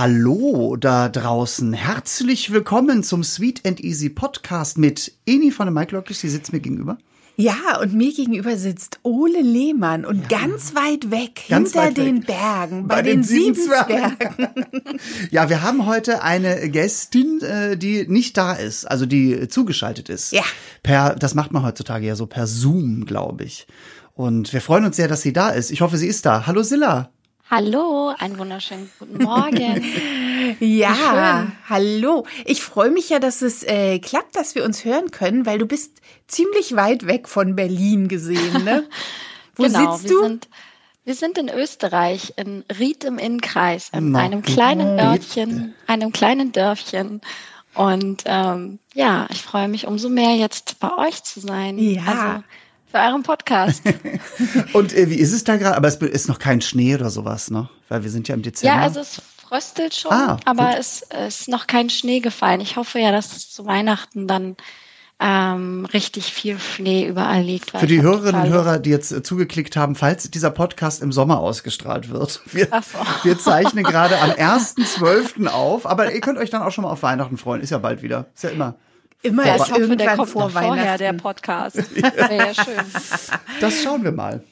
Hallo 0.00 0.76
da 0.76 1.10
draußen. 1.10 1.74
Herzlich 1.74 2.50
willkommen 2.50 3.02
zum 3.02 3.22
Sweet 3.22 3.66
and 3.66 3.80
Easy 3.80 4.08
Podcast 4.08 4.78
mit 4.78 5.12
Eni 5.26 5.50
von 5.50 5.66
der 5.66 5.74
Mike 5.74 5.94
Lockisch. 5.94 6.20
Die 6.22 6.30
sitzt 6.30 6.54
mir 6.54 6.60
gegenüber. 6.60 6.96
Ja, 7.36 7.78
und 7.82 7.92
mir 7.92 8.10
gegenüber 8.10 8.56
sitzt 8.56 8.98
Ole 9.02 9.42
Lehmann 9.42 10.06
und 10.06 10.32
ja. 10.32 10.38
ganz 10.38 10.74
weit 10.74 11.10
weg, 11.10 11.42
ganz 11.50 11.72
hinter 11.72 11.88
weit 11.88 11.98
den 11.98 12.16
weg. 12.20 12.28
Bergen, 12.28 12.88
bei, 12.88 12.94
bei 12.94 13.02
den, 13.02 13.18
den 13.18 13.24
sieben 13.24 13.54
Zwergen. 13.54 14.48
ja, 15.30 15.50
wir 15.50 15.62
haben 15.62 15.84
heute 15.84 16.22
eine 16.22 16.70
Gästin, 16.70 17.42
äh, 17.42 17.76
die 17.76 18.08
nicht 18.08 18.38
da 18.38 18.54
ist, 18.54 18.86
also 18.86 19.04
die 19.04 19.48
zugeschaltet 19.48 20.08
ist. 20.08 20.32
Ja. 20.32 20.44
Per, 20.82 21.14
das 21.14 21.34
macht 21.34 21.52
man 21.52 21.62
heutzutage 21.62 22.06
ja 22.06 22.16
so 22.16 22.24
per 22.24 22.46
Zoom, 22.46 23.04
glaube 23.04 23.44
ich. 23.44 23.66
Und 24.14 24.54
wir 24.54 24.62
freuen 24.62 24.86
uns 24.86 24.96
sehr, 24.96 25.08
dass 25.08 25.20
sie 25.20 25.34
da 25.34 25.50
ist. 25.50 25.70
Ich 25.70 25.82
hoffe, 25.82 25.98
sie 25.98 26.06
ist 26.06 26.24
da. 26.24 26.46
Hallo 26.46 26.62
Silla. 26.62 27.10
Hallo, 27.50 28.14
einen 28.16 28.38
wunderschönen 28.38 28.88
guten 29.00 29.24
Morgen. 29.24 29.84
ja, 30.60 31.48
hallo. 31.68 32.24
Ich 32.44 32.62
freue 32.62 32.92
mich 32.92 33.08
ja, 33.10 33.18
dass 33.18 33.42
es 33.42 33.64
äh, 33.64 33.98
klappt, 33.98 34.36
dass 34.36 34.54
wir 34.54 34.64
uns 34.64 34.84
hören 34.84 35.10
können, 35.10 35.46
weil 35.46 35.58
du 35.58 35.66
bist 35.66 36.00
ziemlich 36.28 36.76
weit 36.76 37.08
weg 37.08 37.26
von 37.26 37.56
Berlin 37.56 38.06
gesehen, 38.06 38.62
ne? 38.62 38.84
Wo 39.56 39.64
genau, 39.64 39.96
sitzt 39.96 40.12
du? 40.12 40.20
Wir 40.20 40.28
sind, 40.28 40.48
wir 41.04 41.14
sind 41.16 41.38
in 41.38 41.48
Österreich, 41.48 42.34
in 42.36 42.64
Ried 42.78 43.02
im 43.02 43.18
Innkreis, 43.18 43.90
in 43.92 44.12
Na, 44.12 44.20
einem 44.20 44.42
kleinen 44.42 45.00
Örtchen, 45.00 45.74
einem 45.88 46.12
kleinen 46.12 46.52
Dörfchen. 46.52 47.20
Und 47.74 48.22
ähm, 48.26 48.78
ja, 48.94 49.26
ich 49.28 49.42
freue 49.42 49.66
mich 49.66 49.88
umso 49.88 50.08
mehr, 50.08 50.36
jetzt 50.36 50.78
bei 50.78 50.96
euch 50.96 51.24
zu 51.24 51.40
sein. 51.40 51.80
Ja. 51.80 52.02
Also, 52.06 52.44
für 52.90 52.98
euren 52.98 53.22
Podcast. 53.22 53.82
Und 54.72 54.92
äh, 54.92 55.08
wie 55.10 55.16
ist 55.16 55.32
es 55.32 55.44
da 55.44 55.56
gerade? 55.56 55.76
Aber 55.76 55.88
es 55.88 55.96
ist 55.96 56.28
noch 56.28 56.38
kein 56.38 56.60
Schnee 56.60 56.94
oder 56.94 57.10
sowas, 57.10 57.50
ne? 57.50 57.68
Weil 57.88 58.02
wir 58.02 58.10
sind 58.10 58.28
ja 58.28 58.34
im 58.34 58.42
Dezember. 58.42 58.76
Ja, 58.76 58.82
also 58.82 59.00
es 59.00 59.22
fröstelt 59.36 59.94
schon, 59.94 60.12
ah, 60.12 60.38
aber 60.44 60.78
es 60.78 61.02
ist 61.26 61.48
noch 61.48 61.66
kein 61.66 61.90
Schnee 61.90 62.20
gefallen. 62.20 62.60
Ich 62.60 62.76
hoffe 62.76 62.98
ja, 62.98 63.12
dass 63.12 63.36
es 63.36 63.50
zu 63.50 63.66
Weihnachten 63.66 64.26
dann 64.26 64.56
ähm, 65.22 65.86
richtig 65.92 66.32
viel 66.32 66.58
Schnee 66.58 67.06
überall 67.06 67.42
liegt. 67.42 67.72
Für 67.78 67.86
die 67.86 68.00
Hörerinnen 68.00 68.42
und 68.42 68.48
Hörer, 68.48 68.78
die 68.78 68.90
jetzt 68.90 69.12
äh, 69.12 69.22
zugeklickt 69.22 69.76
haben, 69.76 69.94
falls 69.94 70.30
dieser 70.30 70.50
Podcast 70.50 71.02
im 71.02 71.12
Sommer 71.12 71.40
ausgestrahlt 71.40 72.10
wird. 72.10 72.40
Wir, 72.52 72.66
so. 72.66 72.98
wir 73.24 73.38
zeichnen 73.38 73.84
gerade 73.84 74.18
am 74.18 74.30
1.12. 74.30 75.46
auf, 75.46 75.86
aber 75.86 76.12
ihr 76.12 76.20
könnt 76.20 76.38
euch 76.38 76.48
dann 76.50 76.62
auch 76.62 76.72
schon 76.72 76.84
mal 76.84 76.90
auf 76.90 77.02
Weihnachten 77.02 77.36
freuen. 77.36 77.60
Ist 77.60 77.70
ja 77.70 77.78
bald 77.78 78.02
wieder. 78.02 78.26
Ist 78.34 78.44
ja 78.44 78.50
immer 78.50 78.76
Immer 79.22 79.46
ja, 79.46 79.56
ich 79.56 79.70
hoffe, 79.70 79.96
der 79.96 80.16
kommt 80.16 80.30
vor 80.30 80.50
vorher, 80.50 80.96
der 80.96 81.12
Podcast. 81.12 81.76
ja. 81.94 82.32
ja, 82.32 82.54
schön. 82.54 82.74
Das 83.60 83.82
schauen 83.82 84.02
wir 84.02 84.12
mal. 84.12 84.42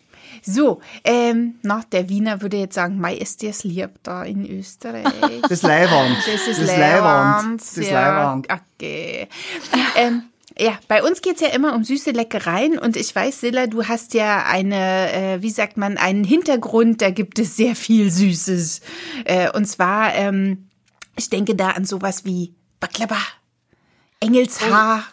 So, 0.42 0.80
ähm, 1.04 1.54
na, 1.62 1.82
der 1.90 2.08
Wiener 2.08 2.42
würde 2.42 2.58
jetzt 2.58 2.74
sagen, 2.74 2.98
Mai 2.98 3.14
ist 3.14 3.42
das 3.42 3.64
lieb 3.64 3.90
da 4.02 4.22
in 4.24 4.48
Österreich. 4.48 5.04
Das 5.48 5.62
Leiwand. 5.62 6.16
Das 6.18 6.46
ist 6.46 6.60
das 6.60 6.76
Leiwand. 6.76 7.60
Das 7.60 7.90
Leiwand. 7.90 8.48
Okay. 8.50 9.28
Ähm, 9.96 10.22
ja, 10.58 10.78
bei 10.88 11.02
uns 11.02 11.22
geht's 11.22 11.40
ja 11.40 11.48
immer 11.48 11.74
um 11.74 11.84
süße 11.84 12.10
Leckereien 12.10 12.78
und 12.78 12.96
ich 12.96 13.14
weiß, 13.14 13.40
Silla, 13.40 13.66
du 13.66 13.86
hast 13.86 14.14
ja 14.14 14.44
eine, 14.44 15.12
äh, 15.12 15.42
wie 15.42 15.50
sagt 15.50 15.76
man, 15.76 15.96
einen 15.96 16.24
Hintergrund, 16.24 17.00
da 17.00 17.10
gibt 17.10 17.38
es 17.38 17.56
sehr 17.56 17.76
viel 17.76 18.10
Süßes. 18.10 18.80
Äh, 19.24 19.50
und 19.52 19.66
zwar, 19.66 20.14
ähm, 20.14 20.68
ich 21.16 21.30
denke 21.30 21.54
da 21.54 21.70
an 21.70 21.84
sowas 21.84 22.24
wie 22.24 22.54
Baklava. 22.80 23.18
Engelshaar. 24.20 25.04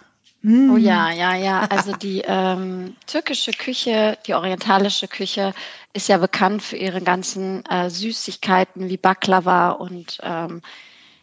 Oh, 0.44 0.48
mm. 0.48 0.74
oh 0.74 0.78
ja, 0.78 1.12
ja, 1.12 1.36
ja. 1.36 1.62
Also 1.70 1.94
die 1.94 2.22
ähm, 2.26 2.96
türkische 3.08 3.52
Küche, 3.52 4.18
die 4.26 4.34
orientalische 4.34 5.08
Küche 5.08 5.54
ist 5.94 6.10
ja 6.10 6.18
bekannt 6.18 6.62
für 6.62 6.78
ihre 6.78 7.02
ganzen 7.02 7.66
äh, 7.66 7.90
Süßigkeiten 7.90 8.90
wie 8.90 8.98
Baklava 8.98 9.72
und 9.72 10.20
ähm, 10.24 10.62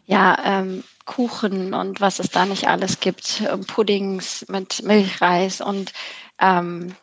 ja, 0.05 0.37
ähm, 0.43 0.83
Kuchen 1.05 1.73
und 1.73 2.01
was 2.01 2.19
es 2.19 2.29
da 2.29 2.45
nicht 2.45 2.67
alles 2.67 2.99
gibt, 2.99 3.41
ähm, 3.41 3.65
Puddings 3.65 4.45
mit 4.49 4.83
Milchreis 4.83 5.61
und 5.61 5.93
ähm, 6.39 6.95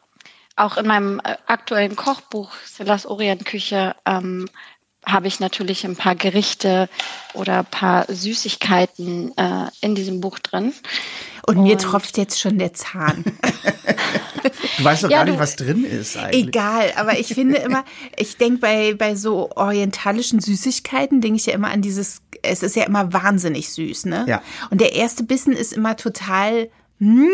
auch 0.57 0.77
in 0.77 0.87
meinem 0.87 1.21
äh, 1.21 1.37
aktuellen 1.47 1.97
Kochbuch 1.97 2.53
Silas 2.65 3.07
Orientküche 3.07 3.95
ähm, 4.05 4.49
habe 5.07 5.29
ich 5.29 5.41
natürlich 5.41 5.85
ein 5.85 5.97
paar 5.97 6.15
Gerichte 6.15 6.89
oder 7.35 7.61
ein 7.61 7.67
paar 7.67 8.07
Süßigkeiten 8.09 9.37
äh, 9.37 9.67
in 9.81 9.95
diesem 9.95 10.21
Buch 10.21 10.39
drin. 10.39 10.73
Und, 11.47 11.57
Und 11.57 11.63
mir 11.65 11.79
tropft 11.79 12.19
jetzt 12.19 12.39
schon 12.39 12.59
der 12.59 12.75
Zahn. 12.75 13.25
du 14.79 14.85
weißt 14.85 15.05
doch 15.05 15.11
ja, 15.11 15.19
gar 15.19 15.25
nicht, 15.25 15.39
was 15.39 15.57
drin 15.57 15.85
ist 15.85 16.17
eigentlich. 16.17 16.49
Egal, 16.49 16.93
aber 16.97 17.19
ich 17.19 17.35
finde 17.35 17.57
immer, 17.65 17.85
ich 18.17 18.37
denke 18.37 18.59
bei, 18.59 18.95
bei 18.95 19.17
so 19.17 19.51
orientalischen 19.57 20.41
Süßigkeiten, 20.41 21.21
denke 21.21 21.37
ich 21.37 21.47
ja 21.47 21.55
immer 21.55 21.71
an 21.71 21.83
dieses, 21.83 22.21
es 22.43 22.63
ist 22.63 22.77
ja 22.77 22.85
immer 22.85 23.13
wahnsinnig 23.13 23.71
süß, 23.71 24.07
ne? 24.07 24.27
Ja. 24.29 24.43
Und 24.71 24.81
der 24.81 24.95
erste 24.95 25.25
Bissen 25.25 25.55
ist 25.55 25.73
immer 25.73 25.97
total, 25.97 26.69
hm, 26.99 27.31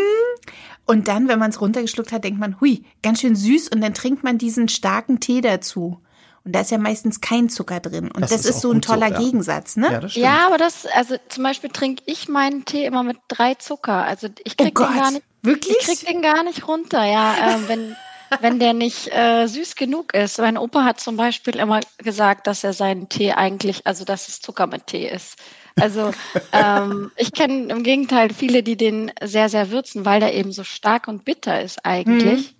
und 0.87 1.09
dann, 1.09 1.27
wenn 1.27 1.37
man 1.37 1.49
es 1.49 1.59
runtergeschluckt 1.59 2.13
hat, 2.13 2.23
denkt 2.23 2.39
man, 2.39 2.61
hui, 2.61 2.83
ganz 3.03 3.19
schön 3.19 3.35
süß. 3.35 3.67
Und 3.67 3.81
dann 3.81 3.93
trinkt 3.93 4.23
man 4.23 4.37
diesen 4.37 4.69
starken 4.69 5.19
Tee 5.19 5.41
dazu. 5.41 5.99
Und 6.47 6.53
da 6.53 6.61
ist 6.61 6.71
ja 6.71 6.77
meistens 6.77 7.19
kein 7.19 7.49
Zucker 7.49 7.81
drin. 7.81 8.09
Und 8.09 8.21
das, 8.21 8.29
das 8.29 8.45
ist, 8.45 8.51
ist 8.51 8.61
so 8.61 8.71
ein 8.71 8.81
toller 8.81 9.09
so, 9.09 9.13
ja. 9.15 9.19
Gegensatz, 9.19 9.75
ne? 9.75 9.91
Ja, 9.91 9.99
das 9.99 10.11
stimmt. 10.11 10.25
ja, 10.25 10.47
aber 10.47 10.57
das, 10.57 10.85
also 10.85 11.15
zum 11.27 11.43
Beispiel 11.43 11.69
trinke 11.69 12.03
ich 12.05 12.29
meinen 12.29 12.63
Tee 12.63 12.85
immer 12.85 13.03
mit 13.03 13.17
drei 13.27 13.55
Zucker. 13.55 14.05
Also 14.05 14.29
ich 14.45 14.55
krieg 14.55 14.79
oh 14.79 14.85
den 14.85 14.95
gar 14.95 15.11
nicht. 15.11 15.23
Wirklich? 15.41 15.75
Ich 15.77 15.85
krieg 15.85 16.07
den 16.07 16.21
gar 16.21 16.43
nicht 16.43 16.65
runter, 16.65 17.03
ja. 17.03 17.33
äh, 17.33 17.67
wenn, 17.67 17.97
wenn 18.39 18.59
der 18.59 18.71
nicht 18.71 19.13
äh, 19.13 19.45
süß 19.47 19.75
genug 19.75 20.13
ist. 20.13 20.37
Mein 20.37 20.57
Opa 20.57 20.85
hat 20.85 21.01
zum 21.01 21.17
Beispiel 21.17 21.57
immer 21.57 21.81
gesagt, 21.97 22.47
dass 22.47 22.63
er 22.63 22.71
seinen 22.71 23.09
Tee 23.09 23.33
eigentlich, 23.33 23.85
also 23.85 24.05
dass 24.05 24.29
es 24.29 24.39
Zucker 24.39 24.67
mit 24.67 24.87
Tee 24.87 25.09
ist. 25.09 25.35
Also 25.75 26.11
ähm, 26.53 27.11
ich 27.17 27.33
kenne 27.33 27.67
im 27.73 27.83
Gegenteil 27.83 28.29
viele, 28.33 28.63
die 28.63 28.77
den 28.77 29.11
sehr, 29.21 29.49
sehr 29.49 29.69
würzen, 29.69 30.05
weil 30.05 30.21
der 30.21 30.33
eben 30.33 30.53
so 30.53 30.63
stark 30.63 31.09
und 31.09 31.25
bitter 31.25 31.61
ist 31.61 31.85
eigentlich. 31.85 32.51
Mhm. 32.51 32.56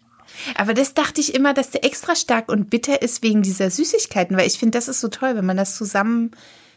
Aber 0.56 0.74
das 0.74 0.94
dachte 0.94 1.22
ich 1.22 1.34
immer, 1.36 1.54
dass 1.54 1.72
der 1.72 1.86
extra 1.86 2.16
stark 2.16 2.50
und 2.50 2.70
bitter 2.70 3.02
ist 3.02 3.24
wegen 3.24 3.42
dieser 3.42 3.70
Süßigkeiten, 3.70 4.38
weil 4.38 4.48
ich 4.48 4.60
finde, 4.60 4.78
das 4.78 4.88
ist 4.88 5.02
so 5.02 5.08
toll, 5.08 5.36
wenn 5.36 5.46
man 5.46 5.58
das 5.58 5.76
zusammen, 5.76 6.32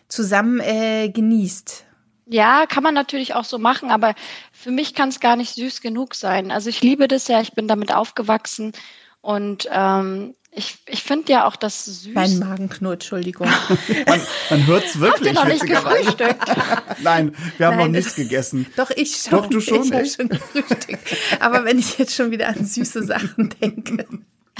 zusammen 0.09 0.61
äh, 0.61 1.09
genießt. 1.09 1.85
Ja, 2.27 2.67
kann 2.67 2.85
man 2.85 2.95
natürlich 2.95 3.35
auch 3.35 3.45
so 3.45 3.59
machen, 3.59 3.91
aber 3.91 4.15
für 4.53 4.71
mich 4.71 4.95
kann 4.95 5.09
es 5.09 5.19
gar 5.19 5.35
nicht 5.35 5.55
süß 5.55 5.81
genug 5.81 6.15
sein. 6.15 6.53
Also 6.53 6.71
ich 6.71 6.81
liebe 6.81 7.09
das 7.09 7.27
ja, 7.27 7.41
ich 7.41 7.55
bin 7.55 7.67
damit 7.67 7.93
aufgewachsen 7.93 8.73
und 9.21 9.69
ähm, 9.73 10.35
ich, 10.53 10.79
ich 10.87 11.03
finde 11.03 11.33
ja 11.33 11.47
auch 11.47 11.55
das 11.55 11.85
süß. 11.85 12.13
Mein 12.13 12.39
Magen 12.41 12.69
knurrt, 12.69 13.03
Entschuldigung. 13.03 13.49
man 14.07 14.21
man 14.51 14.67
hört 14.67 14.85
es 14.85 14.99
wirklich. 14.99 15.37
Habt 15.37 15.49
ihr 15.49 15.61
noch 15.61 15.65
nicht 15.65 15.67
gefrühstückt? 15.67 16.57
Nein, 17.03 17.37
wir 17.57 17.67
haben 17.69 17.77
Nein, 17.77 17.93
noch 17.93 17.99
nichts 17.99 18.17
gegessen. 18.17 18.67
Doch, 18.77 18.91
ich 18.91 19.17
schon. 19.17 19.31
Doch, 19.31 19.47
du 19.47 19.61
schon, 19.61 19.93
ich 19.93 20.13
schon 20.15 20.29
gefrühstückt. 20.29 21.17
Aber 21.39 21.65
wenn 21.65 21.79
ich 21.79 21.99
jetzt 21.99 22.15
schon 22.17 22.33
wieder 22.33 22.49
an 22.49 22.65
süße 22.65 23.05
Sachen 23.05 23.55
denke 23.61 24.07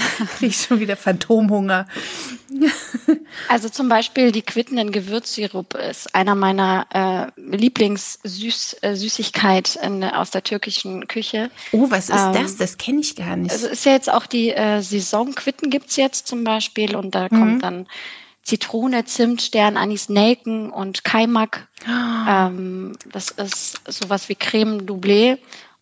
kriege 0.37 0.51
ich 0.51 0.61
schon 0.61 0.79
wieder 0.79 0.95
Phantomhunger. 0.95 1.87
Also 3.47 3.69
zum 3.69 3.87
Beispiel 3.89 4.31
die 4.31 4.41
Quitten 4.41 4.77
in 4.77 4.91
Gewürzsirup 4.91 5.75
ist 5.75 6.13
einer 6.13 6.35
meiner 6.35 6.85
äh, 6.93 7.27
Lieblingssüßigkeit 7.39 9.79
äh, 9.81 10.09
aus 10.11 10.31
der 10.31 10.43
türkischen 10.43 11.07
Küche. 11.07 11.49
Oh, 11.71 11.89
was 11.89 12.09
ist 12.09 12.17
ähm, 12.17 12.33
das? 12.33 12.57
Das 12.57 12.77
kenne 12.77 12.99
ich 12.99 13.15
gar 13.15 13.37
nicht. 13.37 13.51
Also 13.51 13.67
ist 13.67 13.85
ja 13.85 13.93
jetzt 13.93 14.11
auch 14.11 14.25
die 14.25 14.49
äh, 14.51 14.81
Saison. 14.81 15.33
Quitten 15.33 15.69
gibt's 15.69 15.95
jetzt 15.95 16.27
zum 16.27 16.43
Beispiel 16.43 16.93
und 16.95 17.15
da 17.15 17.23
mhm. 17.25 17.29
kommt 17.29 17.63
dann 17.63 17.87
Zitrone, 18.43 19.05
Zimt, 19.05 19.41
Stern, 19.41 19.77
Anis, 19.77 20.09
Nelken 20.09 20.71
und 20.71 21.03
Kaimak. 21.03 21.67
Oh. 21.85 21.89
Ähm, 22.27 22.93
das 23.11 23.29
ist 23.29 23.79
sowas 23.87 24.29
wie 24.29 24.35
Creme 24.35 24.81
Doublé 24.81 25.37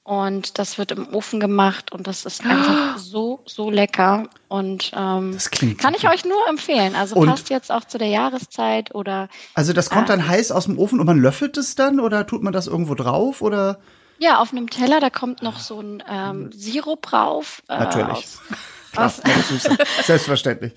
und 0.10 0.58
das 0.58 0.80
wird 0.80 0.92
im 0.92 1.08
Ofen 1.14 1.40
gemacht 1.40 1.92
und 1.92 2.08
das 2.08 2.26
ist 2.26 2.44
einfach 2.44 2.98
so, 2.98 3.42
so 3.46 3.70
lecker. 3.70 4.28
Und 4.48 4.92
ähm, 4.96 5.34
das 5.34 5.52
klingt 5.52 5.78
kann 5.78 5.94
ich 5.94 6.10
euch 6.10 6.26
nur 6.26 6.48
empfehlen. 6.50 6.96
Also 6.96 7.16
und 7.16 7.28
passt 7.28 7.52
jetzt 7.52 7.72
auch 7.72 7.86
zu 7.86 8.00
der 8.00 8.08
Jahreszeit 8.08 8.96
oder. 8.96 9.30
Also 9.54 9.72
das 9.72 9.92
kommt 9.92 10.10
äh, 10.10 10.14
dann 10.14 10.28
heiß 10.28 10.52
aus 10.52 10.66
dem 10.66 10.80
Ofen 10.80 11.00
und 11.00 11.06
man 11.06 11.22
löffelt 11.22 11.58
es 11.58 11.76
dann 11.76 12.00
oder 12.00 12.26
tut 12.26 12.42
man 12.42 12.54
das 12.54 12.66
irgendwo 12.66 12.96
drauf 12.96 13.44
oder? 13.44 13.78
Ja, 14.18 14.40
auf 14.40 14.52
einem 14.52 14.72
Teller, 14.72 15.00
da 15.00 15.12
kommt 15.12 15.44
noch 15.44 15.60
so 15.60 15.80
ein 15.80 16.02
ähm, 16.10 16.52
Sirup 16.54 17.04
drauf. 17.04 17.62
Äh, 17.70 17.78
Natürlich. 17.78 18.10
Aus, 18.10 18.42
Klar, 18.92 19.06
aus 19.06 19.22
Selbstverständlich. 20.08 20.74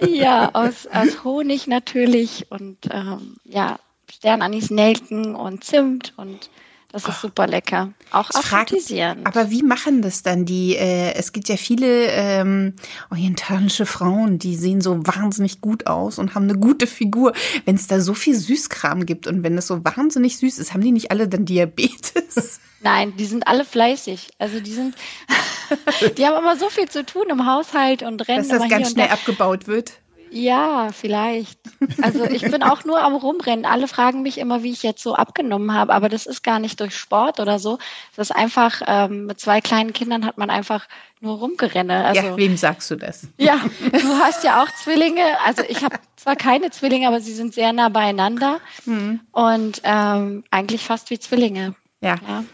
ja, 0.00 0.48
aus, 0.54 0.86
aus 0.86 1.24
Honig 1.24 1.66
natürlich 1.66 2.46
und 2.48 2.78
ähm, 2.90 3.36
ja, 3.44 3.78
Sternanis, 4.10 4.70
Nelken 4.70 5.34
und 5.34 5.62
Zimt 5.62 6.14
und 6.16 6.48
das 6.92 7.08
ist 7.08 7.22
super 7.22 7.46
lecker. 7.46 7.92
Auch 8.10 8.28
aphrodisierend. 8.30 9.26
Aber 9.26 9.50
wie 9.50 9.62
machen 9.62 10.02
das 10.02 10.22
dann 10.22 10.44
die? 10.44 10.76
Äh, 10.76 11.14
es 11.14 11.32
gibt 11.32 11.48
ja 11.48 11.56
viele 11.56 12.06
ähm, 12.08 12.74
orientalische 13.10 13.86
Frauen, 13.86 14.38
die 14.38 14.54
sehen 14.56 14.82
so 14.82 14.98
wahnsinnig 15.06 15.62
gut 15.62 15.86
aus 15.86 16.18
und 16.18 16.34
haben 16.34 16.44
eine 16.44 16.58
gute 16.58 16.86
Figur. 16.86 17.32
Wenn 17.64 17.76
es 17.76 17.86
da 17.86 18.00
so 18.00 18.12
viel 18.12 18.34
Süßkram 18.34 19.06
gibt 19.06 19.26
und 19.26 19.42
wenn 19.42 19.56
es 19.56 19.66
so 19.66 19.82
wahnsinnig 19.82 20.36
süß 20.36 20.58
ist, 20.58 20.74
haben 20.74 20.82
die 20.82 20.92
nicht 20.92 21.10
alle 21.10 21.28
dann 21.28 21.46
Diabetes? 21.46 22.60
Nein, 22.82 23.16
die 23.16 23.26
sind 23.26 23.46
alle 23.46 23.64
fleißig. 23.64 24.28
Also 24.38 24.60
die 24.60 24.72
sind, 24.72 24.94
die 26.18 26.26
haben 26.26 26.36
immer 26.36 26.56
so 26.56 26.68
viel 26.68 26.88
zu 26.88 27.06
tun 27.06 27.24
im 27.30 27.46
Haushalt 27.46 28.02
und 28.02 28.28
rennen. 28.28 28.46
Dass 28.46 28.60
das 28.60 28.68
ganz 28.68 28.90
schnell 28.90 29.08
da. 29.08 29.14
abgebaut 29.14 29.66
wird. 29.66 29.94
Ja, 30.32 30.88
vielleicht. 30.92 31.58
Also 32.00 32.24
ich 32.24 32.42
bin 32.42 32.62
auch 32.62 32.84
nur 32.84 33.02
am 33.02 33.14
Rumrennen. 33.14 33.66
Alle 33.66 33.86
fragen 33.86 34.22
mich 34.22 34.38
immer, 34.38 34.62
wie 34.62 34.72
ich 34.72 34.82
jetzt 34.82 35.02
so 35.02 35.14
abgenommen 35.14 35.74
habe, 35.74 35.92
aber 35.92 36.08
das 36.08 36.24
ist 36.24 36.42
gar 36.42 36.58
nicht 36.58 36.80
durch 36.80 36.96
Sport 36.96 37.38
oder 37.38 37.58
so. 37.58 37.78
Das 38.16 38.30
ist 38.30 38.36
einfach, 38.36 38.80
ähm, 38.86 39.26
mit 39.26 39.40
zwei 39.40 39.60
kleinen 39.60 39.92
Kindern 39.92 40.24
hat 40.24 40.38
man 40.38 40.48
einfach 40.48 40.88
nur 41.20 41.38
rumgerenne. 41.38 42.04
Also, 42.04 42.22
ja, 42.22 42.36
wem 42.36 42.56
sagst 42.56 42.90
du 42.90 42.96
das? 42.96 43.28
Ja, 43.36 43.60
du 43.92 44.08
hast 44.18 44.42
ja 44.42 44.62
auch 44.62 44.68
Zwillinge. 44.82 45.22
Also 45.44 45.62
ich 45.68 45.84
habe 45.84 45.96
zwar 46.16 46.36
keine 46.36 46.70
Zwillinge, 46.70 47.08
aber 47.08 47.20
sie 47.20 47.34
sind 47.34 47.52
sehr 47.52 47.72
nah 47.74 47.90
beieinander 47.90 48.60
mhm. 48.86 49.20
und 49.32 49.82
ähm, 49.84 50.44
eigentlich 50.50 50.82
fast 50.82 51.10
wie 51.10 51.18
Zwillinge. 51.18 51.74
Ja. 52.00 52.16
ja. 52.26 52.44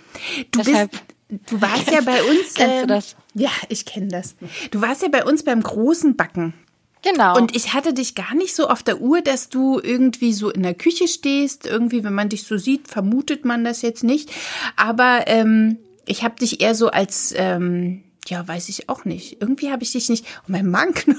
Du 0.51 0.63
Deshalb, 0.63 0.91
bist 0.91 1.05
Du 1.29 1.61
warst 1.61 1.91
ja 1.91 2.01
bei 2.01 2.23
uns. 2.31 2.55
Kennst 2.55 2.61
ähm, 2.61 2.81
du 2.81 2.87
das? 2.87 3.17
Ja, 3.35 3.51
ich 3.69 3.85
kenne 3.85 4.09
das. 4.09 4.35
Du 4.71 4.81
warst 4.81 5.03
ja 5.03 5.09
bei 5.09 5.25
uns 5.25 5.45
beim 5.45 5.63
großen 5.63 6.17
Backen. 6.17 6.55
Genau. 7.03 7.37
Und 7.37 7.55
ich 7.55 7.75
hatte 7.75 7.95
dich 7.95 8.15
gar 8.15 8.35
nicht 8.35 8.55
so 8.55 8.69
auf 8.69 8.83
der 8.83 9.01
Uhr, 9.01 9.21
dass 9.21 9.49
du 9.49 9.81
irgendwie 9.81 10.33
so 10.33 10.51
in 10.51 10.63
der 10.63 10.75
Küche 10.75 11.09
stehst. 11.09 11.67
Irgendwie, 11.67 12.05
wenn 12.05 12.15
man 12.15 12.29
dich 12.29 12.45
so 12.45 12.57
sieht, 12.57 12.89
vermutet 12.89 13.45
man 13.45 13.65
das 13.65 13.83
jetzt 13.83 14.05
nicht. 14.05 14.31
Aber 14.77 15.25
ähm, 15.27 15.79
ich 16.07 16.25
habe 16.25 16.37
dich 16.37 16.61
eher 16.61 16.75
so 16.75 16.89
als 16.89 17.35
ähm, 17.37 18.03
ja, 18.29 18.47
weiß 18.47 18.69
ich 18.69 18.89
auch 18.89 19.05
nicht. 19.05 19.41
Irgendwie 19.41 19.71
habe 19.71 19.83
ich 19.83 19.93
dich 19.93 20.09
nicht, 20.09 20.27
oh, 20.41 20.45
mein 20.49 20.71
Mann 20.71 20.95
knurrt. 20.95 21.19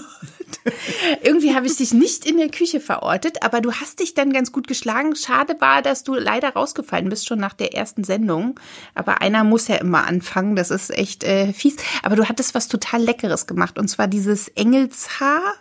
Irgendwie 1.24 1.56
habe 1.56 1.68
ich 1.68 1.78
dich 1.78 1.94
nicht 1.94 2.26
in 2.26 2.38
der 2.38 2.50
Küche 2.50 2.80
verortet, 2.80 3.44
aber 3.44 3.62
du 3.62 3.74
hast 3.74 4.00
dich 4.00 4.14
dann 4.14 4.32
ganz 4.32 4.52
gut 4.52 4.68
geschlagen. 4.68 5.16
Schade 5.16 5.56
war, 5.60 5.82
dass 5.82 6.04
du 6.04 6.16
leider 6.16 6.50
rausgefallen 6.50 7.10
bist, 7.10 7.28
schon 7.28 7.40
nach 7.40 7.54
der 7.54 7.74
ersten 7.74 8.04
Sendung. 8.04 8.60
Aber 8.96 9.22
einer 9.22 9.44
muss 9.44 9.68
ja 9.68 9.76
immer 9.76 10.06
anfangen, 10.06 10.56
das 10.56 10.72
ist 10.72 10.92
echt 10.92 11.24
äh, 11.24 11.54
fies. 11.54 11.78
Aber 12.04 12.16
du 12.16 12.28
hattest 12.28 12.56
was 12.56 12.68
total 12.68 13.02
Leckeres 13.02 13.48
gemacht 13.48 13.80
und 13.80 13.88
zwar 13.88 14.08
dieses 14.08 14.48
Engelshaar. 14.50 15.56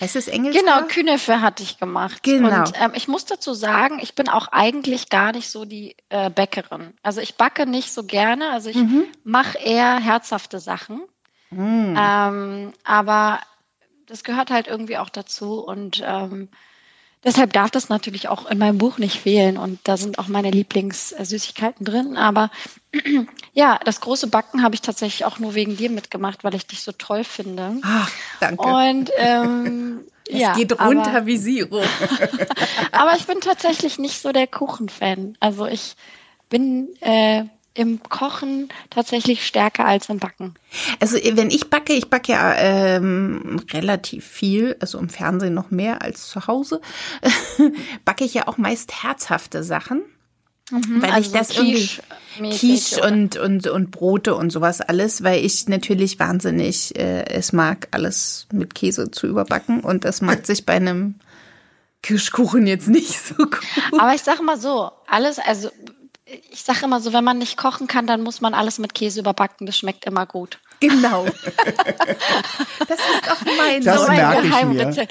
Heißt 0.00 0.16
es 0.16 0.26
Engelshaar? 0.26 0.62
Genau, 0.62 0.88
Künefe 0.88 1.40
hatte 1.40 1.62
ich 1.62 1.78
gemacht. 1.78 2.22
Genau. 2.24 2.60
Und 2.60 2.72
ähm, 2.80 2.92
ich 2.94 3.06
muss 3.06 3.26
dazu 3.26 3.54
sagen, 3.54 4.00
ich 4.00 4.14
bin 4.14 4.28
auch 4.28 4.48
eigentlich 4.48 5.08
gar 5.08 5.32
nicht 5.32 5.48
so 5.48 5.64
die 5.64 5.96
äh, 6.08 6.30
Bäckerin. 6.30 6.94
Also 7.02 7.20
ich 7.20 7.36
backe 7.36 7.66
nicht 7.66 7.92
so 7.92 8.04
gerne. 8.04 8.50
Also 8.50 8.70
ich 8.70 8.76
mhm. 8.76 9.04
mache 9.22 9.58
eher 9.58 9.98
herzhafte 10.00 10.58
Sachen. 10.58 11.02
Mhm. 11.50 11.96
Ähm, 11.96 12.72
aber 12.82 13.40
das 14.06 14.24
gehört 14.24 14.50
halt 14.50 14.66
irgendwie 14.66 14.98
auch 14.98 15.10
dazu. 15.10 15.60
Und 15.60 16.02
ähm, 16.04 16.48
deshalb 17.24 17.52
darf 17.52 17.70
das 17.70 17.88
natürlich 17.88 18.28
auch 18.28 18.50
in 18.50 18.58
meinem 18.58 18.78
Buch 18.78 18.98
nicht 18.98 19.18
fehlen. 19.20 19.56
Und 19.56 19.80
da 19.84 19.96
sind 19.96 20.18
auch 20.18 20.28
meine 20.28 20.50
Lieblingssüßigkeiten 20.50 21.84
drin. 21.84 22.16
Aber 22.16 22.50
ja, 23.52 23.78
das 23.84 24.00
große 24.00 24.28
Backen 24.28 24.62
habe 24.62 24.74
ich 24.74 24.82
tatsächlich 24.82 25.24
auch 25.24 25.38
nur 25.38 25.54
wegen 25.54 25.76
dir 25.76 25.90
mitgemacht, 25.90 26.44
weil 26.44 26.54
ich 26.54 26.66
dich 26.66 26.82
so 26.82 26.92
toll 26.92 27.24
finde. 27.24 27.76
Ach, 27.82 28.10
danke. 28.40 28.62
Und 28.62 29.10
ähm, 29.16 30.00
es 30.28 30.40
ja, 30.40 30.54
geht 30.54 30.72
runter 30.80 31.10
aber, 31.10 31.26
wie 31.26 31.38
Sirup. 31.38 31.84
aber 32.92 33.16
ich 33.16 33.26
bin 33.26 33.40
tatsächlich 33.40 33.98
nicht 33.98 34.20
so 34.20 34.32
der 34.32 34.46
Kuchenfan. 34.46 35.36
Also 35.40 35.66
ich 35.66 35.96
bin 36.48 36.88
äh, 37.00 37.44
im 37.74 38.02
Kochen 38.02 38.68
tatsächlich 38.88 39.44
stärker 39.44 39.84
als 39.84 40.08
im 40.08 40.18
Backen. 40.18 40.54
Also 41.00 41.16
wenn 41.16 41.50
ich 41.50 41.70
backe, 41.70 41.92
ich 41.92 42.08
backe 42.08 42.32
ja 42.32 42.54
ähm, 42.54 43.60
relativ 43.72 44.24
viel, 44.24 44.76
also 44.80 44.98
im 44.98 45.08
Fernsehen 45.08 45.54
noch 45.54 45.70
mehr 45.70 46.00
als 46.00 46.28
zu 46.28 46.46
Hause, 46.46 46.80
backe 48.04 48.24
ich 48.24 48.34
ja 48.34 48.46
auch 48.46 48.58
meist 48.58 49.02
herzhafte 49.02 49.64
Sachen. 49.64 50.02
Mhm, 50.70 51.02
weil 51.02 51.10
also 51.10 51.26
ich 51.26 51.32
das 51.32 51.48
Quiche 51.50 52.02
irgendwie 52.38 52.56
Quiche 52.56 53.02
und, 53.02 53.36
und, 53.36 53.66
und 53.66 53.90
Brote 53.90 54.34
und 54.34 54.50
sowas 54.50 54.80
alles, 54.80 55.22
weil 55.22 55.44
ich 55.44 55.68
natürlich 55.68 56.18
wahnsinnig 56.18 56.96
äh, 56.96 57.26
es 57.26 57.52
mag, 57.52 57.88
alles 57.90 58.46
mit 58.50 58.74
Käse 58.74 59.10
zu 59.10 59.26
überbacken 59.26 59.80
und 59.80 60.04
das 60.06 60.22
mag 60.22 60.46
sich 60.46 60.64
bei 60.64 60.74
einem 60.74 61.16
Kirschkuchen 62.02 62.66
jetzt 62.66 62.88
nicht 62.88 63.18
so 63.18 63.34
gut. 63.34 63.60
Aber 63.98 64.14
ich 64.14 64.22
sage 64.22 64.42
mal 64.42 64.58
so, 64.58 64.90
alles, 65.06 65.38
also 65.38 65.70
ich 66.26 66.62
sage 66.62 66.84
immer 66.84 67.00
so, 67.00 67.12
wenn 67.12 67.24
man 67.24 67.38
nicht 67.38 67.56
kochen 67.56 67.86
kann, 67.86 68.06
dann 68.06 68.22
muss 68.22 68.40
man 68.40 68.54
alles 68.54 68.78
mit 68.78 68.94
Käse 68.94 69.20
überbacken. 69.20 69.66
Das 69.66 69.76
schmeckt 69.76 70.06
immer 70.06 70.24
gut. 70.24 70.58
Genau. 70.80 71.24
das 72.88 72.98
ist 72.98 73.30
auch 73.30 73.56
mein, 73.56 73.82
das 73.84 74.00
so 74.00 74.06
mein 74.06 74.16
merke 74.16 74.46
ich 74.46 74.64
mir. 74.64 75.08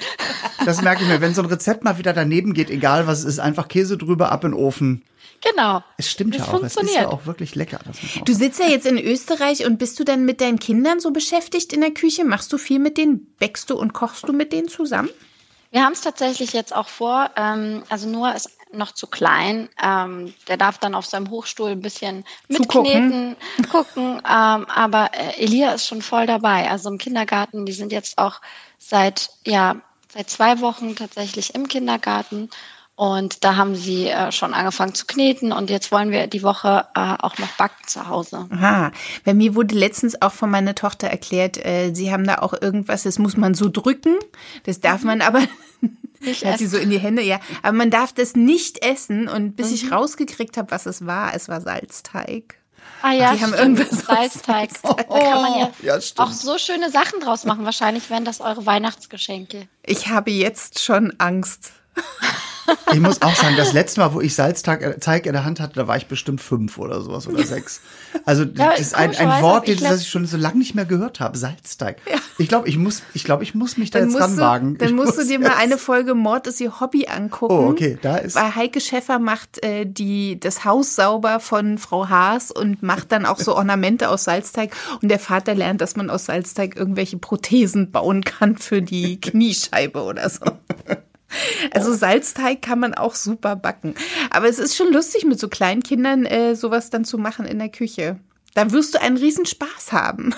Das 0.64 0.82
merke 0.82 1.02
ich 1.02 1.08
mir. 1.08 1.20
Wenn 1.20 1.34
so 1.34 1.42
ein 1.42 1.48
Rezept 1.48 1.84
mal 1.84 1.98
wieder 1.98 2.12
daneben 2.12 2.52
geht, 2.52 2.70
egal 2.70 3.06
was 3.06 3.20
es 3.20 3.24
ist, 3.24 3.38
einfach 3.38 3.68
Käse 3.68 3.96
drüber, 3.96 4.32
ab 4.32 4.44
in 4.44 4.52
den 4.52 4.60
Ofen. 4.60 5.04
Genau. 5.40 5.84
Es 5.98 6.10
stimmt 6.10 6.34
das 6.34 6.46
ja 6.46 6.52
auch. 6.52 6.62
Es 6.62 6.76
ist 6.76 6.94
ja 6.94 7.08
auch 7.08 7.26
wirklich 7.26 7.54
lecker. 7.54 7.78
du 8.24 8.32
sitzt 8.32 8.58
ja 8.58 8.66
jetzt 8.66 8.86
in 8.86 8.98
Österreich 8.98 9.66
und 9.66 9.78
bist 9.78 9.98
du 10.00 10.04
dann 10.04 10.24
mit 10.24 10.40
deinen 10.40 10.58
Kindern 10.58 11.00
so 11.00 11.10
beschäftigt 11.10 11.72
in 11.72 11.80
der 11.80 11.90
Küche? 11.92 12.24
Machst 12.24 12.52
du 12.52 12.58
viel 12.58 12.78
mit 12.78 12.96
denen? 12.96 13.34
Bäckst 13.38 13.70
du 13.70 13.76
und 13.76 13.92
kochst 13.92 14.28
du 14.28 14.32
mit 14.32 14.52
denen 14.52 14.68
zusammen? 14.68 15.10
Wir 15.70 15.84
haben 15.84 15.92
es 15.92 16.00
tatsächlich 16.00 16.52
jetzt 16.52 16.74
auch 16.74 16.88
vor. 16.88 17.30
Ähm, 17.36 17.82
also 17.88 18.08
Noah 18.08 18.34
ist 18.34 18.50
noch 18.78 18.92
zu 18.92 19.06
klein. 19.06 19.68
Ähm, 19.82 20.34
der 20.48 20.56
darf 20.56 20.78
dann 20.78 20.94
auf 20.94 21.06
seinem 21.06 21.30
Hochstuhl 21.30 21.70
ein 21.70 21.80
bisschen 21.80 22.24
mitkneten, 22.48 23.36
gucken. 23.70 24.16
Ähm, 24.18 24.66
aber 24.68 25.10
äh, 25.12 25.42
Elia 25.42 25.72
ist 25.72 25.86
schon 25.86 26.02
voll 26.02 26.26
dabei. 26.26 26.70
Also 26.70 26.88
im 26.90 26.98
Kindergarten, 26.98 27.66
die 27.66 27.72
sind 27.72 27.92
jetzt 27.92 28.18
auch 28.18 28.40
seit, 28.78 29.30
ja, 29.44 29.76
seit 30.12 30.30
zwei 30.30 30.60
Wochen 30.60 30.96
tatsächlich 30.96 31.54
im 31.54 31.68
Kindergarten. 31.68 32.50
Und 32.96 33.42
da 33.42 33.56
haben 33.56 33.74
sie 33.74 34.06
äh, 34.06 34.30
schon 34.30 34.54
angefangen 34.54 34.94
zu 34.94 35.06
kneten 35.06 35.50
und 35.50 35.68
jetzt 35.68 35.90
wollen 35.90 36.12
wir 36.12 36.28
die 36.28 36.44
Woche 36.44 36.86
äh, 36.94 37.16
auch 37.18 37.38
noch 37.38 37.50
backen 37.56 37.88
zu 37.88 38.06
Hause. 38.06 38.46
Aha. 38.50 38.92
Bei 39.24 39.34
mir 39.34 39.56
wurde 39.56 39.74
letztens 39.74 40.22
auch 40.22 40.32
von 40.32 40.48
meiner 40.48 40.76
Tochter 40.76 41.08
erklärt, 41.08 41.56
äh, 41.56 41.92
sie 41.92 42.12
haben 42.12 42.24
da 42.24 42.38
auch 42.38 42.52
irgendwas, 42.52 43.02
das 43.02 43.18
muss 43.18 43.36
man 43.36 43.54
so 43.54 43.68
drücken. 43.68 44.14
Das 44.62 44.78
darf 44.78 45.02
man 45.02 45.22
aber 45.22 45.40
nicht 46.24 46.44
hat 46.44 46.58
sie 46.58 46.66
so 46.66 46.76
in 46.76 46.90
die 46.90 46.98
Hände, 46.98 47.22
ja. 47.22 47.40
Aber 47.62 47.76
man 47.76 47.90
darf 47.90 48.12
das 48.12 48.34
nicht 48.34 48.84
essen. 48.84 49.28
Und 49.28 49.56
bis 49.56 49.68
mhm. 49.68 49.74
ich 49.74 49.92
rausgekriegt 49.92 50.56
habe, 50.56 50.70
was 50.70 50.86
es 50.86 51.06
war, 51.06 51.34
es 51.34 51.48
war 51.48 51.60
Salzteig. 51.60 52.56
Ah 53.02 53.12
ja, 53.12 53.34
die 53.34 53.42
haben 53.42 53.54
irgendwas 53.54 53.90
Salzteig. 53.90 54.70
Salzteig. 54.70 55.08
Da 55.08 55.18
kann 55.18 55.42
man 55.42 55.60
ja, 55.60 55.70
ja 55.82 55.98
auch 56.16 56.30
so 56.30 56.58
schöne 56.58 56.90
Sachen 56.90 57.20
draus 57.20 57.44
machen. 57.44 57.64
Wahrscheinlich 57.64 58.08
wären 58.10 58.24
das 58.24 58.40
eure 58.40 58.64
Weihnachtsgeschenke. 58.66 59.68
Ich 59.84 60.08
habe 60.08 60.30
jetzt 60.30 60.82
schon 60.82 61.12
Angst. 61.18 61.72
Ich 62.92 63.00
muss 63.00 63.22
auch 63.22 63.34
sagen, 63.34 63.56
das 63.56 63.72
letzte 63.72 64.00
Mal, 64.00 64.14
wo 64.14 64.20
ich 64.20 64.34
Salzteig 64.34 65.26
in 65.26 65.32
der 65.32 65.44
Hand 65.44 65.60
hatte, 65.60 65.74
da 65.74 65.86
war 65.86 65.96
ich 65.96 66.06
bestimmt 66.06 66.40
fünf 66.40 66.78
oder 66.78 67.00
sowas 67.00 67.26
oder 67.26 67.42
sechs. 67.44 67.80
Also 68.24 68.44
ja, 68.54 68.70
das 68.70 68.80
ist 68.80 68.94
ein, 68.94 69.14
ein 69.16 69.42
Wort, 69.42 69.68
ich 69.68 69.80
das 69.80 70.02
ich 70.02 70.08
schon 70.08 70.26
so 70.26 70.36
lange 70.36 70.58
nicht 70.58 70.74
mehr 70.74 70.84
gehört 70.84 71.20
habe. 71.20 71.36
Salzteig. 71.36 71.98
Ja. 72.08 72.18
Ich 72.38 72.48
glaube, 72.48 72.68
ich 72.68 72.78
muss, 72.78 73.02
ich 73.12 73.24
glaube, 73.24 73.42
ich 73.42 73.54
muss 73.54 73.76
mich 73.76 73.90
da 73.90 74.00
dann 74.00 74.10
jetzt 74.10 74.20
ranwagen. 74.20 74.78
Dann 74.78 74.88
ich 74.88 74.94
musst 74.94 75.18
du 75.18 75.24
dir 75.24 75.38
mal 75.38 75.56
eine 75.56 75.78
Folge 75.78 76.14
Mord 76.14 76.46
ist 76.46 76.60
ihr 76.60 76.80
Hobby 76.80 77.06
angucken. 77.06 77.54
Oh, 77.54 77.68
okay, 77.68 77.98
da 78.00 78.16
ist. 78.16 78.36
Weil 78.36 78.54
Heike 78.54 78.80
Schäffer 78.80 79.18
macht 79.18 79.62
äh, 79.64 79.84
die 79.84 80.38
das 80.38 80.64
Haus 80.64 80.94
sauber 80.94 81.40
von 81.40 81.78
Frau 81.78 82.08
Haas 82.08 82.50
und 82.50 82.82
macht 82.82 83.12
dann 83.12 83.26
auch 83.26 83.38
so 83.38 83.56
Ornamente 83.56 84.08
aus 84.08 84.24
Salzteig. 84.24 84.74
Und 85.02 85.08
der 85.08 85.18
Vater 85.18 85.54
lernt, 85.54 85.80
dass 85.80 85.96
man 85.96 86.10
aus 86.10 86.26
Salzteig 86.26 86.76
irgendwelche 86.76 87.18
Prothesen 87.18 87.90
bauen 87.90 88.24
kann 88.24 88.56
für 88.56 88.82
die 88.82 89.20
Kniescheibe 89.20 90.02
oder 90.02 90.28
so. 90.28 90.44
Also 91.72 91.92
Salzteig 91.92 92.62
kann 92.62 92.80
man 92.80 92.94
auch 92.94 93.14
super 93.14 93.56
backen. 93.56 93.94
Aber 94.30 94.48
es 94.48 94.58
ist 94.58 94.76
schon 94.76 94.92
lustig, 94.92 95.24
mit 95.24 95.38
so 95.38 95.48
kleinen 95.48 95.82
Kindern 95.82 96.26
äh, 96.26 96.54
sowas 96.54 96.90
dann 96.90 97.04
zu 97.04 97.18
machen 97.18 97.46
in 97.46 97.58
der 97.58 97.68
Küche. 97.68 98.18
Da 98.54 98.70
wirst 98.70 98.94
du 98.94 99.00
einen 99.00 99.16
riesen 99.16 99.46
Spaß 99.46 99.92
haben. 99.92 100.34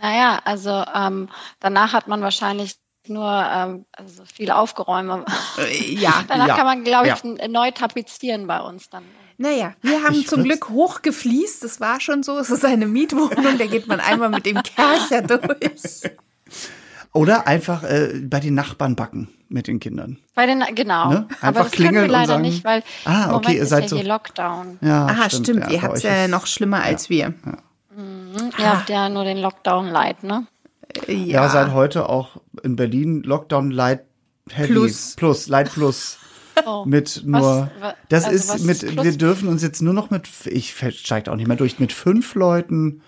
Naja, 0.00 0.40
also 0.44 0.84
ähm, 0.94 1.28
danach 1.60 1.92
hat 1.92 2.08
man 2.08 2.22
wahrscheinlich 2.22 2.76
nur 3.06 3.28
ähm, 3.28 3.84
also 3.92 4.24
viel 4.24 4.50
aufgeräumt. 4.50 5.26
Äh, 5.58 5.94
ja. 5.94 6.24
danach 6.28 6.48
ja, 6.48 6.56
kann 6.56 6.66
man, 6.66 6.84
glaube 6.84 7.08
ich, 7.08 7.22
ja. 7.22 7.48
neu 7.48 7.70
tapezieren 7.70 8.46
bei 8.46 8.60
uns 8.60 8.88
dann. 8.88 9.04
Naja, 9.36 9.74
wir 9.80 10.02
haben 10.02 10.16
ich 10.16 10.28
zum 10.28 10.44
Glück 10.44 10.68
hochgefließt. 10.68 11.64
Das 11.64 11.80
war 11.80 11.98
schon 12.00 12.22
so. 12.22 12.38
Es 12.38 12.50
ist 12.50 12.64
eine 12.64 12.86
Mietwohnung. 12.86 13.58
Da 13.58 13.66
geht 13.66 13.86
man 13.86 13.98
einmal 13.98 14.28
mit 14.28 14.44
dem 14.44 14.62
Kercher 14.62 15.22
durch. 15.38 16.02
Oder 17.12 17.46
einfach 17.46 17.82
äh, 17.82 18.20
bei 18.22 18.38
den 18.38 18.54
Nachbarn 18.54 18.94
backen 18.94 19.28
mit 19.48 19.66
den 19.66 19.80
Kindern. 19.80 20.18
Bei 20.34 20.46
den 20.46 20.62
genau. 20.74 21.10
Ne? 21.10 21.26
Einfach 21.28 21.42
Aber 21.42 21.60
das 21.64 21.72
klingeln 21.72 21.94
können 21.94 22.06
wir 22.06 22.12
leider 22.12 22.22
und 22.22 22.28
sagen, 22.28 22.42
nicht, 22.42 22.64
weil 22.64 22.82
ah, 23.04 23.24
okay, 23.24 23.32
Moment 23.32 23.54
ihr 23.54 23.66
seid 23.66 23.84
ist 23.84 23.90
ja 23.90 23.96
so. 23.96 23.96
hier 23.96 24.08
Lockdown. 24.08 24.78
Ja, 24.80 25.06
Aha, 25.06 25.28
stimmt. 25.28 25.46
stimmt. 25.46 25.64
Ja, 25.64 25.70
ihr 25.70 25.82
habt 25.82 25.96
es 25.96 26.02
ja 26.04 26.28
noch 26.28 26.46
schlimmer 26.46 26.82
als 26.82 27.10
wir. 27.10 27.34
Ja. 27.44 27.58
Mhm. 27.96 28.50
Ihr 28.58 28.72
habt 28.72 28.88
ja 28.88 29.08
nur 29.08 29.24
den 29.24 29.38
Lockdown 29.38 29.88
Light, 29.88 30.22
ne? 30.22 30.46
Ja. 31.06 31.14
ja, 31.14 31.48
seit 31.48 31.72
heute 31.72 32.08
auch 32.08 32.40
in 32.62 32.76
Berlin 32.76 33.22
Lockdown 33.22 33.70
Light 33.70 34.04
Heavy 34.50 34.72
Plus, 34.72 35.14
plus 35.16 35.48
Light 35.48 35.72
Plus. 35.72 36.18
Oh. 36.66 36.84
Mit 36.84 37.22
nur, 37.24 37.70
was, 37.80 37.94
das 38.10 38.24
also 38.26 38.54
ist 38.54 38.66
mit, 38.66 38.82
ist 38.82 39.02
wir 39.02 39.16
dürfen 39.16 39.48
uns 39.48 39.62
jetzt 39.62 39.80
nur 39.80 39.94
noch 39.94 40.10
mit, 40.10 40.28
ich 40.44 40.76
steigt 40.90 41.30
auch 41.30 41.36
nicht 41.36 41.46
mehr 41.46 41.56
durch, 41.56 41.78
mit 41.78 41.90
fünf 41.90 42.34
Leuten 42.34 43.00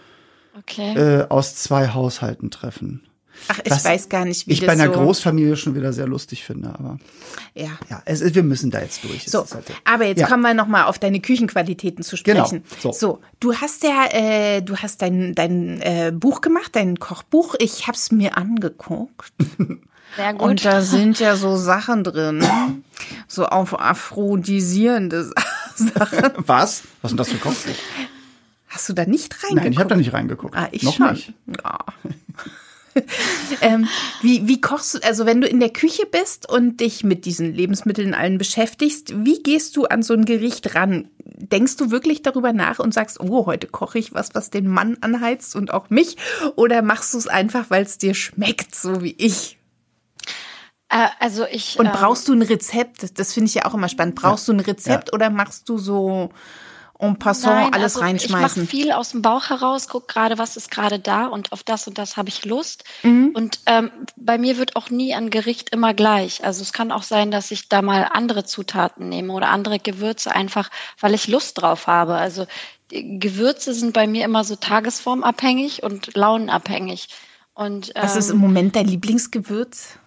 okay. 0.57 0.95
äh, 0.95 1.27
aus 1.29 1.57
zwei 1.57 1.89
Haushalten 1.89 2.51
treffen. 2.51 3.03
Ach, 3.49 3.59
ich 3.65 3.71
Was 3.71 3.85
weiß 3.85 4.09
gar 4.09 4.25
nicht, 4.25 4.47
wie 4.47 4.53
ich 4.53 4.61
das 4.61 4.67
bei 4.67 4.73
einer 4.73 4.93
so 4.93 5.01
Großfamilie 5.01 5.57
schon 5.57 5.75
wieder 5.75 5.93
sehr 5.93 6.07
lustig 6.07 6.45
finde, 6.45 6.69
aber 6.69 6.99
ja, 7.55 7.71
ja, 7.91 8.03
es 8.05 8.21
ist, 8.21 8.35
wir 8.35 8.43
müssen 8.43 8.71
da 8.71 8.81
jetzt 8.81 9.05
durch. 9.05 9.25
So, 9.27 9.47
halt, 9.51 9.65
aber 9.85 10.07
jetzt 10.07 10.21
ja. 10.21 10.27
kommen 10.27 10.43
wir 10.43 10.55
noch 10.55 10.67
mal 10.67 10.85
auf 10.85 10.99
deine 10.99 11.21
Küchenqualitäten 11.21 12.05
zu 12.05 12.17
genau, 12.17 12.47
sprechen. 12.47 12.65
Genau. 12.69 12.93
So. 12.93 12.93
so, 12.93 13.21
du 13.41 13.55
hast 13.55 13.83
ja, 13.83 14.07
äh, 14.11 14.63
du 14.63 14.77
hast 14.77 15.03
dein 15.03 15.35
dein 15.35 15.81
äh, 15.81 16.13
Buch 16.15 16.41
gemacht, 16.41 16.71
dein 16.75 16.99
Kochbuch. 16.99 17.55
Ich 17.59 17.87
habe 17.87 17.97
es 17.97 18.13
mir 18.13 18.37
angeguckt. 18.37 19.33
Sehr 20.17 20.33
gut. 20.35 20.43
Und 20.43 20.65
da 20.65 20.83
sind 20.83 21.19
ja 21.21 21.37
so 21.37 21.57
Sachen 21.57 22.05
drin, 22.05 22.45
so 23.29 23.47
auf 23.47 23.81
aphrodisierende 23.81 25.25
Sachen. 25.75 26.33
Was? 26.37 26.83
Was 27.01 27.11
sind 27.11 27.19
das 27.19 27.31
für 27.31 27.39
Kochbuch? 27.39 27.75
Hast 28.69 28.89
du 28.89 28.95
da 28.95 29.05
nicht 29.05 29.35
reingeguckt? 29.35 29.65
Nein, 29.65 29.73
ich 29.73 29.79
habe 29.79 29.89
da 29.89 29.97
nicht 29.97 30.13
reingeguckt. 30.13 30.57
Ah, 30.57 30.69
ich 30.71 30.83
Noch 30.83 30.95
schon. 30.95 31.13
Nicht. 31.13 31.33
Ja. 31.63 31.79
ähm, 33.61 33.89
wie, 34.21 34.47
wie 34.47 34.61
kochst 34.61 34.95
du, 34.95 34.99
also 35.03 35.27
wenn 35.27 35.41
du 35.41 35.47
in 35.47 35.61
der 35.61 35.71
Küche 35.71 36.07
bist 36.07 36.49
und 36.49 36.81
dich 36.81 37.05
mit 37.05 37.25
diesen 37.25 37.55
Lebensmitteln 37.55 38.15
allen 38.15 38.39
beschäftigst, 38.39 39.25
wie 39.25 39.43
gehst 39.43 39.77
du 39.77 39.85
an 39.85 40.03
so 40.03 40.15
ein 40.15 40.25
Gericht 40.25 40.75
ran? 40.75 41.09
Denkst 41.25 41.77
du 41.77 41.91
wirklich 41.91 42.23
darüber 42.23 42.53
nach 42.53 42.79
und 42.79 42.95
sagst, 42.95 43.21
oh, 43.21 43.47
heute 43.47 43.67
koche 43.67 43.99
ich 43.99 44.15
was, 44.15 44.35
was 44.35 44.51
den 44.51 44.69
Mann 44.69 44.99
anheizt 45.01 45.57
und 45.57 45.73
auch 45.73 45.91
mich? 45.91 46.17
Oder 46.57 46.83
machst 46.83 47.15
du 47.15 47.19
es 47.19 47.29
einfach, 47.29 47.71
weil 47.71 47.83
es 47.83 47.99
dir 47.99 48.15
schmeckt, 48.15 48.75
so 48.75 49.03
wie 49.03 49.15
ich? 49.19 49.59
Äh, 50.89 51.09
also 51.19 51.47
ich. 51.51 51.79
Und 51.79 51.87
ähm, 51.87 51.93
brauchst 51.93 52.29
du 52.29 52.35
ein 52.35 52.43
Rezept? 52.43 53.19
Das 53.19 53.33
finde 53.33 53.49
ich 53.49 53.55
ja 53.55 53.65
auch 53.65 53.75
immer 53.75 53.89
spannend. 53.89 54.15
Brauchst 54.15 54.47
ja. 54.47 54.55
du 54.55 54.61
ein 54.61 54.65
Rezept 54.65 55.09
ja. 55.09 55.15
oder 55.15 55.31
machst 55.31 55.69
du 55.69 55.79
so 55.79 56.31
en 57.03 57.17
passant 57.17 57.57
Nein, 57.57 57.75
alles 57.75 57.97
also 57.97 58.01
reinschmeißen? 58.01 58.63
Ich 58.63 58.69
mache 58.69 58.77
viel 58.79 58.93
aus 58.93 59.11
dem 59.11 59.23
Bauch 59.23 59.51
heraus, 59.51 59.89
guck 59.89 60.07
gerade, 60.07 60.39
was 60.39 60.57
ist 60.57 60.71
gerade 60.71 60.99
da 61.01 61.27
und 61.27 61.53
auf 61.53 61.65
das 61.65 61.89
und 61.89 61.99
das 61.99 62.17
habe 62.17 62.29
ich 62.29 62.45
Lust. 62.45 62.85
Mhm. 63.03 63.33
Und 63.35 63.59
ähm, 63.67 63.91
bei 64.17 64.39
mir 64.39 64.57
wird 64.57 64.77
auch 64.77 64.89
nie 64.89 65.15
ein 65.15 65.31
Gericht 65.31 65.71
immer 65.71 65.95
gleich. 65.95 66.45
Also 66.45 66.63
es 66.63 66.73
kann 66.73 66.93
auch 66.93 67.03
sein, 67.03 67.31
dass 67.33 67.51
ich 67.51 67.69
da 67.69 67.83
mal 67.83 68.09
andere 68.13 68.45
Zutaten 68.45 69.09
nehme 69.09 69.33
oder 69.33 69.49
andere 69.49 69.81
Gewürze 69.81 70.33
einfach, 70.33 70.71
weil 71.01 71.15
ich 71.15 71.27
Lust 71.27 71.61
drauf 71.61 71.89
habe. 71.89 72.15
Also 72.15 72.47
Gewürze 72.89 73.75
sind 73.75 73.95
bei 73.95 74.07
mir 74.07 74.25
immer 74.25 74.45
so 74.45 74.55
tagesformabhängig 74.55 75.83
und 75.83 76.15
launenabhängig. 76.15 77.09
Und, 77.55 77.93
ähm, 77.97 78.03
was 78.03 78.17
ist 78.17 78.31
im 78.31 78.39
Moment 78.39 78.77
dein 78.77 78.87
Lieblingsgewürz? 78.87 79.99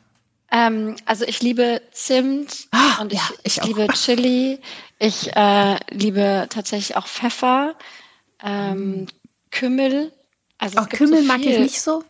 Ähm, 0.52 0.96
also 1.06 1.26
ich 1.26 1.42
liebe 1.42 1.82
Zimt 1.92 2.68
ah, 2.72 3.02
und 3.02 3.14
ich, 3.14 3.20
ja, 3.20 3.30
ich, 3.44 3.58
ich 3.58 3.64
liebe 3.64 3.88
Chili. 3.94 4.60
Ich 5.00 5.36
äh, 5.36 5.78
liebe 5.92 6.48
tatsächlich 6.50 6.96
auch 6.96 7.08
Pfeffer, 7.08 7.76
ähm, 8.44 9.08
Kümmel. 9.52 10.14
Also 10.58 10.80
auch 10.80 10.90
Kümmel 10.90 11.22
so 11.22 11.28
mag 11.28 11.40
ich 11.42 11.60
nicht 11.60 11.82
so. 11.82 12.04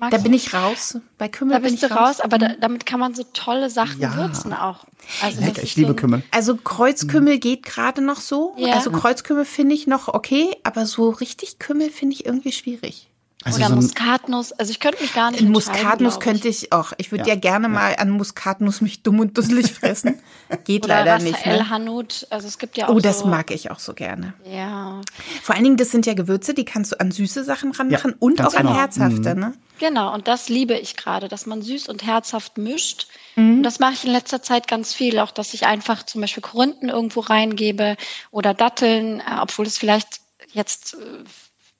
Magst 0.00 0.18
da 0.18 0.22
bin 0.22 0.32
ich 0.32 0.54
raus. 0.54 0.98
Bei 1.18 1.28
Kümmel 1.28 1.52
da 1.52 1.58
bist 1.58 1.78
bin 1.78 1.88
ich 1.88 1.94
raus, 1.94 2.00
raus 2.00 2.20
aber 2.20 2.38
da, 2.38 2.54
damit 2.58 2.86
kann 2.86 3.00
man 3.00 3.14
so 3.14 3.22
tolle 3.34 3.68
Sachen 3.68 4.00
ja. 4.00 4.16
würzen 4.16 4.54
auch. 4.54 4.86
Also 5.20 5.42
Lecker, 5.42 5.62
ich 5.62 5.76
liebe 5.76 5.88
so 5.88 5.96
Kümmel. 5.96 6.22
Also 6.30 6.56
Kreuzkümmel 6.56 7.34
mhm. 7.34 7.40
geht 7.40 7.64
gerade 7.64 8.00
noch 8.00 8.20
so. 8.20 8.54
Ja. 8.56 8.76
Also 8.76 8.90
Kreuzkümmel 8.90 9.44
finde 9.44 9.74
ich 9.74 9.86
noch 9.86 10.08
okay, 10.08 10.56
aber 10.62 10.86
so 10.86 11.10
richtig 11.10 11.58
Kümmel 11.58 11.90
finde 11.90 12.14
ich 12.14 12.24
irgendwie 12.24 12.52
schwierig. 12.52 13.09
Also 13.42 13.58
Oder 13.58 13.68
so 13.68 13.74
Muskatnuss. 13.76 14.52
Also 14.52 14.70
ich 14.70 14.80
könnte 14.80 15.02
mich 15.02 15.14
gar 15.14 15.30
nicht 15.30 15.40
In 15.40 15.50
Muskatnuss 15.50 16.20
könnte 16.20 16.48
ich 16.48 16.72
auch. 16.72 16.92
Ich 16.98 17.10
würde 17.10 17.24
ja. 17.24 17.34
ja. 17.34 17.40
gerne 17.40 17.68
mal 17.68 17.96
an 17.96 18.10
Muskatnuss 18.10 18.82
mich 18.82 19.02
dumm 19.02 19.20
und 19.20 19.38
dusselig 19.38 19.72
fressen. 19.72 20.20
Geht 20.64 20.84
Oder 20.84 21.04
leider 21.04 21.18
nicht. 21.24 21.46
Ne? 21.46 21.70
Hanut. 21.70 22.26
Also 22.28 22.48
es 22.48 22.58
gibt 22.58 22.76
ja 22.76 22.88
oh, 22.88 22.92
auch. 22.92 22.94
Oh, 22.96 23.00
das 23.00 23.20
so 23.20 23.26
mag 23.26 23.50
ich 23.50 23.70
auch 23.70 23.78
so 23.78 23.94
gerne. 23.94 24.34
Ja. 24.44 25.00
Vor 25.42 25.54
allen 25.54 25.64
Dingen, 25.64 25.76
das 25.78 25.90
sind 25.90 26.04
ja 26.04 26.12
Gewürze, 26.12 26.52
die 26.52 26.66
kannst 26.66 26.92
du 26.92 27.00
an 27.00 27.12
süße 27.12 27.42
Sachen 27.44 27.72
ranmachen 27.72 28.10
ja, 28.10 28.16
und 28.18 28.44
auch 28.44 28.54
genau. 28.54 28.70
an 28.70 28.76
herzhafte, 28.76 29.34
mhm. 29.34 29.40
ne? 29.40 29.54
Genau, 29.78 30.12
und 30.12 30.28
das 30.28 30.50
liebe 30.50 30.74
ich 30.74 30.98
gerade, 30.98 31.28
dass 31.28 31.46
man 31.46 31.62
süß 31.62 31.88
und 31.88 32.04
herzhaft 32.04 32.58
mischt. 32.58 33.06
Mhm. 33.36 33.58
Und 33.58 33.62
das 33.62 33.78
mache 33.78 33.94
ich 33.94 34.04
in 34.04 34.12
letzter 34.12 34.42
Zeit 34.42 34.68
ganz 34.68 34.92
viel, 34.92 35.18
auch 35.18 35.30
dass 35.30 35.54
ich 35.54 35.64
einfach 35.64 36.02
zum 36.04 36.20
Beispiel 36.20 36.42
Korinthen 36.42 36.90
irgendwo 36.90 37.20
reingebe 37.20 37.96
oder 38.30 38.52
Datteln, 38.52 39.20
äh, 39.20 39.40
obwohl 39.40 39.64
es 39.64 39.78
vielleicht 39.78 40.20
jetzt 40.52 40.94
äh, 40.94 41.24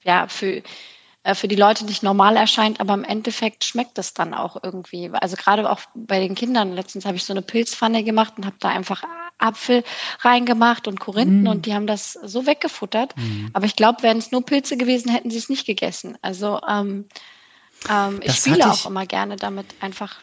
ja 0.03 0.27
für 0.27 0.63
für 1.33 1.47
die 1.47 1.55
Leute 1.55 1.85
nicht 1.85 2.01
normal 2.01 2.35
erscheint, 2.35 2.79
aber 2.79 2.95
im 2.95 3.03
Endeffekt 3.03 3.63
schmeckt 3.63 3.97
es 3.99 4.13
dann 4.13 4.33
auch 4.33 4.57
irgendwie. 4.63 5.11
Also 5.11 5.35
gerade 5.35 5.69
auch 5.69 5.81
bei 5.93 6.19
den 6.19 6.33
Kindern. 6.33 6.73
Letztens 6.73 7.05
habe 7.05 7.17
ich 7.17 7.23
so 7.23 7.33
eine 7.33 7.43
Pilzpfanne 7.43 8.03
gemacht 8.03 8.33
und 8.37 8.45
habe 8.45 8.55
da 8.59 8.69
einfach 8.69 9.03
Apfel 9.37 9.83
reingemacht 10.19 10.87
und 10.87 10.99
Korinthen 10.99 11.43
mm. 11.43 11.47
und 11.47 11.65
die 11.65 11.73
haben 11.73 11.87
das 11.87 12.13
so 12.13 12.45
weggefuttert. 12.45 13.15
Mm. 13.17 13.47
Aber 13.53 13.65
ich 13.65 13.75
glaube, 13.75 14.03
wären 14.03 14.17
es 14.17 14.31
nur 14.31 14.45
Pilze 14.45 14.77
gewesen, 14.77 15.11
hätten 15.11 15.31
sie 15.31 15.37
es 15.37 15.49
nicht 15.49 15.65
gegessen. 15.65 16.17
Also 16.21 16.59
ähm, 16.67 17.05
ähm, 17.89 18.19
ich 18.23 18.35
spiele 18.35 18.71
auch 18.71 18.85
immer 18.85 19.05
gerne 19.05 19.35
damit 19.35 19.67
einfach 19.79 20.19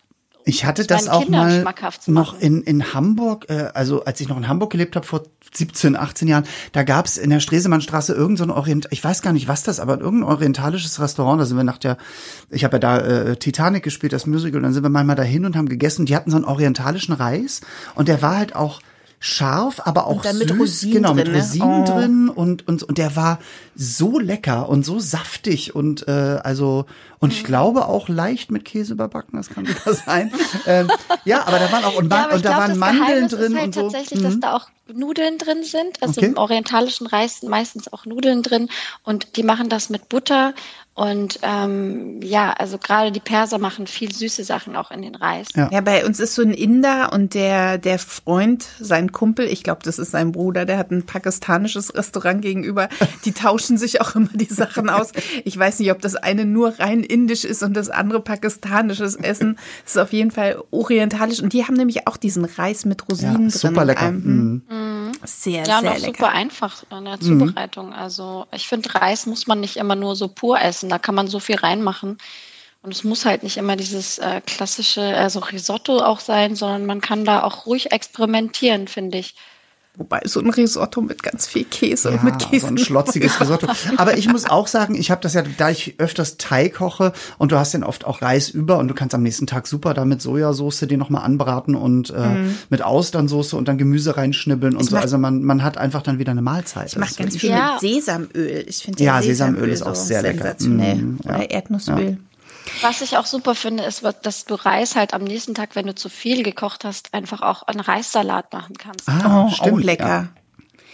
ich 0.48 0.64
hatte 0.64 0.86
das 0.86 1.08
auch 1.08 1.24
Kindern 1.24 1.62
mal 1.62 1.74
noch 2.06 2.40
in, 2.40 2.62
in 2.62 2.94
Hamburg, 2.94 3.50
äh, 3.50 3.68
also 3.74 4.04
als 4.04 4.18
ich 4.20 4.28
noch 4.28 4.38
in 4.38 4.48
Hamburg 4.48 4.70
gelebt 4.70 4.96
habe, 4.96 5.06
vor 5.06 5.24
17, 5.52 5.94
18 5.94 6.26
Jahren, 6.26 6.44
da 6.72 6.84
gab 6.84 7.04
es 7.04 7.18
in 7.18 7.28
der 7.28 7.40
Stresemannstraße 7.40 8.14
irgendein 8.14 8.48
so 8.48 8.54
Orient, 8.54 8.88
ich 8.90 9.04
weiß 9.04 9.20
gar 9.20 9.34
nicht, 9.34 9.46
was 9.46 9.62
das, 9.62 9.78
aber 9.78 10.00
irgendein 10.00 10.30
orientalisches 10.30 11.00
Restaurant, 11.00 11.38
da 11.38 11.44
sind 11.44 11.58
wir 11.58 11.64
nach 11.64 11.76
der, 11.76 11.98
ich 12.48 12.64
habe 12.64 12.76
ja 12.76 12.78
da 12.78 12.98
äh, 12.98 13.36
Titanic 13.36 13.82
gespielt, 13.82 14.14
das 14.14 14.26
Musical, 14.26 14.56
und 14.56 14.62
dann 14.62 14.72
sind 14.72 14.82
wir 14.82 14.88
manchmal 14.88 15.16
dahin 15.16 15.44
und 15.44 15.54
haben 15.54 15.68
gegessen, 15.68 16.06
die 16.06 16.16
hatten 16.16 16.30
so 16.30 16.36
einen 16.38 16.46
orientalischen 16.46 17.12
Reis 17.12 17.60
und 17.94 18.08
der 18.08 18.22
war 18.22 18.38
halt 18.38 18.56
auch 18.56 18.80
scharf, 19.20 19.82
aber 19.84 20.06
auch 20.06 20.24
süß, 20.24 20.38
mit 20.38 20.58
Rosinen 20.58 20.94
genau, 20.94 21.12
mit? 21.12 21.28
Rosinen 21.28 21.80
ne? 21.80 21.84
drin 21.84 22.28
und, 22.28 22.66
und 22.66 22.84
und 22.84 22.98
der 22.98 23.16
war 23.16 23.38
so 23.80 24.18
lecker 24.18 24.68
und 24.68 24.84
so 24.84 24.98
saftig 24.98 25.72
und 25.72 26.08
äh, 26.08 26.40
also 26.42 26.84
und 27.20 27.32
ich 27.32 27.44
mhm. 27.44 27.46
glaube 27.46 27.86
auch 27.86 28.08
leicht 28.08 28.50
mit 28.50 28.64
Käse 28.64 28.92
überbacken, 28.92 29.36
das 29.36 29.50
kann 29.50 29.66
sogar 29.66 29.94
sein. 30.06 30.32
ähm, 30.66 30.90
ja, 31.24 31.46
aber 31.46 31.60
da 31.60 31.70
waren 31.70 31.84
auch 31.84 31.94
und, 31.94 32.12
ja, 32.12 32.24
und 32.24 32.44
da 32.44 32.50
glaub, 32.50 32.56
waren 32.56 32.76
Mandeln 32.76 33.28
drin 33.28 33.54
halt 33.54 33.66
und 33.66 33.74
so. 33.74 33.82
Tatsächlich, 33.82 34.20
mhm. 34.20 34.24
dass 34.24 34.40
da 34.40 34.56
auch 34.56 34.68
Nudeln 34.92 35.38
drin 35.38 35.62
sind, 35.62 36.02
also 36.02 36.20
okay. 36.20 36.30
im 36.30 36.36
orientalischen 36.36 37.06
Reis 37.06 37.40
sind 37.40 37.50
meistens 37.50 37.92
auch 37.92 38.04
Nudeln 38.04 38.42
drin 38.42 38.68
und 39.04 39.36
die 39.36 39.44
machen 39.44 39.68
das 39.68 39.90
mit 39.90 40.08
Butter 40.08 40.54
und 40.98 41.38
ähm, 41.42 42.20
ja, 42.24 42.52
also 42.54 42.76
gerade 42.76 43.12
die 43.12 43.20
Perser 43.20 43.58
machen 43.58 43.86
viel 43.86 44.12
süße 44.12 44.42
Sachen 44.42 44.74
auch 44.74 44.90
in 44.90 45.00
den 45.00 45.14
Reis. 45.14 45.46
Ja. 45.54 45.70
ja, 45.70 45.80
bei 45.80 46.04
uns 46.04 46.18
ist 46.18 46.34
so 46.34 46.42
ein 46.42 46.52
Inder 46.52 47.12
und 47.12 47.34
der, 47.34 47.78
der 47.78 48.00
Freund, 48.00 48.66
sein 48.80 49.12
Kumpel, 49.12 49.46
ich 49.46 49.62
glaube, 49.62 49.82
das 49.84 50.00
ist 50.00 50.10
sein 50.10 50.32
Bruder, 50.32 50.64
der 50.64 50.76
hat 50.76 50.90
ein 50.90 51.06
pakistanisches 51.06 51.94
Restaurant 51.94 52.42
gegenüber. 52.42 52.88
Die 53.24 53.30
tauschen 53.30 53.67
sich 53.76 54.00
auch 54.00 54.14
immer 54.14 54.30
die 54.32 54.46
Sachen 54.46 54.88
aus. 54.88 55.12
Ich 55.44 55.58
weiß 55.58 55.80
nicht, 55.80 55.90
ob 55.90 56.00
das 56.00 56.16
eine 56.16 56.44
nur 56.44 56.78
rein 56.78 57.02
indisch 57.02 57.44
ist 57.44 57.62
und 57.62 57.74
das 57.74 57.90
andere 57.90 58.20
pakistanisches 58.20 59.16
Essen. 59.16 59.58
Das 59.84 59.96
ist 59.96 59.98
auf 59.98 60.12
jeden 60.12 60.30
Fall 60.30 60.62
orientalisch. 60.70 61.40
Und 61.40 61.52
die 61.52 61.64
haben 61.64 61.74
nämlich 61.74 62.06
auch 62.06 62.16
diesen 62.16 62.44
Reis 62.44 62.84
mit 62.84 63.08
Rosinen 63.10 63.50
ja, 63.50 63.50
super 63.50 63.84
drin. 63.84 63.86
Lecker. 63.88 64.06
Einem, 64.06 64.62
mhm. 64.68 65.12
Sehr, 65.24 65.64
ja, 65.64 65.80
sehr 65.80 65.94
lecker. 65.94 65.98
Ja, 65.98 66.06
super 66.06 66.28
einfach 66.28 66.84
in 66.96 67.04
der 67.04 67.20
Zubereitung. 67.20 67.88
Mhm. 67.88 67.92
Also 67.92 68.46
ich 68.52 68.68
finde, 68.68 68.94
Reis 68.94 69.26
muss 69.26 69.46
man 69.46 69.60
nicht 69.60 69.76
immer 69.76 69.96
nur 69.96 70.16
so 70.16 70.28
pur 70.28 70.60
essen 70.60 70.78
essen. 70.78 70.88
Da 70.88 70.98
kann 70.98 71.14
man 71.14 71.26
so 71.26 71.40
viel 71.40 71.56
reinmachen. 71.56 72.18
Und 72.82 72.94
es 72.94 73.02
muss 73.02 73.24
halt 73.24 73.42
nicht 73.42 73.56
immer 73.56 73.76
dieses 73.76 74.18
äh, 74.18 74.40
klassische, 74.40 75.02
also 75.02 75.40
Risotto 75.40 75.98
auch 75.98 76.20
sein, 76.20 76.54
sondern 76.54 76.86
man 76.86 77.00
kann 77.00 77.24
da 77.24 77.42
auch 77.42 77.66
ruhig 77.66 77.90
experimentieren, 77.90 78.86
finde 78.86 79.18
ich. 79.18 79.34
Wobei 79.96 80.20
so 80.24 80.38
ein 80.38 80.48
Risotto 80.48 81.00
mit 81.00 81.24
ganz 81.24 81.48
viel 81.48 81.64
Käse 81.64 82.10
ja, 82.10 82.16
und 82.16 82.24
mit 82.24 82.38
Käse. 82.38 82.66
So 82.66 82.72
ein 82.72 82.78
schlotziges 82.78 83.40
Risotto. 83.40 83.66
Aber 83.96 84.16
ich 84.16 84.28
muss 84.28 84.44
auch 84.44 84.68
sagen, 84.68 84.94
ich 84.94 85.10
habe 85.10 85.20
das 85.20 85.34
ja, 85.34 85.42
da 85.42 85.70
ich 85.70 85.96
öfters 85.98 86.36
Thai 86.36 86.68
koche 86.68 87.12
und 87.38 87.50
du 87.50 87.58
hast 87.58 87.74
dann 87.74 87.82
oft 87.82 88.04
auch 88.04 88.22
Reis 88.22 88.48
über 88.48 88.78
und 88.78 88.86
du 88.86 88.94
kannst 88.94 89.14
am 89.16 89.24
nächsten 89.24 89.48
Tag 89.48 89.66
super 89.66 89.94
damit 89.94 90.22
Sojasauce 90.22 90.80
den 90.80 91.00
nochmal 91.00 91.24
anbraten 91.24 91.74
und 91.74 92.10
äh, 92.10 92.28
mm. 92.28 92.58
mit 92.70 92.82
Austernsoße 92.82 93.56
und 93.56 93.66
dann 93.66 93.76
Gemüse 93.76 94.16
reinschnibbeln 94.16 94.76
und 94.76 94.84
ich 94.84 94.90
so. 94.90 94.96
Also 94.96 95.18
man, 95.18 95.42
man 95.42 95.64
hat 95.64 95.78
einfach 95.78 96.02
dann 96.02 96.20
wieder 96.20 96.30
eine 96.30 96.42
Mahlzeit. 96.42 96.86
Ich 96.86 96.96
mache 96.96 97.14
ganz 97.16 97.36
viel 97.36 97.50
ja. 97.50 97.72
mit 97.72 97.80
Sesamöl. 97.80 98.64
Ich 98.68 98.78
finde 98.78 99.02
ja, 99.02 99.20
Sesamöl, 99.20 99.54
Sesamöl 99.54 99.68
ist 99.70 99.82
auch 99.82 99.96
sehr 99.96 100.22
lecker. 100.22 100.54
Mm, 100.60 101.18
ja. 101.24 101.34
Oder 101.34 101.50
Erdnussöl. 101.50 102.18
Was 102.80 103.00
ich 103.00 103.16
auch 103.16 103.26
super 103.26 103.54
finde, 103.54 103.84
ist, 103.84 104.04
dass 104.22 104.44
du 104.44 104.54
Reis 104.54 104.96
halt 104.96 105.14
am 105.14 105.24
nächsten 105.24 105.54
Tag, 105.54 105.74
wenn 105.74 105.86
du 105.86 105.94
zu 105.94 106.08
viel 106.08 106.42
gekocht 106.42 106.84
hast, 106.84 107.14
einfach 107.14 107.42
auch 107.42 107.62
einen 107.64 107.80
Reissalat 107.80 108.52
machen 108.52 108.76
kannst. 108.76 109.08
Ah, 109.08 109.46
oh, 109.46 109.50
stimmt. 109.50 109.72
Auch 109.72 109.80
lecker. 109.80 110.08
Ja. 110.08 110.28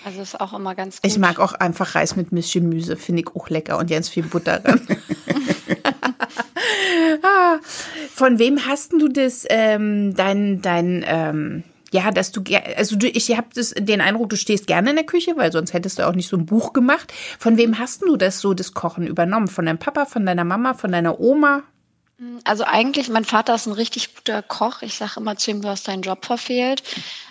Also 0.05 0.21
ist 0.21 0.41
auch 0.41 0.53
immer 0.53 0.75
ganz 0.75 1.01
gut. 1.01 1.11
Ich 1.11 1.19
mag 1.19 1.39
auch 1.41 1.55
einfach 1.55 1.95
Reis 1.95 2.15
mit 2.15 2.31
Mischgemüse, 2.31 2.97
finde 2.97 3.23
ich 3.23 3.29
auch 3.35 3.49
lecker 3.49 3.79
und 3.79 3.89
ganz 3.89 4.09
viel 4.09 4.25
Butter 4.25 4.61
dran. 4.61 4.87
ah, 7.23 7.59
von 8.13 8.39
wem 8.39 8.67
hast 8.67 8.93
du 8.93 9.09
das, 9.09 9.47
ähm, 9.49 10.15
dein, 10.15 10.61
dein, 10.63 11.05
ähm, 11.07 11.65
ja, 11.95 12.11
dass 12.11 12.33
du, 12.33 12.43
also 12.77 12.97
du, 12.97 13.07
ich 13.07 13.31
habe 13.37 13.47
den 13.77 14.01
Eindruck, 14.01 14.29
du 14.29 14.37
stehst 14.37 14.67
gerne 14.67 14.91
in 14.91 14.97
der 14.97 15.07
Küche, 15.07 15.37
weil 15.37 15.53
sonst 15.53 15.73
hättest 15.73 16.01
du 16.01 16.09
auch 16.09 16.15
nicht 16.15 16.29
so 16.29 16.37
ein 16.37 16.45
Buch 16.45 16.73
gemacht. 16.73 17.15
Von 17.39 17.57
wem 17.57 17.79
hast 17.79 18.03
du 18.03 18.17
das 18.17 18.41
so, 18.41 18.53
das 18.53 18.75
Kochen 18.75 19.07
übernommen? 19.07 19.47
Von 19.47 19.67
deinem 19.67 19.79
Papa, 19.79 20.05
von 20.05 20.27
deiner 20.27 20.43
Mama, 20.43 20.75
von 20.75 20.91
deiner 20.91 21.21
Oma? 21.21 21.63
Also 22.43 22.65
eigentlich, 22.65 23.09
mein 23.11 23.25
Vater 23.25 23.55
ist 23.55 23.67
ein 23.67 23.75
richtig 23.75 24.17
guter 24.17 24.43
Koch. 24.43 24.83
Ich 24.83 24.95
sage 24.95 25.13
immer 25.19 25.37
zu 25.37 25.53
ihm, 25.53 25.63
du 25.63 25.69
hast 25.69 25.87
deinen 25.87 26.03
Job 26.03 26.25
verfehlt. 26.25 26.83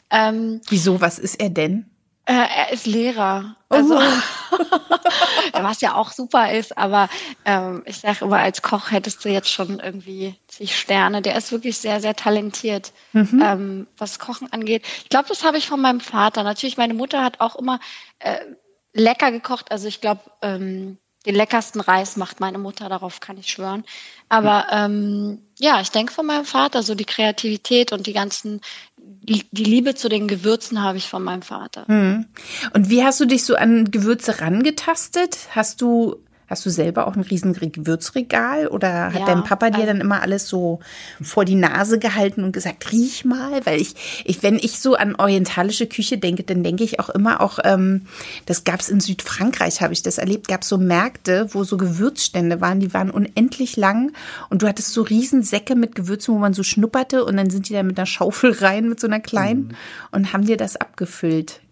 Ähm, 0.09 0.61
Wieso, 0.69 1.01
was 1.01 1.19
ist 1.19 1.41
er 1.41 1.49
denn? 1.49 1.85
Äh, 2.25 2.33
er 2.33 2.71
ist 2.71 2.85
Lehrer. 2.85 3.55
Also, 3.69 3.97
oh. 3.97 4.57
was 5.53 5.81
ja 5.81 5.95
auch 5.95 6.11
super 6.11 6.53
ist, 6.53 6.77
aber 6.77 7.09
ähm, 7.45 7.83
ich 7.85 7.97
sage 7.97 8.25
immer, 8.25 8.37
als 8.37 8.61
Koch 8.61 8.91
hättest 8.91 9.25
du 9.25 9.29
jetzt 9.29 9.49
schon 9.49 9.79
irgendwie 9.79 10.35
zig 10.47 10.77
Sterne. 10.77 11.21
Der 11.21 11.35
ist 11.35 11.51
wirklich 11.51 11.77
sehr, 11.77 11.99
sehr 11.99 12.15
talentiert, 12.15 12.93
mhm. 13.11 13.41
ähm, 13.43 13.87
was 13.97 14.19
Kochen 14.19 14.51
angeht. 14.53 14.85
Ich 15.03 15.09
glaube, 15.09 15.27
das 15.27 15.43
habe 15.43 15.57
ich 15.57 15.67
von 15.67 15.81
meinem 15.81 15.99
Vater. 15.99 16.43
Natürlich, 16.43 16.77
meine 16.77 16.93
Mutter 16.93 17.23
hat 17.23 17.39
auch 17.41 17.55
immer 17.55 17.79
äh, 18.19 18.39
lecker 18.93 19.31
gekocht. 19.31 19.71
Also 19.71 19.87
ich 19.87 19.99
glaube, 19.99 20.21
ähm, 20.41 20.97
den 21.25 21.35
leckersten 21.35 21.81
Reis 21.81 22.17
macht 22.17 22.39
meine 22.39 22.57
Mutter, 22.57 22.89
darauf 22.89 23.19
kann 23.19 23.37
ich 23.37 23.47
schwören. 23.47 23.85
Aber 24.29 24.67
ähm, 24.71 25.41
ja, 25.57 25.79
ich 25.79 25.89
denke 25.89 26.11
von 26.11 26.25
meinem 26.25 26.45
Vater, 26.45 26.83
so 26.83 26.95
die 26.95 27.05
Kreativität 27.05 27.93
und 27.93 28.07
die 28.07 28.13
ganzen, 28.13 28.61
die, 29.23 29.63
Liebe 29.63 29.95
zu 29.95 30.09
den 30.09 30.27
Gewürzen 30.27 30.81
habe 30.81 30.97
ich 30.97 31.07
von 31.07 31.23
meinem 31.23 31.41
Vater. 31.41 31.85
Hm. 31.87 32.25
Und 32.73 32.89
wie 32.89 33.03
hast 33.03 33.19
du 33.19 33.25
dich 33.25 33.45
so 33.45 33.55
an 33.55 33.91
Gewürze 33.91 34.41
rangetastet? 34.41 35.37
Hast 35.51 35.81
du 35.81 36.17
Hast 36.53 36.67
du 36.67 36.69
selber 36.69 37.07
auch 37.07 37.15
ein 37.15 37.23
riesen 37.23 37.53
Gewürzregal 37.53 38.67
oder 38.67 39.11
hat 39.11 39.21
ja, 39.21 39.25
dein 39.25 39.43
Papa 39.43 39.71
dir 39.71 39.87
dann 39.87 39.99
immer 39.99 40.21
alles 40.21 40.47
so 40.47 40.81
vor 41.19 41.45
die 41.45 41.55
Nase 41.55 41.97
gehalten 41.97 42.43
und 42.43 42.51
gesagt, 42.51 42.91
riech 42.91 43.25
mal? 43.25 43.65
Weil 43.65 43.81
ich, 43.81 43.95
ich 44.23 44.43
wenn 44.43 44.57
ich 44.57 44.79
so 44.79 44.93
an 44.93 45.15
orientalische 45.15 45.87
Küche 45.87 46.19
denke, 46.19 46.43
dann 46.43 46.63
denke 46.63 46.83
ich 46.83 46.99
auch 46.99 47.09
immer 47.09 47.41
auch, 47.41 47.57
ähm, 47.63 48.05
das 48.45 48.65
gab 48.65 48.81
es 48.81 48.89
in 48.89 48.99
Südfrankreich, 48.99 49.81
habe 49.81 49.93
ich 49.93 50.03
das 50.03 50.19
erlebt, 50.19 50.47
gab 50.47 50.61
es 50.61 50.69
so 50.69 50.77
Märkte, 50.77 51.47
wo 51.53 51.63
so 51.63 51.75
Gewürzstände 51.75 52.61
waren, 52.61 52.79
die 52.79 52.93
waren 52.93 53.09
unendlich 53.09 53.75
lang 53.75 54.11
und 54.51 54.61
du 54.61 54.67
hattest 54.67 54.93
so 54.93 55.01
riesen 55.01 55.41
Säcke 55.41 55.73
mit 55.73 55.95
Gewürzen, 55.95 56.35
wo 56.35 56.37
man 56.37 56.53
so 56.53 56.61
schnupperte 56.61 57.25
und 57.25 57.35
dann 57.35 57.49
sind 57.49 57.67
die 57.67 57.73
da 57.73 57.81
mit 57.81 57.97
einer 57.97 58.05
Schaufel 58.05 58.51
rein, 58.51 58.89
mit 58.89 58.99
so 58.99 59.07
einer 59.07 59.21
kleinen 59.21 59.69
mhm. 59.69 59.75
und 60.11 60.33
haben 60.33 60.45
dir 60.45 60.57
das 60.57 60.75
abgefüllt. 60.75 61.62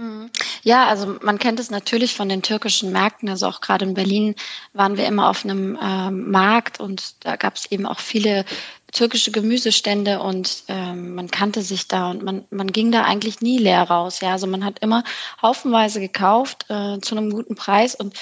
Mhm. 0.00 0.30
Ja, 0.62 0.86
also 0.86 1.18
man 1.20 1.38
kennt 1.38 1.60
es 1.60 1.70
natürlich 1.70 2.14
von 2.14 2.30
den 2.30 2.40
türkischen 2.40 2.90
Märkten. 2.90 3.28
Also 3.28 3.46
auch 3.46 3.60
gerade 3.60 3.84
in 3.84 3.92
Berlin 3.92 4.34
waren 4.72 4.96
wir 4.96 5.06
immer 5.06 5.28
auf 5.28 5.44
einem 5.44 5.76
äh, 5.76 6.10
Markt 6.10 6.80
und 6.80 7.22
da 7.24 7.36
gab 7.36 7.56
es 7.56 7.70
eben 7.70 7.84
auch 7.84 8.00
viele 8.00 8.46
türkische 8.92 9.30
Gemüsestände 9.30 10.20
und 10.20 10.64
ähm, 10.68 11.14
man 11.14 11.30
kannte 11.30 11.60
sich 11.60 11.86
da 11.86 12.10
und 12.10 12.22
man, 12.22 12.44
man 12.50 12.72
ging 12.72 12.90
da 12.90 13.02
eigentlich 13.02 13.42
nie 13.42 13.58
leer 13.58 13.82
raus. 13.82 14.20
Ja, 14.20 14.32
also 14.32 14.46
man 14.46 14.64
hat 14.64 14.78
immer 14.78 15.04
haufenweise 15.42 16.00
gekauft 16.00 16.64
äh, 16.70 16.98
zu 17.00 17.14
einem 17.14 17.30
guten 17.30 17.54
Preis 17.54 17.94
und 17.94 18.14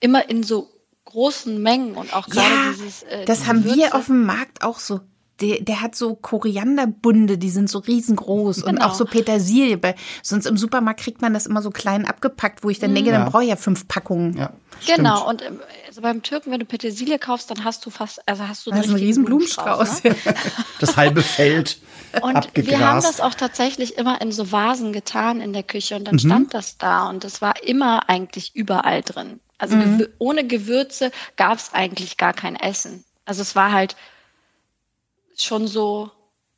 immer 0.00 0.30
in 0.30 0.42
so 0.42 0.70
großen 1.04 1.62
Mengen 1.62 1.96
und 1.96 2.14
auch 2.14 2.28
gerade 2.28 2.48
ja, 2.48 2.72
dieses. 2.72 3.02
Äh, 3.02 3.26
das 3.26 3.46
haben 3.46 3.64
Würze. 3.64 3.76
wir 3.76 3.94
auf 3.94 4.06
dem 4.06 4.24
Markt 4.24 4.64
auch 4.64 4.78
so 4.78 5.00
der, 5.40 5.60
der 5.60 5.82
hat 5.82 5.94
so 5.94 6.14
Korianderbunde, 6.14 7.36
die 7.36 7.50
sind 7.50 7.68
so 7.68 7.78
riesengroß 7.78 8.62
genau. 8.62 8.68
und 8.68 8.78
auch 8.80 8.94
so 8.94 9.04
Petersilie. 9.04 9.78
Sonst 10.22 10.46
im 10.46 10.56
Supermarkt 10.56 11.00
kriegt 11.00 11.20
man 11.20 11.34
das 11.34 11.46
immer 11.46 11.60
so 11.60 11.70
klein 11.70 12.06
abgepackt, 12.06 12.64
wo 12.64 12.70
ich 12.70 12.78
dann 12.78 12.94
denke, 12.94 13.10
ja. 13.10 13.18
dann 13.18 13.30
brauche 13.30 13.42
ich 13.42 13.50
ja 13.50 13.56
fünf 13.56 13.86
Packungen. 13.86 14.36
Ja, 14.36 14.52
genau, 14.86 15.28
und 15.28 15.42
ähm, 15.42 15.60
also 15.86 16.00
beim 16.00 16.22
Türken, 16.22 16.52
wenn 16.52 16.60
du 16.60 16.66
Petersilie 16.66 17.18
kaufst, 17.18 17.50
dann 17.50 17.64
hast 17.64 17.84
du 17.84 17.90
fast, 17.90 18.26
also 18.26 18.48
hast 18.48 18.66
du 18.66 18.70
einen, 18.70 18.82
einen 18.82 18.94
riesen 18.94 19.24
Blumenstrauß. 19.24 20.04
Ne? 20.04 20.16
das 20.80 20.96
halbe 20.96 21.22
Feld. 21.22 21.78
Und 22.22 22.36
abgegrast. 22.36 22.78
wir 22.78 22.86
haben 22.86 23.02
das 23.02 23.20
auch 23.20 23.34
tatsächlich 23.34 23.98
immer 23.98 24.20
in 24.22 24.32
so 24.32 24.50
Vasen 24.50 24.94
getan 24.94 25.42
in 25.42 25.52
der 25.52 25.62
Küche 25.62 25.96
und 25.96 26.04
dann 26.04 26.14
mhm. 26.14 26.20
stand 26.20 26.54
das 26.54 26.78
da 26.78 27.10
und 27.10 27.24
es 27.24 27.42
war 27.42 27.62
immer 27.62 28.08
eigentlich 28.08 28.54
überall 28.54 29.02
drin. 29.02 29.38
Also 29.58 29.76
mhm. 29.76 30.06
ohne 30.18 30.46
Gewürze 30.46 31.10
gab 31.36 31.58
es 31.58 31.74
eigentlich 31.74 32.16
gar 32.16 32.32
kein 32.32 32.56
Essen. 32.56 33.04
Also 33.26 33.42
es 33.42 33.54
war 33.54 33.72
halt 33.72 33.96
schon 35.44 35.66
so 35.66 36.10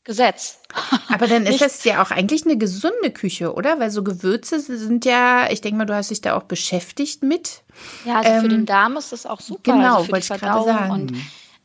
Gesetz. 0.05 0.61
Aber 1.13 1.27
dann 1.27 1.45
ist 1.45 1.61
das 1.61 1.85
ja 1.85 2.03
auch 2.03 2.11
eigentlich 2.11 2.45
eine 2.45 2.57
gesunde 2.57 3.11
Küche, 3.11 3.53
oder? 3.53 3.79
Weil 3.79 3.91
so 3.91 4.03
Gewürze 4.03 4.59
sind 4.59 5.05
ja, 5.05 5.51
ich 5.51 5.61
denke 5.61 5.77
mal, 5.77 5.85
du 5.85 5.95
hast 5.95 6.11
dich 6.11 6.23
da 6.23 6.35
auch 6.35 6.45
beschäftigt 6.45 7.23
mit. 7.23 7.63
Ja, 8.07 8.17
also 8.17 8.31
ähm, 8.31 8.41
für 8.41 8.49
den 8.49 8.67
Darm 8.67 8.97
ist 8.97 9.13
das 9.13 9.27
auch 9.27 9.41
super. 9.41 9.73
Genau, 9.73 9.99
also 9.99 10.11
wollte 10.11 10.35
ich 10.35 10.41
gerade 10.41 10.65
sagen. 10.65 10.91
Und 10.91 11.13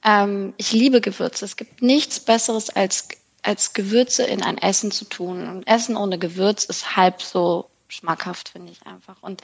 ähm, 0.04 0.54
ich 0.58 0.74
liebe 0.74 1.00
Gewürze. 1.00 1.46
Es 1.46 1.56
gibt 1.56 1.82
nichts 1.82 2.20
Besseres 2.20 2.70
als, 2.70 3.08
als 3.44 3.74
Gewürze 3.74 4.24
in 4.24 4.44
ein 4.44 4.58
Essen 4.58 4.92
zu 4.92 5.06
tun. 5.06 5.48
Und 5.48 5.66
Essen 5.66 5.96
ohne 5.96 6.20
Gewürz 6.20 6.66
ist 6.66 6.98
halb 6.98 7.22
so 7.22 7.70
schmackhaft, 7.88 8.50
finde 8.50 8.74
ich 8.74 8.86
einfach. 8.86 9.16
Und 9.22 9.42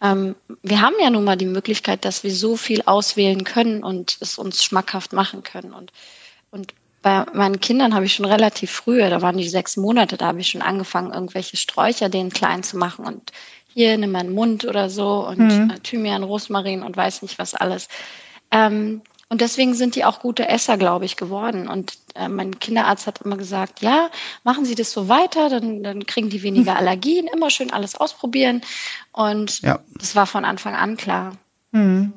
ähm, 0.00 0.36
wir 0.62 0.82
haben 0.82 0.94
ja 1.00 1.10
nun 1.10 1.24
mal 1.24 1.36
die 1.36 1.46
Möglichkeit, 1.46 2.04
dass 2.04 2.22
wir 2.22 2.32
so 2.32 2.56
viel 2.56 2.82
auswählen 2.82 3.42
können 3.42 3.82
und 3.82 4.18
es 4.20 4.38
uns 4.38 4.62
schmackhaft 4.62 5.12
machen 5.12 5.42
können. 5.42 5.72
Und, 5.72 5.90
und 6.50 6.74
bei 7.06 7.24
meinen 7.34 7.60
Kindern 7.60 7.94
habe 7.94 8.04
ich 8.04 8.14
schon 8.14 8.24
relativ 8.24 8.72
früh, 8.72 8.98
da 8.98 9.22
waren 9.22 9.36
die 9.36 9.48
sechs 9.48 9.76
Monate, 9.76 10.16
da 10.16 10.26
habe 10.26 10.40
ich 10.40 10.48
schon 10.48 10.60
angefangen, 10.60 11.12
irgendwelche 11.12 11.56
Sträucher 11.56 12.08
denen 12.08 12.30
klein 12.30 12.64
zu 12.64 12.76
machen 12.76 13.04
und 13.06 13.30
hier 13.72 13.96
nimm 13.96 14.10
meinen 14.10 14.34
Mund 14.34 14.64
oder 14.64 14.90
so 14.90 15.24
und 15.24 15.38
mhm. 15.38 15.70
Äh, 15.70 15.78
Thymian, 15.78 16.24
Rosmarin 16.24 16.82
und 16.82 16.96
weiß 16.96 17.22
nicht 17.22 17.38
was 17.38 17.54
alles. 17.54 17.86
Ähm, 18.50 19.02
und 19.28 19.40
deswegen 19.40 19.74
sind 19.74 19.94
die 19.94 20.04
auch 20.04 20.18
gute 20.18 20.48
Esser, 20.48 20.78
glaube 20.78 21.04
ich, 21.04 21.16
geworden. 21.16 21.68
Und 21.68 21.92
äh, 22.16 22.28
mein 22.28 22.58
Kinderarzt 22.58 23.06
hat 23.06 23.20
immer 23.22 23.36
gesagt, 23.36 23.82
ja, 23.82 24.10
machen 24.42 24.64
Sie 24.64 24.74
das 24.74 24.90
so 24.90 25.08
weiter, 25.08 25.48
dann, 25.48 25.84
dann 25.84 26.06
kriegen 26.06 26.28
die 26.28 26.42
weniger 26.42 26.74
Allergien, 26.74 27.28
immer 27.28 27.50
schön 27.50 27.72
alles 27.72 27.94
ausprobieren. 27.94 28.62
Und 29.12 29.60
ja. 29.62 29.78
das 29.94 30.16
war 30.16 30.26
von 30.26 30.44
Anfang 30.44 30.74
an 30.74 30.96
klar. 30.96 31.36
Mhm. 31.70 32.14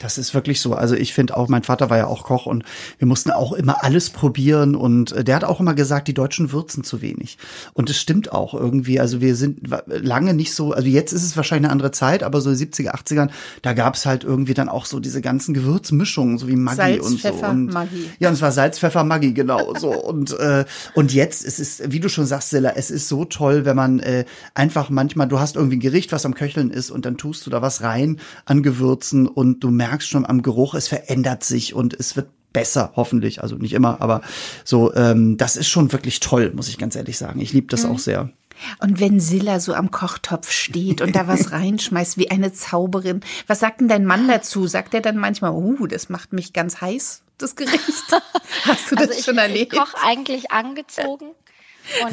Das 0.00 0.18
ist 0.18 0.34
wirklich 0.34 0.60
so. 0.60 0.74
Also 0.74 0.96
ich 0.96 1.14
finde 1.14 1.36
auch, 1.36 1.48
mein 1.48 1.62
Vater 1.62 1.90
war 1.90 1.98
ja 1.98 2.06
auch 2.06 2.24
Koch 2.24 2.46
und 2.46 2.64
wir 2.98 3.06
mussten 3.06 3.30
auch 3.30 3.52
immer 3.52 3.84
alles 3.84 4.10
probieren 4.10 4.74
und 4.74 5.12
äh, 5.12 5.22
der 5.22 5.36
hat 5.36 5.44
auch 5.44 5.60
immer 5.60 5.74
gesagt, 5.74 6.08
die 6.08 6.14
Deutschen 6.14 6.52
würzen 6.52 6.82
zu 6.82 7.02
wenig. 7.02 7.38
Und 7.74 7.90
es 7.90 7.98
stimmt 7.98 8.32
auch 8.32 8.54
irgendwie. 8.54 8.98
Also 8.98 9.20
wir 9.20 9.36
sind 9.36 9.68
lange 9.86 10.34
nicht 10.34 10.54
so, 10.54 10.72
also 10.72 10.88
jetzt 10.88 11.12
ist 11.12 11.22
es 11.22 11.36
wahrscheinlich 11.36 11.66
eine 11.66 11.72
andere 11.72 11.90
Zeit, 11.92 12.22
aber 12.22 12.40
so 12.40 12.50
70er, 12.50 12.94
80ern, 12.94 13.30
da 13.62 13.74
gab 13.74 13.94
es 13.94 14.06
halt 14.06 14.24
irgendwie 14.24 14.54
dann 14.54 14.68
auch 14.68 14.86
so 14.86 15.00
diese 15.00 15.20
ganzen 15.20 15.54
Gewürzmischungen, 15.54 16.38
so 16.38 16.48
wie 16.48 16.56
Maggi 16.56 16.76
Salz, 16.76 17.06
und 17.06 17.20
Pfeffer, 17.20 17.46
so. 17.46 17.52
Und, 17.52 17.72
Maggi. 17.72 18.10
Ja, 18.18 18.28
und 18.28 18.34
es 18.34 18.42
war 18.42 18.52
Salz, 18.52 18.78
Pfeffer, 18.78 19.04
Maggi, 19.04 19.32
genau. 19.32 19.74
so. 19.78 19.90
Und, 20.10 20.32
äh, 20.38 20.64
und 20.94 21.12
jetzt 21.12 21.44
es 21.44 21.60
ist 21.60 21.92
wie 21.92 22.00
du 22.00 22.08
schon 22.08 22.26
sagst, 22.26 22.50
Silla, 22.50 22.72
es 22.74 22.90
ist 22.90 23.08
so 23.08 23.24
toll, 23.24 23.64
wenn 23.64 23.76
man 23.76 24.00
äh, 24.00 24.24
einfach 24.54 24.90
manchmal, 24.90 25.28
du 25.28 25.38
hast 25.38 25.56
irgendwie 25.56 25.76
ein 25.76 25.80
Gericht, 25.80 26.10
was 26.10 26.24
am 26.24 26.34
Köcheln 26.34 26.70
ist 26.70 26.90
und 26.90 27.04
dann 27.04 27.16
tust 27.16 27.46
du 27.46 27.50
da 27.50 27.62
was 27.62 27.82
rein 27.82 28.18
an 28.44 28.62
Gewürzen 28.62 29.26
und 29.26 29.60
du 29.60 29.70
merkst, 29.70 29.89
merkst 29.90 30.08
schon 30.08 30.24
am 30.24 30.42
Geruch, 30.42 30.74
es 30.74 30.88
verändert 30.88 31.42
sich 31.42 31.74
und 31.74 31.94
es 31.94 32.14
wird 32.16 32.28
besser, 32.52 32.92
hoffentlich. 32.96 33.42
Also 33.42 33.56
nicht 33.56 33.72
immer, 33.72 34.00
aber 34.00 34.22
so, 34.64 34.94
ähm, 34.94 35.36
das 35.36 35.56
ist 35.56 35.68
schon 35.68 35.92
wirklich 35.92 36.20
toll, 36.20 36.52
muss 36.54 36.68
ich 36.68 36.78
ganz 36.78 36.96
ehrlich 36.96 37.18
sagen. 37.18 37.40
Ich 37.40 37.52
liebe 37.52 37.66
das 37.68 37.84
mhm. 37.84 37.90
auch 37.90 37.98
sehr. 37.98 38.30
Und 38.78 39.00
wenn 39.00 39.20
Silla 39.20 39.58
so 39.58 39.72
am 39.72 39.90
Kochtopf 39.90 40.50
steht 40.50 41.00
und 41.00 41.16
da 41.16 41.26
was 41.26 41.52
reinschmeißt 41.52 42.18
wie 42.18 42.30
eine 42.30 42.52
Zauberin, 42.52 43.20
was 43.46 43.60
sagt 43.60 43.80
denn 43.80 43.88
dein 43.88 44.04
Mann 44.04 44.28
dazu? 44.28 44.66
Sagt 44.66 44.94
er 44.94 45.00
dann 45.00 45.16
manchmal, 45.16 45.52
uh, 45.52 45.86
das 45.86 46.08
macht 46.08 46.32
mich 46.32 46.52
ganz 46.52 46.80
heiß, 46.80 47.22
das 47.38 47.56
Gericht? 47.56 47.80
Hast 48.64 48.90
du 48.90 48.96
das 48.96 49.08
also 49.08 49.22
schon 49.22 49.38
erlebt? 49.38 49.72
Ich 49.72 49.78
koche 49.78 49.96
eigentlich 50.04 50.50
angezogen. 50.50 51.30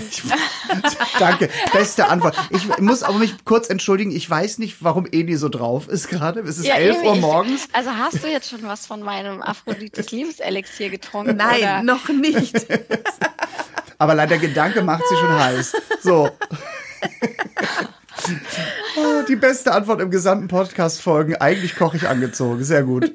Ich, 0.10 0.24
danke, 1.20 1.50
beste 1.72 2.08
Antwort. 2.08 2.36
Ich 2.50 2.68
muss 2.80 3.04
aber 3.04 3.20
mich 3.20 3.34
kurz 3.46 3.70
entschuldigen. 3.70 4.12
Ich 4.12 4.30
weiß 4.30 4.58
nicht, 4.58 4.84
warum 4.84 5.06
Eni 5.06 5.36
so 5.36 5.50
drauf 5.50 5.88
ist 5.88 6.08
gerade. 6.10 6.40
Es 6.42 6.58
ist 6.58 6.66
ja, 6.66 6.76
11 6.76 7.04
Uhr 7.04 7.16
morgens. 7.16 7.66
Ich, 7.66 7.76
also 7.76 7.92
hast 7.92 8.24
du 8.24 8.28
jetzt 8.28 8.50
schon 8.50 8.64
was 8.64 8.88
von 8.88 9.02
meinem 9.02 9.42
Aphrodites 9.42 10.12
Liebeselixier 10.12 10.90
getrunken? 10.90 11.38
Nein, 11.38 11.60
oder? 11.60 11.84
noch 11.84 12.10
nicht. 12.10 12.66
aber 13.98 14.16
leider 14.16 14.38
Gedanke 14.38 14.82
macht 14.82 15.04
sie 15.08 15.16
schon 15.16 15.40
heiß. 15.40 15.74
So. 16.02 16.30
Oh, 18.98 19.22
die 19.28 19.36
beste 19.36 19.74
Antwort 19.74 20.02
im 20.02 20.10
gesamten 20.10 20.48
Podcast 20.48 21.02
folgen. 21.02 21.36
Eigentlich 21.36 21.76
koche 21.76 21.98
ich 21.98 22.08
angezogen. 22.08 22.64
Sehr 22.64 22.84
gut. 22.84 23.12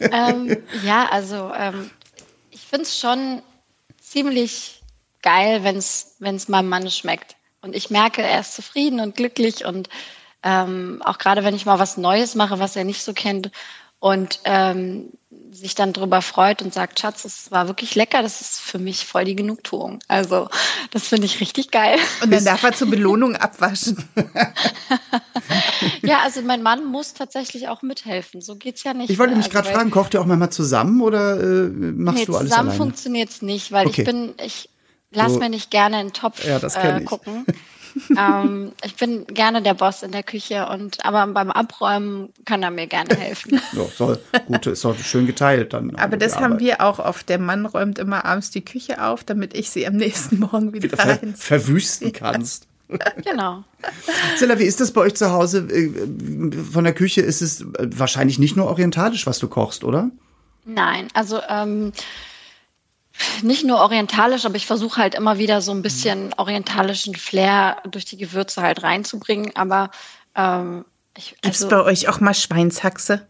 Ähm, 0.00 0.56
ja, 0.82 1.08
also 1.10 1.52
ähm, 1.56 1.90
ich 2.50 2.62
finde 2.62 2.82
es 2.82 2.98
schon 2.98 3.42
ziemlich 4.00 4.81
geil, 5.22 5.64
wenn 5.64 5.76
es 5.76 6.48
meinem 6.48 6.68
Mann 6.68 6.90
schmeckt. 6.90 7.36
Und 7.60 7.74
ich 7.76 7.90
merke, 7.90 8.22
er 8.22 8.40
ist 8.40 8.54
zufrieden 8.54 9.00
und 9.00 9.16
glücklich 9.16 9.64
und 9.64 9.88
ähm, 10.42 11.00
auch 11.04 11.18
gerade 11.18 11.44
wenn 11.44 11.54
ich 11.54 11.66
mal 11.66 11.78
was 11.78 11.96
Neues 11.96 12.34
mache, 12.34 12.58
was 12.58 12.74
er 12.74 12.84
nicht 12.84 13.02
so 13.02 13.12
kennt 13.12 13.50
und 14.00 14.40
ähm, 14.44 15.10
sich 15.52 15.76
dann 15.76 15.92
drüber 15.92 16.22
freut 16.22 16.60
und 16.62 16.74
sagt, 16.74 16.98
Schatz, 16.98 17.24
es 17.24 17.52
war 17.52 17.68
wirklich 17.68 17.94
lecker, 17.94 18.22
das 18.22 18.40
ist 18.40 18.58
für 18.58 18.80
mich 18.80 19.06
voll 19.06 19.24
die 19.24 19.36
Genugtuung. 19.36 20.00
Also 20.08 20.48
das 20.90 21.06
finde 21.06 21.26
ich 21.26 21.40
richtig 21.40 21.70
geil. 21.70 21.98
Und 22.20 22.32
dann 22.32 22.44
darf 22.44 22.64
er 22.64 22.72
zur 22.72 22.90
Belohnung 22.90 23.36
abwaschen. 23.36 24.02
ja, 26.02 26.20
also 26.24 26.42
mein 26.42 26.62
Mann 26.62 26.84
muss 26.84 27.14
tatsächlich 27.14 27.68
auch 27.68 27.82
mithelfen. 27.82 28.40
So 28.40 28.56
geht's 28.56 28.82
ja 28.82 28.92
nicht. 28.92 29.10
Ich 29.10 29.18
wollte 29.18 29.36
mich 29.36 29.46
also, 29.46 29.58
gerade 29.58 29.68
fragen, 29.68 29.90
kocht 29.92 30.14
ihr 30.14 30.20
auch 30.20 30.26
mal 30.26 30.50
zusammen 30.50 31.00
oder 31.00 31.38
äh, 31.38 31.68
machst 31.68 32.18
nee, 32.18 32.24
du 32.24 32.36
alles 32.36 32.50
zusammen 32.50 32.72
funktioniert 32.72 33.30
es 33.30 33.42
nicht, 33.42 33.70
weil 33.70 33.86
okay. 33.86 34.02
ich 34.02 34.06
bin, 34.06 34.34
ich 34.44 34.68
Lass 35.12 35.34
so, 35.34 35.38
mir 35.38 35.48
nicht 35.48 35.70
gerne 35.70 35.96
einen 35.98 36.12
Topf 36.12 36.44
ja, 36.44 36.58
äh, 36.58 37.00
gucken. 37.02 37.44
ähm, 38.18 38.72
ich 38.84 38.96
bin 38.96 39.26
gerne 39.26 39.62
der 39.62 39.74
Boss 39.74 40.02
in 40.02 40.12
der 40.12 40.22
Küche 40.22 40.66
und 40.68 41.04
aber 41.04 41.26
beim 41.26 41.50
Abräumen 41.50 42.30
kann 42.44 42.62
er 42.62 42.70
mir 42.70 42.86
gerne 42.86 43.14
helfen. 43.14 43.60
Ja, 43.72 43.84
soll, 43.84 44.18
gut, 44.46 44.66
ist 44.66 44.84
auch 44.84 44.96
schön 44.96 45.26
geteilt 45.26 45.72
dann. 45.72 45.94
Aber 45.96 46.16
das 46.16 46.36
haben 46.36 46.58
wir 46.58 46.80
auch 46.80 46.98
oft. 46.98 47.28
Der 47.28 47.38
Mann 47.38 47.64
räumt 47.64 47.98
immer 47.98 48.24
abends 48.24 48.50
die 48.50 48.64
Küche 48.64 49.02
auf, 49.02 49.24
damit 49.24 49.54
ich 49.54 49.70
sie 49.70 49.86
am 49.86 49.96
nächsten 49.96 50.40
Morgen 50.40 50.72
wieder, 50.72 50.92
wieder 50.92 50.96
ver 50.96 51.18
verwüsten 51.34 52.12
kannst. 52.12 52.66
genau. 53.24 53.64
Silla, 54.36 54.58
wie 54.58 54.64
ist 54.64 54.80
das 54.80 54.92
bei 54.92 55.00
euch 55.00 55.14
zu 55.14 55.30
Hause? 55.30 55.66
Äh, 55.70 55.90
von 56.70 56.84
der 56.84 56.92
Küche 56.92 57.22
ist 57.22 57.40
es 57.40 57.64
wahrscheinlich 57.78 58.38
nicht 58.38 58.56
nur 58.56 58.66
orientalisch, 58.66 59.26
was 59.26 59.38
du 59.38 59.48
kochst, 59.48 59.84
oder? 59.84 60.10
Nein, 60.64 61.08
also 61.14 61.40
ähm, 61.48 61.92
nicht 63.42 63.64
nur 63.64 63.78
orientalisch, 63.80 64.44
aber 64.44 64.56
ich 64.56 64.66
versuche 64.66 65.00
halt 65.00 65.14
immer 65.14 65.38
wieder 65.38 65.60
so 65.60 65.72
ein 65.72 65.82
bisschen 65.82 66.32
orientalischen 66.36 67.14
Flair 67.14 67.78
durch 67.88 68.04
die 68.04 68.16
Gewürze 68.16 68.62
halt 68.62 68.82
reinzubringen. 68.82 69.54
Aber 69.56 69.90
ähm, 70.34 70.84
Ich, 71.16 71.36
also, 71.42 71.42
Gibt 71.42 71.54
es 71.54 71.68
bei 71.68 71.82
euch 71.82 72.08
auch 72.08 72.20
mal 72.20 72.34
Schweinshaxe? 72.34 73.26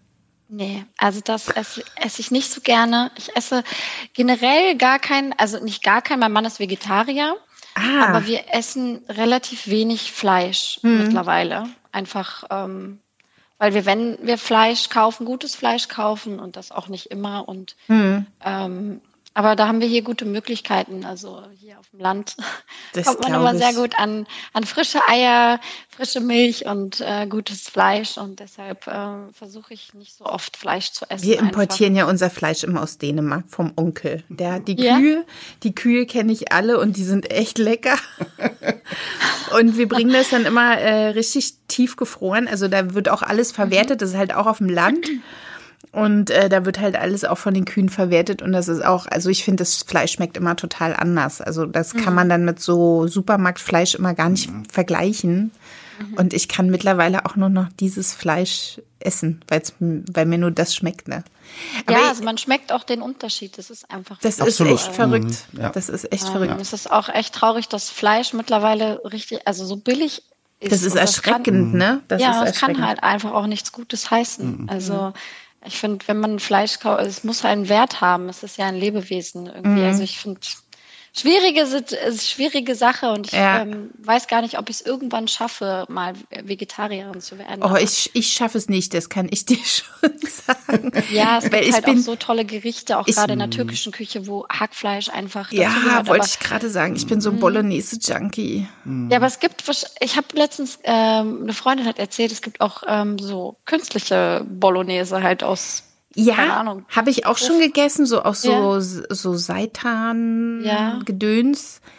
Nee, 0.49 0.85
also 0.99 1.21
das 1.25 1.49
esse, 1.49 1.83
esse, 1.97 2.21
ich 2.21 2.31
nicht 2.31 2.53
so 2.53 2.61
gerne. 2.61 3.11
Ich 3.17 3.35
esse 3.35 3.65
generell 4.13 4.77
gar 4.77 4.99
kein, 4.99 5.33
also 5.39 5.59
nicht 5.65 5.83
gar 5.83 6.03
kein, 6.03 6.19
mein 6.19 6.31
Mann 6.31 6.45
ist 6.45 6.61
Vegetarier, 6.61 7.37
ah. 7.75 8.07
aber 8.07 8.27
wir 8.27 8.53
essen 8.53 9.03
relativ 9.09 9.67
wenig 9.67 10.13
Fleisch 10.13 10.79
mhm. 10.83 11.05
mittlerweile. 11.05 11.71
Einfach, 11.91 12.45
ähm, 12.51 13.01
weil 13.57 13.73
wir, 13.73 13.87
wenn 13.87 14.19
wir 14.21 14.37
Fleisch 14.37 14.91
kaufen, 14.91 15.25
gutes 15.25 15.55
Fleisch 15.55 15.89
kaufen 15.89 16.39
und 16.39 16.57
das 16.57 16.71
auch 16.71 16.89
nicht 16.89 17.07
immer 17.07 17.49
und 17.49 17.75
mhm. 17.89 18.27
ähm, 18.45 19.01
aber 19.35 19.57
da 19.57 19.67
haben 19.67 19.81
wir 19.81 19.89
hier 19.89 20.03
gute 20.03 20.25
Möglichkeiten. 20.25 21.05
Also 21.05 21.43
hier 21.59 21.79
auf 21.79 21.89
dem 21.91 22.01
Land 22.01 22.37
das 22.93 23.07
kommt 23.07 23.23
man 23.23 23.35
immer 23.35 23.57
sehr 23.57 23.73
gut 23.73 23.99
an, 23.99 24.27
an 24.53 24.65
frische 24.65 25.01
Eier, 25.09 25.61
frische 25.89 26.21
Milch 26.21 26.67
und 26.67 27.01
äh, 27.01 27.27
gutes 27.27 27.69
Fleisch. 27.69 28.19
Und 28.19 28.41
deshalb 28.41 28.87
äh, 28.87 29.33
versuche 29.33 29.73
ich 29.73 29.95
nicht 29.95 30.15
so 30.15 30.27
oft 30.27 30.57
Fleisch 30.57 30.93
zu 30.93 31.09
essen. 31.09 31.27
Wir 31.27 31.39
importieren 31.39 31.93
einfach. 31.93 32.07
ja 32.07 32.11
unser 32.11 32.31
Fleisch 32.31 32.63
immer 32.65 32.83
aus 32.83 32.99
Dänemark 32.99 33.45
vom 33.49 33.73
Onkel. 33.77 34.23
Der 34.29 34.61
die 34.61 34.81
ja? 34.81 34.99
Kühe, 34.99 35.25
die 35.63 35.75
Kühe 35.75 36.07
kenne 36.07 36.33
ich 36.33 36.53
alle 36.53 36.79
und 36.79 36.97
die 36.97 37.05
sind 37.05 37.31
echt 37.31 37.59
lecker. 37.59 37.97
und 39.59 39.79
wir 39.79 39.89
bringen 39.89 40.13
das 40.13 40.31
dann 40.31 40.45
immer 40.45 40.79
äh, 40.79 41.09
richtig 41.09 41.55
tief 41.69 41.97
gefroren. 41.97 42.49
Also 42.49 42.69
da 42.69 42.95
wird 42.95 43.09
auch 43.09 43.23
alles 43.23 43.53
verwertet. 43.53 44.03
Das 44.03 44.11
ist 44.11 44.17
halt 44.17 44.35
auch 44.35 44.47
auf 44.47 44.59
dem 44.59 44.69
Land. 44.69 45.07
Und 45.93 46.31
äh, 46.31 46.49
da 46.49 46.65
wird 46.65 46.81
halt 46.81 46.97
alles 46.97 47.25
auch 47.25 47.37
von 47.37 47.53
den 47.53 47.67
Kühen 47.67 47.91
verwertet 47.91 48.41
und 48.41 48.53
das 48.53 48.67
ist 48.69 48.83
auch, 48.83 49.07
also 49.07 49.29
ich 49.29 49.45
finde, 49.45 49.61
das 49.61 49.83
Fleisch 49.83 50.13
schmeckt 50.13 50.39
immer 50.39 50.57
total 50.57 50.97
anders. 50.97 51.43
Also 51.43 51.67
das 51.67 51.93
kann 51.93 52.11
mhm. 52.11 52.15
man 52.15 52.29
dann 52.31 52.45
mit 52.47 52.61
so 52.61 53.07
Supermarktfleisch 53.07 53.95
immer 53.95 54.15
gar 54.15 54.31
nicht 54.31 54.51
mhm. 54.51 54.65
vergleichen. 54.65 55.51
Mhm. 55.99 56.15
Und 56.15 56.33
ich 56.33 56.49
kann 56.49 56.71
mittlerweile 56.71 57.27
auch 57.27 57.37
nur 57.37 57.51
noch 57.51 57.69
dieses 57.79 58.15
Fleisch 58.15 58.81
essen, 59.01 59.43
weil's, 59.49 59.75
weil 59.81 60.25
mir 60.25 60.39
nur 60.39 60.51
das 60.51 60.75
schmeckt. 60.75 61.09
Ne? 61.09 61.25
Aber 61.85 61.99
ja, 61.99 62.09
also 62.09 62.25
man 62.25 62.39
schmeckt 62.39 62.73
auch 62.73 62.85
den 62.85 63.03
Unterschied. 63.03 63.59
Das 63.59 63.69
ist 63.69 63.91
einfach. 63.91 64.19
Das 64.21 64.41
Absolut. 64.41 64.75
ist 64.75 64.87
echt 64.87 64.95
verrückt. 64.95 65.47
Mhm. 65.53 65.61
Ja. 65.61 65.69
Das 65.71 65.91
ist 65.91 66.11
echt 66.11 66.25
ähm, 66.25 66.33
verrückt. 66.33 66.55
Es 66.59 66.73
ist 66.73 66.91
auch 66.91 67.11
echt 67.11 67.35
traurig, 67.35 67.69
dass 67.69 67.91
Fleisch 67.91 68.33
mittlerweile 68.33 69.03
richtig, 69.05 69.47
also 69.47 69.67
so 69.67 69.77
billig 69.77 70.23
ist. 70.61 70.73
Das 70.73 70.83
ist 70.83 70.95
erschreckend, 70.95 71.75
das 71.75 71.81
kann, 71.81 71.97
ne? 71.97 72.03
Das 72.09 72.23
ja, 72.23 72.45
es 72.45 72.59
kann 72.59 72.87
halt 72.87 73.03
einfach 73.03 73.33
auch 73.33 73.47
nichts 73.47 73.73
Gutes 73.73 74.11
heißen. 74.11 74.63
Mhm. 74.63 74.69
Also 74.71 75.13
ich 75.65 75.79
finde, 75.79 76.07
wenn 76.09 76.21
man 76.21 76.39
Fleisch 76.39 76.79
kauft, 76.79 77.03
es 77.03 77.25
muss 77.25 77.45
einen 77.45 77.69
Wert 77.69 78.01
haben. 78.01 78.29
Es 78.29 78.43
ist 78.43 78.59
ja 78.59 78.67
ein 78.67 78.77
Lebewesen 78.77 79.47
irgendwie. 79.47 79.81
Mhm. 79.81 79.87
Also 79.87 80.03
ich 80.03 80.19
finde, 80.19 80.41
schwierige, 81.15 81.67
schwierige 82.17 82.75
Sache 82.75 83.11
und 83.11 83.27
ich 83.27 83.33
ja. 83.33 83.63
ähm, 83.63 83.91
weiß 83.99 84.29
gar 84.29 84.41
nicht, 84.41 84.59
ob 84.59 84.71
ich 84.71 84.77
es 84.77 84.87
irgendwann 84.87 85.29
schaffe, 85.29 85.85
mal 85.89 86.15
Vegetarierin 86.31 87.21
zu 87.21 87.39
werden. 87.39 87.63
Oh, 87.63 87.77
ich, 87.77 88.11
ich 88.15 88.33
schaffe 88.33 88.57
es 88.57 88.69
nicht, 88.69 88.95
das 88.95 89.09
kann 89.11 89.29
ich 89.31 89.45
dir 89.47 89.59
schon 89.59 90.11
sagen. 90.27 90.93
Ja, 91.11 91.39
es 91.39 91.51
gibt 91.51 91.73
halt 91.73 91.85
bin, 91.85 91.99
auch 91.99 92.03
so 92.03 92.17
tolle 92.17 92.45
Gerichte, 92.45 92.99
auch 92.99 93.07
gerade 93.07 93.35
in 93.35 93.39
der 93.41 93.51
türkischen 93.51 93.93
Küche, 93.93 94.27
wo 94.27 94.47
Hackfleisch 94.49 95.11
einfach 95.11 95.53
Ja, 95.53 95.69
gehört, 95.69 96.09
wollte 96.09 96.27
ich 96.27 96.39
gerade 96.39 96.71
sagen, 96.71 96.97
ich 96.97 97.07
bin 97.07 97.21
so 97.21 97.31
ein 97.31 97.37
mhm. 97.37 97.41
Bolognese-Junkie. 97.41 98.67
Ja, 99.11 99.17
aber 99.17 99.27
es 99.27 99.39
gibt, 99.39 99.65
ich 100.01 100.17
habe 100.17 100.27
letztens, 100.35 100.79
ähm, 100.85 101.41
eine 101.43 101.53
Freundin 101.53 101.87
hat 101.87 101.99
erzählt, 101.99 102.33
es 102.33 102.41
gibt 102.41 102.61
auch 102.61 102.83
ähm, 102.87 103.19
so 103.19 103.57
künstliche 103.67 104.47
Bolognese 104.49 105.23
halt 105.23 105.45
aus 105.45 105.85
ja, 106.15 106.77
habe 106.89 107.11
ich 107.11 107.27
auch 107.27 107.39
schon 107.39 107.61
gegessen, 107.61 108.07
so 108.07 108.23
aus 108.23 108.43
so, 108.43 108.51
ja. 108.51 108.81
so 108.81 109.35
Seitan-Gedöns. 109.35 111.81
Ja. 111.85 111.91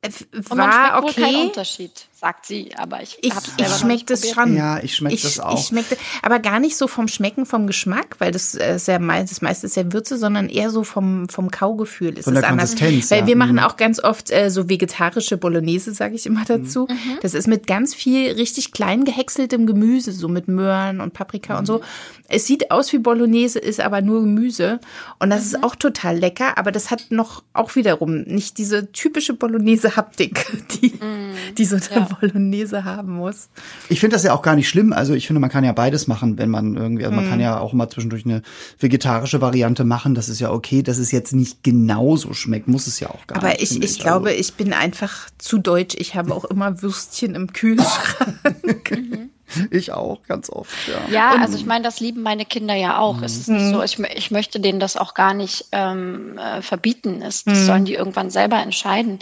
Äh, 0.00 0.10
war 0.50 1.02
okay. 1.02 1.22
Kein 1.22 1.46
Unterschied 1.46 2.06
sagt 2.20 2.46
sie, 2.46 2.74
aber 2.76 3.00
ich, 3.00 3.16
ich, 3.22 3.32
ich 3.58 3.68
schmecke 3.68 4.06
das 4.06 4.28
schon. 4.28 4.56
Ja, 4.56 4.82
ich 4.82 4.96
schmecke 4.96 5.22
das 5.22 5.38
auch. 5.38 5.56
Ich 5.56 5.66
schmeckte, 5.66 5.96
aber 6.20 6.40
gar 6.40 6.58
nicht 6.58 6.76
so 6.76 6.88
vom 6.88 7.06
Schmecken, 7.06 7.46
vom 7.46 7.68
Geschmack, 7.68 8.16
weil 8.18 8.32
das 8.32 8.56
äh, 8.56 8.74
ist 8.74 8.88
ja 8.88 8.98
das 8.98 9.40
meiste 9.40 9.66
ist 9.66 9.76
ja 9.76 9.92
Würze, 9.92 10.18
sondern 10.18 10.48
eher 10.48 10.70
so 10.70 10.82
vom, 10.82 11.28
vom 11.28 11.52
Kaugefühl. 11.52 12.18
Ist 12.18 12.24
Von 12.24 12.34
der 12.34 12.42
Konsistenz. 12.42 13.12
Weil 13.12 13.20
ja. 13.20 13.26
wir 13.28 13.36
machen 13.36 13.52
mhm. 13.52 13.58
auch 13.60 13.76
ganz 13.76 14.02
oft 14.02 14.32
äh, 14.32 14.50
so 14.50 14.68
vegetarische 14.68 15.36
Bolognese, 15.36 15.94
sage 15.94 16.16
ich 16.16 16.26
immer 16.26 16.44
dazu. 16.44 16.88
Mhm. 16.88 16.94
mhm. 16.94 17.18
Das 17.22 17.34
ist 17.34 17.46
mit 17.46 17.68
ganz 17.68 17.94
viel 17.94 18.32
richtig 18.32 18.72
klein 18.72 19.04
gehäckseltem 19.04 19.66
Gemüse, 19.66 20.10
so 20.10 20.26
mit 20.26 20.48
Möhren 20.48 21.00
und 21.00 21.14
Paprika 21.14 21.52
mhm. 21.52 21.58
und 21.60 21.66
so. 21.66 21.82
Es 22.26 22.46
sieht 22.46 22.72
aus 22.72 22.92
wie 22.92 22.98
Bolognese, 22.98 23.60
ist 23.60 23.80
aber 23.80 24.02
nur 24.02 24.22
Gemüse. 24.22 24.80
Und 25.20 25.30
das 25.30 25.40
mhm. 25.40 25.46
ist 25.46 25.62
auch 25.62 25.76
total 25.76 26.18
lecker, 26.18 26.58
aber 26.58 26.72
das 26.72 26.90
hat 26.90 27.06
noch 27.10 27.44
auch 27.52 27.76
wiederum 27.76 28.22
nicht 28.22 28.58
diese 28.58 28.90
typische 28.90 29.34
Bolognese-Haptik, 29.34 30.46
die, 30.82 30.94
mhm. 31.00 31.54
die 31.56 31.64
so 31.64 31.76
ja. 31.76 32.07
Bolognese 32.08 32.84
haben 32.84 33.12
muss. 33.12 33.48
Ich 33.88 34.00
finde 34.00 34.14
das 34.14 34.24
ja 34.24 34.34
auch 34.34 34.42
gar 34.42 34.56
nicht 34.56 34.68
schlimm. 34.68 34.92
Also 34.92 35.14
ich 35.14 35.26
finde, 35.26 35.40
man 35.40 35.50
kann 35.50 35.64
ja 35.64 35.72
beides 35.72 36.06
machen, 36.06 36.38
wenn 36.38 36.50
man 36.50 36.76
irgendwie, 36.76 37.04
also 37.04 37.14
man 37.14 37.26
mm. 37.26 37.30
kann 37.30 37.40
ja 37.40 37.58
auch 37.58 37.72
mal 37.72 37.88
zwischendurch 37.88 38.24
eine 38.24 38.42
vegetarische 38.78 39.40
Variante 39.40 39.84
machen. 39.84 40.14
Das 40.14 40.28
ist 40.28 40.40
ja 40.40 40.50
okay, 40.50 40.82
dass 40.82 40.98
es 40.98 41.12
jetzt 41.12 41.32
nicht 41.32 41.62
genauso 41.62 42.34
schmeckt, 42.34 42.68
muss 42.68 42.86
es 42.86 43.00
ja 43.00 43.08
auch 43.10 43.26
gar 43.26 43.38
Aber 43.38 43.48
nicht. 43.48 43.56
Aber 43.56 43.62
ich, 43.62 43.76
ich, 43.76 43.96
ich 43.96 43.98
glaube, 44.00 44.28
also. 44.30 44.40
ich 44.40 44.54
bin 44.54 44.72
einfach 44.72 45.28
zu 45.38 45.58
deutsch. 45.58 45.96
Ich 45.98 46.14
habe 46.14 46.34
auch 46.34 46.44
immer 46.44 46.82
Würstchen 46.82 47.34
im 47.34 47.52
Kühlschrank. 47.52 48.90
Mhm. 48.90 49.30
Ich 49.70 49.92
auch, 49.92 50.22
ganz 50.24 50.50
oft, 50.50 50.76
ja. 50.88 51.10
Ja, 51.10 51.40
also 51.40 51.56
ich 51.56 51.64
meine, 51.64 51.84
das 51.84 52.00
lieben 52.00 52.22
meine 52.22 52.44
Kinder 52.44 52.74
ja 52.74 52.98
auch. 52.98 53.18
Mhm. 53.18 53.24
Es 53.24 53.36
ist 53.36 53.48
nicht 53.48 53.70
so, 53.70 53.82
ich, 53.82 53.98
ich 53.98 54.30
möchte 54.30 54.60
denen 54.60 54.80
das 54.80 54.96
auch 54.96 55.14
gar 55.14 55.34
nicht 55.34 55.66
ähm, 55.72 56.38
äh, 56.38 56.62
verbieten. 56.62 57.22
Es, 57.22 57.44
das 57.44 57.60
mhm. 57.60 57.64
sollen 57.64 57.84
die 57.84 57.94
irgendwann 57.94 58.30
selber 58.30 58.60
entscheiden. 58.60 59.18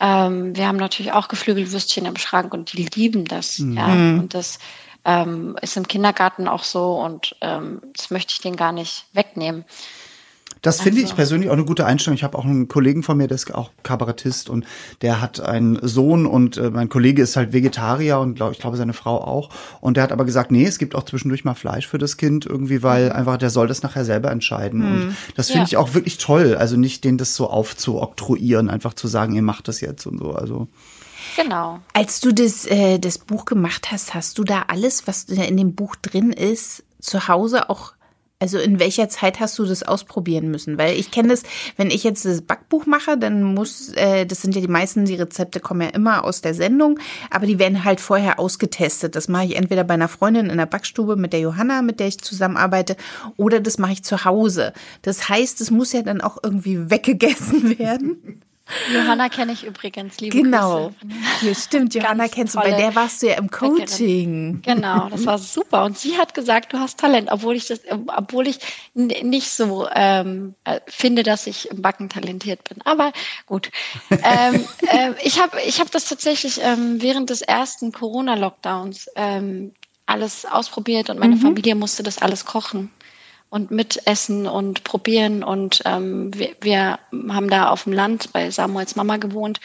Ähm, 0.00 0.56
wir 0.56 0.66
haben 0.66 0.76
natürlich 0.76 1.12
auch 1.12 1.28
Geflügelwürstchen 1.28 2.06
im 2.06 2.16
Schrank 2.16 2.52
und 2.52 2.72
die 2.72 2.86
lieben 2.94 3.24
das. 3.24 3.58
Mhm. 3.58 3.76
Ja, 3.76 3.86
und 3.86 4.34
das 4.34 4.58
ähm, 5.04 5.56
ist 5.60 5.76
im 5.76 5.86
Kindergarten 5.86 6.48
auch 6.48 6.64
so 6.64 6.94
und 6.94 7.36
ähm, 7.40 7.80
das 7.94 8.10
möchte 8.10 8.32
ich 8.32 8.40
denen 8.40 8.56
gar 8.56 8.72
nicht 8.72 9.06
wegnehmen. 9.12 9.64
Das 10.64 10.80
finde 10.80 11.02
ich 11.02 11.14
persönlich 11.14 11.50
auch 11.50 11.54
eine 11.54 11.66
gute 11.66 11.84
Einstellung. 11.84 12.16
Ich 12.16 12.24
habe 12.24 12.38
auch 12.38 12.44
einen 12.46 12.68
Kollegen 12.68 13.02
von 13.02 13.18
mir, 13.18 13.28
der 13.28 13.34
ist 13.34 13.54
auch 13.54 13.70
Kabarettist 13.82 14.48
und 14.48 14.64
der 15.02 15.20
hat 15.20 15.38
einen 15.38 15.78
Sohn 15.86 16.24
und 16.24 16.56
äh, 16.56 16.70
mein 16.70 16.88
Kollege 16.88 17.20
ist 17.20 17.36
halt 17.36 17.52
Vegetarier 17.52 18.18
und 18.18 18.36
glaub, 18.36 18.50
ich 18.52 18.60
glaube 18.60 18.78
seine 18.78 18.94
Frau 18.94 19.20
auch. 19.20 19.50
Und 19.82 19.98
der 19.98 20.04
hat 20.04 20.10
aber 20.10 20.24
gesagt, 20.24 20.50
nee, 20.50 20.64
es 20.64 20.78
gibt 20.78 20.94
auch 20.94 21.04
zwischendurch 21.04 21.44
mal 21.44 21.54
Fleisch 21.54 21.86
für 21.86 21.98
das 21.98 22.16
Kind 22.16 22.46
irgendwie, 22.46 22.82
weil 22.82 23.10
mhm. 23.10 23.12
einfach 23.12 23.36
der 23.36 23.50
soll 23.50 23.68
das 23.68 23.82
nachher 23.82 24.06
selber 24.06 24.30
entscheiden. 24.30 24.80
Mhm. 24.80 25.02
Und 25.02 25.16
das 25.36 25.48
finde 25.48 25.60
ja. 25.60 25.66
ich 25.66 25.76
auch 25.76 25.92
wirklich 25.92 26.16
toll. 26.16 26.56
Also 26.56 26.78
nicht 26.78 27.04
den 27.04 27.18
das 27.18 27.36
so 27.36 27.50
aufzuoktroyieren, 27.50 28.70
einfach 28.70 28.94
zu 28.94 29.06
sagen, 29.06 29.34
ihr 29.34 29.42
macht 29.42 29.68
das 29.68 29.82
jetzt 29.82 30.06
und 30.06 30.18
so. 30.18 30.32
Also 30.32 30.68
Genau. 31.36 31.80
Als 31.92 32.20
du 32.20 32.32
das, 32.32 32.64
äh, 32.66 32.98
das 32.98 33.18
Buch 33.18 33.44
gemacht 33.44 33.90
hast, 33.90 34.14
hast 34.14 34.38
du 34.38 34.44
da 34.44 34.64
alles, 34.68 35.06
was 35.06 35.24
in 35.24 35.56
dem 35.56 35.74
Buch 35.74 35.96
drin 35.96 36.32
ist, 36.32 36.84
zu 37.00 37.28
Hause 37.28 37.70
auch 37.70 37.93
also 38.40 38.58
in 38.58 38.78
welcher 38.78 39.08
Zeit 39.08 39.40
hast 39.40 39.58
du 39.58 39.64
das 39.64 39.82
ausprobieren 39.82 40.50
müssen? 40.50 40.76
Weil 40.76 40.98
ich 40.98 41.10
kenne 41.10 41.28
das, 41.28 41.44
wenn 41.76 41.90
ich 41.90 42.04
jetzt 42.04 42.24
das 42.24 42.42
Backbuch 42.42 42.84
mache, 42.84 43.16
dann 43.16 43.42
muss, 43.42 43.90
äh, 43.94 44.26
das 44.26 44.42
sind 44.42 44.54
ja 44.54 44.60
die 44.60 44.68
meisten, 44.68 45.04
die 45.04 45.14
Rezepte 45.14 45.60
kommen 45.60 45.82
ja 45.82 45.88
immer 45.88 46.24
aus 46.24 46.40
der 46.40 46.52
Sendung, 46.52 46.98
aber 47.30 47.46
die 47.46 47.58
werden 47.58 47.84
halt 47.84 48.00
vorher 48.00 48.38
ausgetestet. 48.38 49.16
Das 49.16 49.28
mache 49.28 49.46
ich 49.46 49.56
entweder 49.56 49.84
bei 49.84 49.94
einer 49.94 50.08
Freundin 50.08 50.50
in 50.50 50.58
der 50.58 50.66
Backstube 50.66 51.16
mit 51.16 51.32
der 51.32 51.40
Johanna, 51.40 51.80
mit 51.82 52.00
der 52.00 52.08
ich 52.08 52.18
zusammenarbeite, 52.18 52.96
oder 53.36 53.60
das 53.60 53.78
mache 53.78 53.92
ich 53.92 54.04
zu 54.04 54.24
Hause. 54.24 54.72
Das 55.02 55.28
heißt, 55.28 55.60
es 55.60 55.70
muss 55.70 55.92
ja 55.92 56.02
dann 56.02 56.20
auch 56.20 56.38
irgendwie 56.42 56.90
weggegessen 56.90 57.78
werden. 57.78 58.42
Johanna 58.92 59.28
kenne 59.28 59.52
ich 59.52 59.64
übrigens, 59.64 60.20
liebe 60.20 60.42
Genau. 60.42 60.92
Ja, 61.42 61.54
stimmt, 61.54 61.94
Johanna 61.94 62.28
kennst 62.28 62.54
du, 62.54 62.60
bei 62.60 62.72
der 62.72 62.94
warst 62.94 63.22
du 63.22 63.28
ja 63.28 63.34
im 63.34 63.50
Coaching. 63.50 64.62
Genau, 64.62 65.08
das 65.10 65.26
war 65.26 65.38
super. 65.38 65.84
Und 65.84 65.98
sie 65.98 66.16
hat 66.16 66.32
gesagt, 66.32 66.72
du 66.72 66.78
hast 66.78 66.98
Talent, 66.98 67.30
obwohl 67.30 67.56
ich 67.56 67.66
das, 67.66 67.80
obwohl 68.16 68.46
ich 68.46 68.58
nicht 68.94 69.50
so 69.50 69.86
ähm, 69.94 70.54
äh, 70.64 70.80
finde, 70.86 71.22
dass 71.22 71.46
ich 71.46 71.70
im 71.70 71.82
Backen 71.82 72.08
talentiert 72.08 72.64
bin. 72.64 72.80
Aber 72.84 73.12
gut. 73.46 73.70
ähm, 74.10 74.64
äh, 74.88 75.12
ich 75.22 75.40
habe 75.40 75.60
ich 75.66 75.80
hab 75.80 75.90
das 75.90 76.06
tatsächlich 76.06 76.60
ähm, 76.62 77.02
während 77.02 77.28
des 77.30 77.42
ersten 77.42 77.92
Corona-Lockdowns 77.92 79.10
ähm, 79.16 79.72
alles 80.06 80.46
ausprobiert 80.46 81.10
und 81.10 81.18
meine 81.18 81.36
mhm. 81.36 81.40
Familie 81.40 81.74
musste 81.74 82.02
das 82.02 82.18
alles 82.18 82.44
kochen 82.44 82.90
und 83.54 83.70
mitessen 83.70 84.48
und 84.48 84.82
probieren. 84.82 85.44
Und 85.44 85.80
ähm, 85.84 86.36
wir, 86.36 86.56
wir 86.60 86.98
haben 87.12 87.48
da 87.48 87.68
auf 87.68 87.84
dem 87.84 87.92
Land 87.92 88.32
bei 88.32 88.50
Samuels 88.50 88.96
Mama 88.96 89.18
gewohnt. 89.18 89.60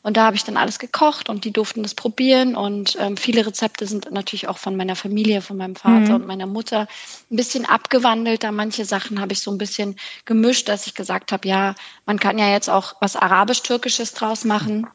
Und 0.00 0.16
da 0.16 0.24
habe 0.24 0.36
ich 0.36 0.44
dann 0.44 0.56
alles 0.56 0.78
gekocht 0.78 1.28
und 1.28 1.44
die 1.44 1.52
durften 1.52 1.82
das 1.82 1.94
probieren. 1.94 2.56
Und 2.56 2.96
ähm, 2.98 3.18
viele 3.18 3.44
Rezepte 3.44 3.86
sind 3.86 4.10
natürlich 4.10 4.48
auch 4.48 4.56
von 4.56 4.76
meiner 4.76 4.96
Familie, 4.96 5.42
von 5.42 5.58
meinem 5.58 5.76
Vater 5.76 6.08
mhm. 6.08 6.14
und 6.14 6.26
meiner 6.26 6.46
Mutter 6.46 6.88
ein 7.30 7.36
bisschen 7.36 7.66
abgewandelt. 7.66 8.44
Da 8.44 8.50
manche 8.50 8.86
Sachen 8.86 9.20
habe 9.20 9.34
ich 9.34 9.40
so 9.40 9.50
ein 9.50 9.58
bisschen 9.58 9.96
gemischt, 10.24 10.70
dass 10.70 10.86
ich 10.86 10.94
gesagt 10.94 11.30
habe, 11.30 11.46
ja, 11.46 11.74
man 12.06 12.18
kann 12.18 12.38
ja 12.38 12.50
jetzt 12.50 12.70
auch 12.70 12.94
was 13.00 13.14
Arabisch-Türkisches 13.14 14.14
draus 14.14 14.46
machen. 14.46 14.86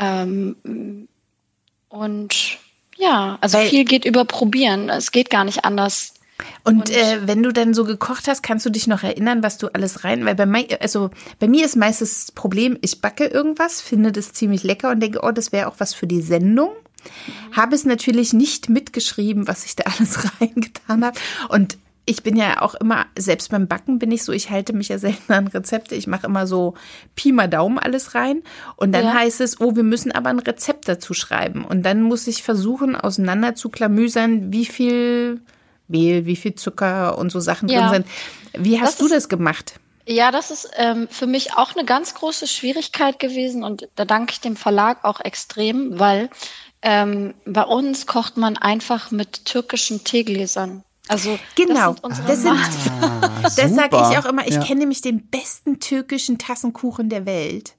Ähm, 0.00 1.06
und 1.88 2.58
ja, 2.96 3.38
also 3.40 3.58
Weil 3.58 3.68
viel 3.68 3.84
geht 3.84 4.04
über 4.04 4.24
Probieren. 4.24 4.88
Es 4.88 5.12
geht 5.12 5.30
gar 5.30 5.44
nicht 5.44 5.64
anders. 5.64 6.14
Und, 6.64 6.76
und 6.76 6.90
äh, 6.90 7.26
wenn 7.26 7.42
du 7.42 7.52
dann 7.52 7.74
so 7.74 7.84
gekocht 7.84 8.26
hast, 8.26 8.42
kannst 8.42 8.66
du 8.66 8.70
dich 8.70 8.86
noch 8.86 9.02
erinnern, 9.02 9.42
was 9.42 9.58
du 9.58 9.68
alles 9.68 10.04
rein, 10.04 10.24
weil 10.24 10.34
bei 10.34 10.46
mein, 10.46 10.66
also 10.80 11.10
bei 11.38 11.46
mir 11.46 11.64
ist 11.64 11.76
meistens 11.76 12.26
das 12.26 12.32
Problem, 12.32 12.78
ich 12.80 13.00
backe 13.00 13.26
irgendwas, 13.26 13.80
finde 13.80 14.12
das 14.12 14.32
ziemlich 14.32 14.62
lecker 14.62 14.90
und 14.90 15.00
denke, 15.00 15.20
oh, 15.22 15.30
das 15.30 15.52
wäre 15.52 15.68
auch 15.68 15.76
was 15.78 15.94
für 15.94 16.06
die 16.06 16.22
Sendung. 16.22 16.70
habe 17.52 17.74
es 17.74 17.84
natürlich 17.84 18.32
nicht 18.32 18.68
mitgeschrieben, 18.68 19.46
was 19.46 19.64
ich 19.64 19.76
da 19.76 19.84
alles 19.98 20.18
reingetan 20.40 21.04
habe. 21.04 21.18
Und 21.48 21.78
ich 22.06 22.22
bin 22.22 22.36
ja 22.36 22.60
auch 22.60 22.74
immer, 22.74 23.06
selbst 23.18 23.50
beim 23.50 23.66
Backen 23.66 23.98
bin 23.98 24.10
ich 24.10 24.24
so, 24.24 24.32
ich 24.32 24.50
halte 24.50 24.74
mich 24.74 24.88
ja 24.88 24.98
selten 24.98 25.32
an 25.32 25.46
Rezepte. 25.46 25.94
Ich 25.94 26.06
mache 26.06 26.26
immer 26.26 26.46
so 26.46 26.74
Pi 27.16 27.32
mal 27.32 27.48
Daumen 27.48 27.78
alles 27.78 28.14
rein. 28.14 28.42
Und 28.76 28.92
dann 28.92 29.04
ja. 29.04 29.14
heißt 29.14 29.40
es, 29.40 29.60
oh, 29.60 29.74
wir 29.74 29.84
müssen 29.84 30.12
aber 30.12 30.28
ein 30.28 30.38
Rezept 30.38 30.86
dazu 30.86 31.14
schreiben. 31.14 31.64
Und 31.64 31.82
dann 31.82 32.02
muss 32.02 32.26
ich 32.26 32.42
versuchen, 32.42 32.94
auseinander 32.94 33.54
zu 33.54 33.70
klamüsern, 33.70 34.52
wie 34.52 34.66
viel 34.66 35.40
Mehl, 35.88 36.26
wie 36.26 36.36
viel 36.36 36.54
Zucker 36.54 37.18
und 37.18 37.30
so 37.30 37.40
Sachen 37.40 37.68
ja. 37.68 37.88
drin 37.88 38.04
sind. 38.52 38.64
Wie 38.64 38.80
hast 38.80 38.94
das 38.94 38.98
du 38.98 39.08
das 39.08 39.28
gemacht? 39.28 39.74
Ja, 40.06 40.30
das 40.30 40.50
ist 40.50 40.70
ähm, 40.76 41.08
für 41.10 41.26
mich 41.26 41.54
auch 41.54 41.74
eine 41.74 41.84
ganz 41.84 42.14
große 42.14 42.46
Schwierigkeit 42.46 43.18
gewesen 43.18 43.64
und 43.64 43.88
da 43.96 44.04
danke 44.04 44.32
ich 44.32 44.40
dem 44.40 44.56
Verlag 44.56 45.04
auch 45.04 45.20
extrem, 45.20 45.98
weil 45.98 46.28
ähm, 46.82 47.34
bei 47.46 47.62
uns 47.62 48.06
kocht 48.06 48.36
man 48.36 48.58
einfach 48.58 49.10
mit 49.10 49.46
türkischen 49.46 50.04
Teegläsern. 50.04 50.84
Also 51.08 51.38
genau, 51.54 51.94
das 52.02 52.16
sind, 52.16 52.28
das, 52.28 52.42
sind 52.42 52.52
ah, 53.02 53.30
das 53.42 53.54
sage 53.54 53.96
ich 53.96 54.18
auch 54.18 54.24
immer. 54.24 54.46
Ich 54.46 54.54
ja. 54.54 54.62
kenne 54.62 54.80
nämlich 54.80 55.02
den 55.02 55.26
besten 55.26 55.78
türkischen 55.78 56.38
Tassenkuchen 56.38 57.10
der 57.10 57.26
Welt. 57.26 57.74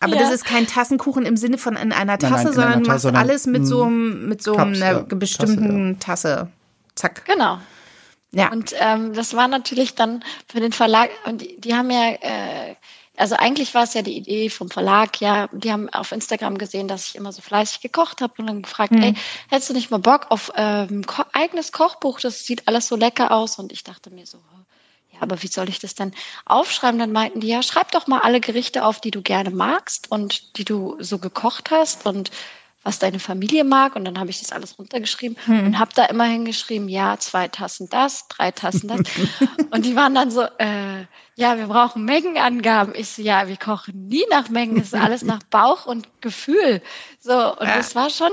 Aber 0.00 0.16
ja. 0.16 0.22
das 0.22 0.32
ist 0.32 0.44
kein 0.44 0.66
Tassenkuchen 0.66 1.24
im 1.24 1.36
Sinne 1.36 1.56
von 1.56 1.76
in 1.76 1.92
einer 1.92 2.18
Tasse, 2.18 2.34
nein, 2.34 2.44
nein, 2.44 2.52
sondern 2.52 2.82
du 2.82 2.90
machst 2.90 3.06
alles 3.06 3.46
mit 3.46 3.66
so, 3.66 3.86
hm, 3.86 4.28
mit 4.28 4.42
so 4.42 4.54
Cups, 4.54 4.82
einer 4.82 4.98
ja. 4.98 5.02
bestimmten 5.08 5.98
Tasse, 5.98 6.28
Tasse. 6.28 6.48
Zack. 7.02 7.24
Genau. 7.24 7.58
Ja. 8.30 8.50
Und 8.50 8.74
ähm, 8.78 9.12
das 9.12 9.34
war 9.34 9.48
natürlich 9.48 9.94
dann 9.94 10.24
für 10.48 10.60
den 10.60 10.72
Verlag, 10.72 11.10
und 11.26 11.42
die, 11.42 11.60
die 11.60 11.74
haben 11.74 11.90
ja 11.90 12.12
äh, 12.12 12.76
also 13.16 13.36
eigentlich 13.36 13.74
war 13.74 13.84
es 13.84 13.94
ja 13.94 14.02
die 14.02 14.16
Idee 14.16 14.48
vom 14.48 14.70
Verlag, 14.70 15.20
ja, 15.20 15.48
die 15.52 15.70
haben 15.70 15.88
auf 15.90 16.12
Instagram 16.12 16.56
gesehen, 16.56 16.88
dass 16.88 17.08
ich 17.08 17.16
immer 17.16 17.30
so 17.30 17.42
fleißig 17.42 17.80
gekocht 17.80 18.22
habe 18.22 18.32
und 18.38 18.46
dann 18.46 18.62
gefragt, 18.62 18.92
mhm. 18.92 19.02
ey, 19.02 19.14
hättest 19.48 19.70
du 19.70 19.74
nicht 19.74 19.90
mal 19.90 19.98
Bock 19.98 20.30
auf 20.30 20.50
ähm, 20.56 21.04
ko 21.06 21.22
eigenes 21.32 21.72
Kochbuch? 21.72 22.20
Das 22.20 22.46
sieht 22.46 22.66
alles 22.68 22.88
so 22.88 22.96
lecker 22.96 23.30
aus. 23.30 23.58
Und 23.58 23.70
ich 23.70 23.84
dachte 23.84 24.10
mir 24.10 24.24
so, 24.24 24.38
ja, 25.12 25.20
aber 25.20 25.42
wie 25.42 25.48
soll 25.48 25.68
ich 25.68 25.78
das 25.78 25.94
denn 25.94 26.12
aufschreiben? 26.46 26.98
Dann 26.98 27.12
meinten 27.12 27.40
die, 27.40 27.48
ja, 27.48 27.62
schreib 27.62 27.92
doch 27.92 28.06
mal 28.06 28.20
alle 28.20 28.40
Gerichte 28.40 28.84
auf, 28.84 29.00
die 29.00 29.10
du 29.10 29.20
gerne 29.20 29.50
magst 29.50 30.10
und 30.10 30.56
die 30.56 30.64
du 30.64 30.96
so 30.98 31.18
gekocht 31.18 31.70
hast 31.70 32.06
und 32.06 32.30
was 32.82 32.98
deine 32.98 33.18
Familie 33.18 33.64
mag. 33.64 33.96
Und 33.96 34.04
dann 34.04 34.18
habe 34.18 34.30
ich 34.30 34.40
das 34.40 34.52
alles 34.52 34.78
runtergeschrieben 34.78 35.36
hm. 35.44 35.66
und 35.66 35.78
habe 35.78 35.92
da 35.94 36.06
immer 36.06 36.24
hingeschrieben, 36.24 36.88
ja, 36.88 37.16
zwei 37.18 37.48
Tassen 37.48 37.88
das, 37.90 38.28
drei 38.28 38.50
Tassen 38.50 38.88
das. 38.88 39.00
und 39.70 39.84
die 39.84 39.96
waren 39.96 40.14
dann 40.14 40.30
so, 40.30 40.42
äh, 40.58 41.06
ja, 41.34 41.56
wir 41.56 41.66
brauchen 41.66 42.04
Mengenangaben. 42.04 42.94
Ich 42.94 43.08
so, 43.08 43.22
ja, 43.22 43.48
wir 43.48 43.56
kochen 43.56 44.08
nie 44.08 44.24
nach 44.30 44.48
Mengen, 44.48 44.76
es 44.78 44.92
ist 44.92 44.94
alles 44.94 45.22
nach 45.22 45.42
Bauch 45.44 45.86
und 45.86 46.08
Gefühl. 46.20 46.82
So, 47.20 47.32
und 47.32 47.66
ja. 47.66 47.76
das 47.76 47.94
war 47.94 48.10
schon 48.10 48.30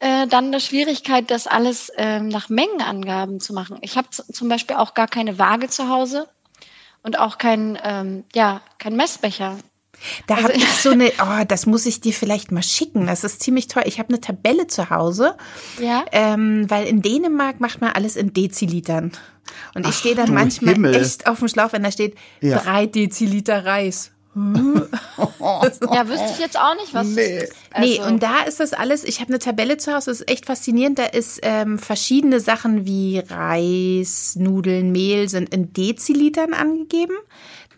äh, 0.00 0.26
dann 0.26 0.46
eine 0.46 0.60
Schwierigkeit, 0.60 1.30
das 1.30 1.46
alles 1.46 1.90
äh, 1.90 2.20
nach 2.20 2.48
Mengenangaben 2.48 3.40
zu 3.40 3.52
machen. 3.52 3.78
Ich 3.82 3.96
habe 3.96 4.08
zum 4.10 4.48
Beispiel 4.48 4.76
auch 4.76 4.94
gar 4.94 5.08
keine 5.08 5.38
Waage 5.38 5.68
zu 5.68 5.88
Hause 5.88 6.28
und 7.02 7.18
auch 7.18 7.38
kein, 7.38 7.78
ähm, 7.82 8.24
ja, 8.34 8.62
kein 8.78 8.96
Messbecher. 8.96 9.56
Da 10.26 10.36
also, 10.36 10.48
habe 10.48 10.56
ich 10.56 10.66
so 10.82 10.90
eine, 10.90 11.12
oh, 11.22 11.44
das 11.46 11.66
muss 11.66 11.86
ich 11.86 12.00
dir 12.00 12.12
vielleicht 12.12 12.52
mal 12.52 12.62
schicken. 12.62 13.06
Das 13.06 13.24
ist 13.24 13.42
ziemlich 13.42 13.68
toll. 13.68 13.82
Ich 13.86 13.98
habe 13.98 14.08
eine 14.10 14.20
Tabelle 14.20 14.66
zu 14.66 14.90
Hause, 14.90 15.36
ja. 15.80 16.04
ähm, 16.12 16.68
weil 16.70 16.86
in 16.86 17.02
Dänemark 17.02 17.60
macht 17.60 17.80
man 17.80 17.90
alles 17.92 18.16
in 18.16 18.32
Dezilitern. 18.32 19.12
Und 19.74 19.86
ich 19.86 19.96
stehe 19.96 20.14
dann 20.14 20.32
manchmal 20.32 20.74
Himmel. 20.74 20.94
echt 20.94 21.26
auf 21.26 21.40
dem 21.40 21.48
Schlauch, 21.48 21.72
wenn 21.72 21.82
da 21.82 21.90
steht 21.90 22.14
ja. 22.40 22.58
drei 22.58 22.86
Deziliter 22.86 23.64
Reis. 23.64 24.12
ja, 24.34 26.08
wüsste 26.08 26.30
ich 26.32 26.38
jetzt 26.38 26.58
auch 26.58 26.74
nicht, 26.76 26.94
was. 26.94 27.08
Nee, 27.08 27.48
also. 27.72 27.88
nee 27.88 28.00
und 28.00 28.22
da 28.22 28.42
ist 28.42 28.60
das 28.60 28.72
alles. 28.72 29.04
Ich 29.04 29.20
habe 29.20 29.30
eine 29.30 29.38
Tabelle 29.40 29.76
zu 29.76 29.92
Hause, 29.92 30.10
das 30.10 30.20
ist 30.20 30.30
echt 30.30 30.46
faszinierend. 30.46 30.98
Da 30.98 31.06
ist 31.06 31.40
ähm, 31.42 31.78
verschiedene 31.78 32.38
Sachen 32.40 32.86
wie 32.86 33.18
Reis, 33.18 34.36
Nudeln, 34.36 34.92
Mehl 34.92 35.28
sind 35.28 35.52
in 35.52 35.72
Dezilitern 35.72 36.54
angegeben 36.54 37.14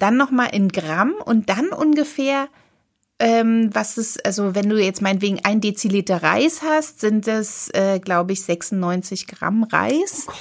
dann 0.03 0.17
nochmal 0.17 0.49
in 0.53 0.69
Gramm 0.69 1.15
und 1.25 1.49
dann 1.49 1.69
ungefähr, 1.69 2.49
ähm, 3.21 3.71
was 3.73 3.99
ist, 3.99 4.27
also 4.27 4.57
wenn 4.57 4.69
du 4.69 4.77
jetzt 4.77 5.01
meinetwegen 5.01 5.39
ein 5.45 5.61
Deziliter 5.61 6.25
Reis 6.25 6.63
hast, 6.63 7.01
sind 7.01 7.29
das, 7.29 7.71
äh, 7.73 8.01
glaube 8.01 8.33
ich, 8.33 8.43
96 8.43 9.29
Gramm 9.29 9.63
Reis. 9.63 10.27
Oh 10.29 10.33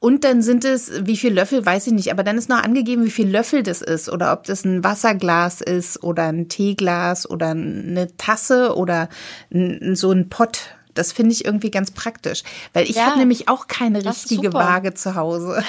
und 0.00 0.24
dann 0.24 0.40
sind 0.40 0.64
es, 0.64 0.90
wie 1.04 1.18
viel 1.18 1.34
Löffel, 1.34 1.64
weiß 1.64 1.86
ich 1.86 1.92
nicht, 1.92 2.10
aber 2.10 2.24
dann 2.24 2.38
ist 2.38 2.48
noch 2.48 2.62
angegeben, 2.62 3.04
wie 3.04 3.10
viel 3.10 3.28
Löffel 3.28 3.62
das 3.62 3.82
ist 3.82 4.08
oder 4.08 4.32
ob 4.32 4.44
das 4.44 4.64
ein 4.64 4.82
Wasserglas 4.82 5.60
ist 5.60 6.02
oder 6.02 6.24
ein 6.24 6.48
Teeglas 6.48 7.28
oder 7.28 7.48
eine 7.48 8.08
Tasse 8.16 8.74
oder 8.74 9.10
so 9.50 10.10
ein 10.10 10.30
Pott 10.30 10.74
das 10.94 11.12
finde 11.12 11.32
ich 11.32 11.44
irgendwie 11.44 11.70
ganz 11.70 11.90
praktisch, 11.90 12.42
weil 12.72 12.88
ich 12.88 12.96
ja, 12.96 13.06
habe 13.06 13.18
nämlich 13.18 13.48
auch 13.48 13.66
keine 13.66 14.04
richtige 14.04 14.52
Waage 14.52 14.94
zu 14.94 15.14
Hause. 15.14 15.62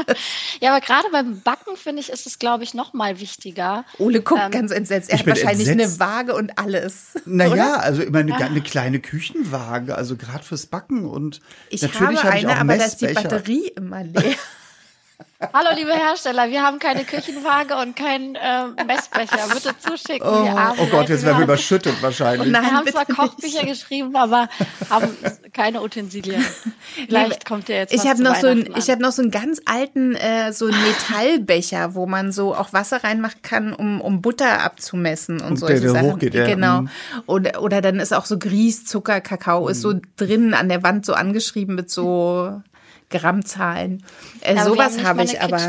ja, 0.60 0.74
aber 0.74 0.84
gerade 0.84 1.08
beim 1.10 1.40
Backen 1.40 1.76
finde 1.76 2.00
ich, 2.00 2.10
ist 2.10 2.26
es 2.26 2.38
glaube 2.38 2.64
ich 2.64 2.74
noch 2.74 2.92
mal 2.92 3.20
wichtiger. 3.20 3.84
Ole 3.98 4.20
guckt 4.20 4.40
ähm, 4.44 4.50
ganz 4.50 4.70
entsetzt. 4.70 5.10
Er 5.10 5.18
hat 5.18 5.26
wahrscheinlich 5.26 5.68
entsetzt. 5.68 6.00
eine 6.00 6.10
Waage 6.10 6.34
und 6.34 6.58
alles. 6.58 7.14
Naja, 7.24 7.76
also 7.76 8.02
immer 8.02 8.20
eine, 8.20 8.34
eine, 8.36 8.60
kleine 8.60 9.00
Küchenwaage, 9.00 9.94
also 9.94 10.16
gerade 10.16 10.44
fürs 10.44 10.66
Backen 10.66 11.04
und 11.04 11.40
ich 11.70 11.82
natürlich 11.82 12.22
habe 12.22 12.32
eine, 12.32 12.48
hab 12.48 12.54
ich 12.54 12.60
aber 12.60 12.76
da 12.76 12.84
ist 12.84 13.00
die 13.00 13.06
Batterie 13.06 13.68
immer 13.76 14.04
leer. 14.04 14.34
Hallo, 15.52 15.68
liebe 15.76 15.92
Hersteller, 15.92 16.50
wir 16.50 16.62
haben 16.62 16.78
keine 16.78 17.04
Küchenwaage 17.04 17.76
und 17.76 17.94
keinen 17.96 18.34
äh, 18.34 18.84
Messbecher. 18.84 19.48
Bitte 19.52 19.74
zuschicken. 19.78 20.26
Oh, 20.26 20.74
oh 20.78 20.86
Gott, 20.86 21.08
jetzt 21.08 21.24
werden 21.24 21.38
wir 21.38 21.44
überschüttet 21.44 22.00
wahrscheinlich. 22.02 22.50
Nein, 22.50 22.62
wir 22.62 22.72
haben 22.72 22.86
zwar 22.86 23.04
Kochbücher 23.04 23.62
nicht. 23.62 23.80
geschrieben, 23.80 24.14
aber 24.16 24.48
haben 24.90 25.16
keine 25.52 25.82
Utensilien. 25.82 26.44
Vielleicht 27.08 27.44
kommt 27.46 27.68
der 27.68 27.78
jetzt 27.78 27.94
ich 27.94 28.08
habe 28.08 28.22
noch 28.22 28.34
so 28.36 28.48
ein, 28.48 28.72
Ich 28.76 28.90
habe 28.90 29.00
noch 29.00 29.12
so 29.12 29.22
einen 29.22 29.30
ganz 29.30 29.60
alten, 29.64 30.14
äh, 30.16 30.52
so 30.52 30.66
einen 30.66 30.80
Metallbecher, 30.82 31.94
wo 31.94 32.06
man 32.06 32.32
so 32.32 32.54
auch 32.54 32.72
Wasser 32.72 33.02
reinmachen 33.02 33.42
kann, 33.42 33.72
um, 33.72 34.00
um 34.00 34.20
Butter 34.20 34.62
abzumessen 34.62 35.40
und, 35.40 35.50
und 35.50 35.56
solche 35.56 35.80
der, 35.80 35.92
der 35.92 36.02
Sachen. 36.02 36.12
Hochgeht, 36.12 36.34
ja. 36.34 36.46
Genau. 36.46 36.82
Mhm. 36.82 36.90
Oder, 37.26 37.62
oder 37.62 37.80
dann 37.80 38.00
ist 38.00 38.12
auch 38.12 38.26
so 38.26 38.38
Grieß, 38.38 38.86
Zucker, 38.86 39.20
Kakao 39.20 39.68
ist 39.68 39.82
so 39.82 39.94
mhm. 39.94 40.02
drin 40.16 40.54
an 40.54 40.68
der 40.68 40.82
Wand 40.82 41.06
so 41.06 41.14
angeschrieben 41.14 41.74
mit 41.74 41.90
so 41.90 42.60
Grammzahlen. 43.10 44.04
Äh, 44.40 44.56
ja, 44.56 44.64
sowas 44.64 45.02
habe 45.02 45.24
ich 45.24 45.40
aber. 45.40 45.60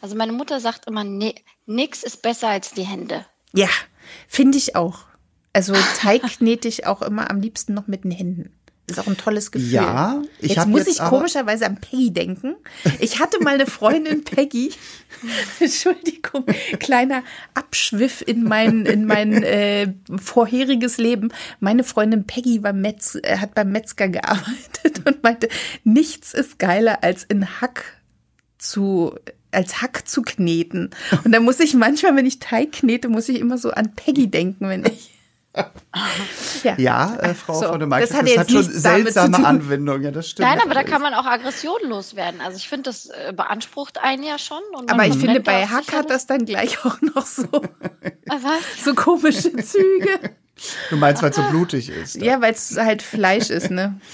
Also 0.00 0.16
meine 0.16 0.32
Mutter 0.32 0.60
sagt 0.60 0.86
immer, 0.86 1.04
nee, 1.04 1.34
nix 1.66 2.02
ist 2.02 2.22
besser 2.22 2.48
als 2.48 2.72
die 2.72 2.82
Hände. 2.82 3.24
Ja, 3.52 3.68
finde 4.28 4.58
ich 4.58 4.76
auch. 4.76 5.00
Also 5.52 5.74
Teig 5.98 6.22
knete 6.22 6.68
ich 6.68 6.86
auch 6.86 7.00
immer 7.00 7.30
am 7.30 7.40
liebsten 7.40 7.74
noch 7.74 7.86
mit 7.86 8.04
den 8.04 8.10
Händen. 8.10 8.52
Ist 8.86 8.98
auch 8.98 9.06
ein 9.06 9.16
tolles 9.16 9.50
Gefühl. 9.50 9.70
Ja, 9.70 10.22
ich 10.40 10.56
Jetzt 10.56 10.66
muss 10.66 10.86
jetzt 10.86 11.00
ich 11.00 11.04
komischerweise 11.04 11.64
an 11.64 11.76
Peggy 11.76 12.12
denken. 12.12 12.54
Ich 13.00 13.18
hatte 13.18 13.42
mal 13.42 13.54
eine 13.54 13.66
Freundin 13.66 14.24
Peggy. 14.24 14.72
Entschuldigung, 15.60 16.44
kleiner 16.80 17.22
Abschwiff 17.54 18.22
in 18.26 18.44
mein 18.44 18.84
in 18.84 19.06
mein 19.06 19.42
äh, 19.42 19.94
vorheriges 20.20 20.98
Leben. 20.98 21.32
Meine 21.60 21.82
Freundin 21.82 22.26
Peggy 22.26 22.62
war 22.62 22.74
Metz, 22.74 23.14
äh, 23.22 23.38
hat 23.38 23.54
beim 23.54 23.72
Metzger 23.72 24.08
gearbeitet 24.08 25.00
und 25.06 25.22
meinte, 25.22 25.48
nichts 25.84 26.34
ist 26.34 26.58
geiler 26.58 27.02
als 27.02 27.24
in 27.24 27.60
Hack 27.62 27.84
zu 28.58 29.14
als 29.50 29.80
Hack 29.80 30.06
zu 30.06 30.20
kneten. 30.20 30.90
Und 31.24 31.32
da 31.32 31.40
muss 31.40 31.60
ich 31.60 31.72
manchmal, 31.72 32.16
wenn 32.16 32.26
ich 32.26 32.38
Teig 32.38 32.72
knete, 32.72 33.08
muss 33.08 33.30
ich 33.30 33.40
immer 33.40 33.56
so 33.56 33.70
an 33.70 33.94
Peggy 33.94 34.26
denken, 34.26 34.68
wenn 34.68 34.84
ich 34.84 35.13
ja, 36.64 36.74
ja 36.76 37.16
äh, 37.16 37.34
Frau 37.34 37.54
so, 37.54 37.68
von 37.68 37.78
der 37.78 37.86
Mike, 37.86 38.06
das 38.06 38.14
hat, 38.16 38.26
das 38.26 38.38
hat 38.38 38.50
schon 38.50 38.62
seltsame 38.64 39.46
Anwendungen, 39.46 40.02
ja, 40.02 40.10
das 40.10 40.30
stimmt. 40.30 40.48
Nein, 40.48 40.60
aber 40.60 40.74
da 40.74 40.82
kann 40.82 41.00
man 41.00 41.14
auch 41.14 41.26
aggressionlos 41.26 42.16
werden. 42.16 42.40
Also 42.40 42.56
ich 42.56 42.68
finde, 42.68 42.84
das 42.84 43.06
äh, 43.06 43.32
beansprucht 43.32 43.98
einen 44.02 44.24
ja 44.24 44.38
schon. 44.38 44.60
aber 44.88 45.06
ich 45.06 45.16
finde, 45.16 45.40
bei 45.40 45.66
Hack 45.66 45.92
hat 45.92 46.10
das 46.10 46.26
dann 46.26 46.44
gleich 46.44 46.84
auch 46.84 47.00
noch 47.00 47.26
so, 47.26 47.46
so 48.84 48.94
komische 48.94 49.54
Züge. 49.56 50.34
Du 50.90 50.96
meinst, 50.96 51.22
weil 51.22 51.30
es 51.30 51.36
so 51.36 51.42
blutig 51.50 51.88
ist. 51.88 52.16
Ja, 52.16 52.40
weil 52.40 52.52
es 52.52 52.76
halt 52.76 53.02
Fleisch 53.02 53.50
ist, 53.50 53.70
ne? 53.70 54.00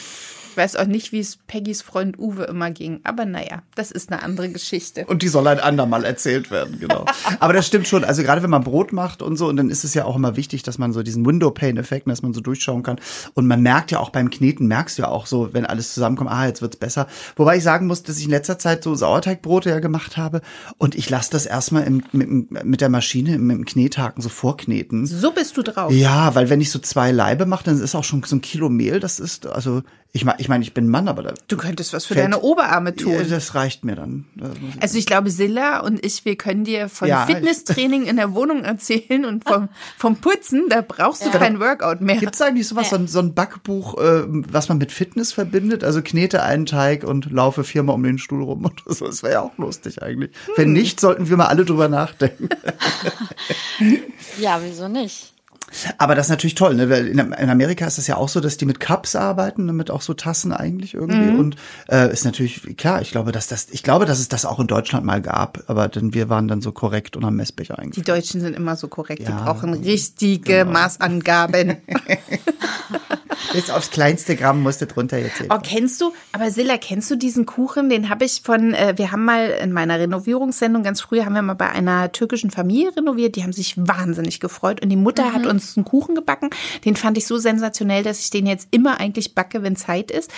Ich 0.51 0.57
weiß 0.57 0.75
auch 0.77 0.87
nicht, 0.87 1.13
wie 1.13 1.21
es 1.21 1.37
Peggys 1.37 1.81
Freund 1.81 2.19
Uwe 2.19 2.43
immer 2.45 2.73
ging. 2.73 3.01
Aber 3.05 3.25
naja, 3.25 3.63
das 3.77 3.93
ist 3.93 4.11
eine 4.11 4.21
andere 4.21 4.49
Geschichte. 4.49 5.05
Und 5.07 5.23
die 5.23 5.29
soll 5.29 5.47
ein 5.47 5.61
andermal 5.61 6.05
erzählt 6.05 6.51
werden, 6.51 6.81
genau. 6.81 7.05
Aber 7.39 7.53
das 7.53 7.69
stimmt 7.69 7.87
schon. 7.87 8.03
Also 8.03 8.23
gerade 8.23 8.43
wenn 8.43 8.51
man 8.51 8.65
Brot 8.65 8.93
macht 8.93 9.23
und 9.23 9.37
so, 9.37 9.47
und 9.47 9.57
dann 9.57 9.71
ist 9.71 9.85
es 9.85 9.95
ja 9.95 10.05
auch 10.05 10.17
immer 10.17 10.35
wichtig, 10.35 10.65
dass 10.65 10.77
man 10.77 10.93
so 10.93 11.05
diesen 11.05 11.25
Window-Pane-Effekt, 11.25 12.09
dass 12.09 12.23
man 12.23 12.35
so 12.35 12.41
durchschauen 12.41 12.83
kann. 12.83 12.99
Und 13.35 13.47
man 13.47 13.63
merkt 13.63 13.93
ja 13.93 14.01
auch 14.01 14.11
beim 14.11 14.29
Kneten, 14.29 14.67
merkst 14.67 14.99
du 14.99 15.03
ja 15.03 15.09
auch 15.09 15.27
so, 15.27 15.55
wenn 15.55 15.67
alles 15.67 15.95
zusammenkommt, 15.95 16.31
ah, 16.33 16.47
jetzt 16.47 16.63
wird's 16.63 16.77
besser. 16.77 17.07
Wobei 17.37 17.59
ich 17.59 17.63
sagen 17.63 17.87
muss, 17.87 18.03
dass 18.03 18.19
ich 18.19 18.25
in 18.25 18.31
letzter 18.31 18.59
Zeit 18.59 18.83
so 18.83 18.97
Sauerteigbrote 18.97 19.71
ja 19.71 19.79
gemacht 19.79 20.17
habe. 20.17 20.41
Und 20.79 20.97
ich 20.97 21.09
lasse 21.09 21.31
das 21.31 21.47
erstmal 21.47 21.85
im, 21.85 22.03
mit, 22.11 22.65
mit 22.65 22.81
der 22.81 22.89
Maschine, 22.89 23.39
mit 23.39 23.57
dem 23.57 23.65
Knethaken 23.67 24.21
so 24.21 24.29
vorkneten. 24.29 25.07
So 25.07 25.31
bist 25.31 25.57
du 25.57 25.63
drauf. 25.63 25.93
Ja, 25.93 26.35
weil 26.35 26.51
wenn 26.51 26.61
ich 26.61 26.73
so 26.73 26.81
zwei 26.81 27.13
Leibe 27.13 27.47
mache, 27.47 27.65
dann 27.65 27.81
ist 27.81 27.95
auch 27.95 28.05
schon 28.05 28.25
so 28.25 28.35
ein 28.35 28.41
Kilo 28.41 28.69
Mehl. 28.69 28.99
Das 28.99 29.21
ist, 29.21 29.47
also 29.47 29.83
ich, 30.13 30.27
ich 30.39 30.49
meine, 30.49 30.65
ich 30.65 30.75
bin 30.75 30.89
Mann, 30.89 31.07
aber 31.07 31.23
da. 31.23 31.35
Du 31.47 31.57
könntest 31.57 31.93
was 31.93 32.05
für 32.05 32.17
deine 32.17 32.41
Oberarme 32.41 32.97
tun. 32.97 33.13
Ja, 33.13 33.23
das 33.23 33.55
reicht 33.55 33.85
mir 33.85 33.95
dann. 33.95 34.25
Also 34.81 34.99
ich 34.99 35.07
glaube, 35.07 35.31
Silla 35.31 35.81
und 35.81 36.05
ich, 36.05 36.25
wir 36.25 36.37
können 36.37 36.65
dir 36.65 36.89
von 36.89 37.07
ja, 37.07 37.27
Fitnesstraining 37.27 38.07
in 38.07 38.17
der 38.17 38.35
Wohnung 38.35 38.65
erzählen 38.65 39.25
und 39.25 39.49
vom, 39.49 39.69
vom 39.97 40.17
Putzen, 40.17 40.65
da 40.69 40.81
brauchst 40.81 41.25
du 41.25 41.31
ja. 41.31 41.39
kein 41.39 41.61
Workout 41.61 42.01
mehr. 42.01 42.17
Gibt 42.17 42.35
es 42.35 42.43
eigentlich 42.43 42.67
sowas, 42.67 42.91
so 42.91 42.97
ein, 42.97 43.07
so 43.07 43.21
ein 43.21 43.35
Backbuch, 43.35 43.99
äh, 43.99 44.25
was 44.27 44.69
man 44.69 44.79
mit 44.79 44.91
Fitness 44.91 45.33
verbindet? 45.33 45.85
Also 45.85 46.03
knete 46.03 46.43
einen 46.43 46.67
Teig 46.67 47.05
und 47.05 47.31
laufe 47.31 47.63
viermal 47.63 47.95
um 47.95 48.03
den 48.03 48.19
Stuhl 48.19 48.43
rum 48.43 48.65
und 48.65 48.83
so. 48.87 49.07
Das 49.07 49.23
wäre 49.23 49.35
ja 49.35 49.41
auch 49.43 49.57
lustig 49.59 50.03
eigentlich. 50.03 50.33
Hm. 50.47 50.55
Wenn 50.57 50.73
nicht, 50.73 50.99
sollten 50.99 51.29
wir 51.29 51.37
mal 51.37 51.47
alle 51.47 51.65
drüber 51.65 51.89
nachdenken. 51.89 52.49
ja, 54.41 54.61
wieso 54.61 54.89
nicht? 54.89 55.35
Aber 55.99 56.15
das 56.15 56.27
ist 56.27 56.31
natürlich 56.31 56.55
toll, 56.55 56.75
ne? 56.75 56.91
Weil 56.91 57.07
in 57.07 57.51
Amerika 57.51 57.87
ist 57.87 57.99
es 57.99 58.07
ja 58.07 58.17
auch 58.17 58.29
so, 58.29 58.41
dass 58.41 58.57
die 58.57 58.65
mit 58.65 58.81
Cups 58.81 59.15
arbeiten, 59.15 59.67
ne? 59.67 59.73
mit 59.73 59.91
auch 59.91 60.03
so 60.03 60.15
Tassen 60.15 60.53
eigentlich 60.53 60.95
irgendwie. 60.95 61.31
Mhm. 61.31 61.39
Und 61.39 61.57
äh, 61.89 62.13
ist 62.13 62.25
natürlich 62.25 62.77
klar, 62.77 63.01
ich 63.03 63.11
glaube, 63.11 63.33
dass 63.33 63.47
das, 63.47 63.69
ich 63.71 63.83
glaube, 63.83 64.07
dass 64.07 64.19
es 64.19 64.29
das 64.29 64.45
auch 64.45 64.61
in 64.61 64.67
Deutschland 64.67 65.05
mal 65.05 65.23
gab, 65.23 65.63
aber 65.69 65.89
denn 65.89 66.15
wir 66.15 66.29
waren 66.29 66.49
dann 66.49 66.61
so 66.61 66.73
korrekt 66.73 67.17
und 67.17 67.25
haben 67.25 67.37
Messbecher 67.37 67.79
eigentlich. 67.79 68.05
Die 68.05 68.11
Deutschen 68.11 68.41
sind 68.41 68.57
immer 68.57 68.77
so 68.77 68.89
korrekt, 68.89 69.23
ja, 69.23 69.31
die 69.31 69.45
brauchen 69.45 69.75
richtige 69.75 70.59
genau. 70.61 70.73
Maßangaben. 70.73 71.77
Bis 73.53 73.71
aufs 73.71 73.91
kleinste 73.91 74.37
Gramm 74.37 74.63
musste 74.63 74.87
drunter 74.87 75.19
jetzt. 75.19 75.43
Oh, 75.49 75.59
kennst 75.63 76.01
du, 76.01 76.13
aber 76.33 76.51
Silla, 76.51 76.79
kennst 76.79 77.11
du 77.11 77.17
diesen 77.17 77.47
Kuchen? 77.47 77.89
Den 77.89 78.09
habe 78.09 78.25
ich 78.25 78.43
von, 78.45 78.75
äh, 78.75 78.95
wir 78.97 79.13
haben 79.13 79.25
mal 79.25 79.51
in 79.63 79.73
meiner 79.73 79.99
Renovierungssendung 79.99 80.83
ganz 80.83 81.01
früh, 81.01 81.21
haben 81.21 81.35
wir 81.35 81.43
mal 81.43 81.55
bei 81.55 81.71
einer 81.71 82.13
türkischen 82.13 82.51
Familie 82.51 82.97
renoviert. 82.97 83.37
Die 83.37 83.43
haben 83.43 83.53
sich 83.53 83.75
wahnsinnig 83.77 84.41
gefreut 84.41 84.83
und 84.83 84.89
die 84.89 84.97
Mutter 84.97 85.27
mhm. 85.27 85.33
hat 85.33 85.47
uns 85.47 85.77
einen 85.77 85.85
Kuchen 85.85 86.15
gebacken. 86.15 86.51
Den 86.85 86.97
fand 86.97 87.19
ich 87.19 87.27
so 87.27 87.39
sensationell, 87.39 88.03
dass 88.03 88.21
ich 88.21 88.31
den 88.31 88.47
jetzt 88.47 88.69
immer 88.71 89.01
eigentlich 89.01 89.35
backe, 89.35 89.63
wenn 89.63 89.77
Zeit 89.77 90.11
ist. 90.11 90.31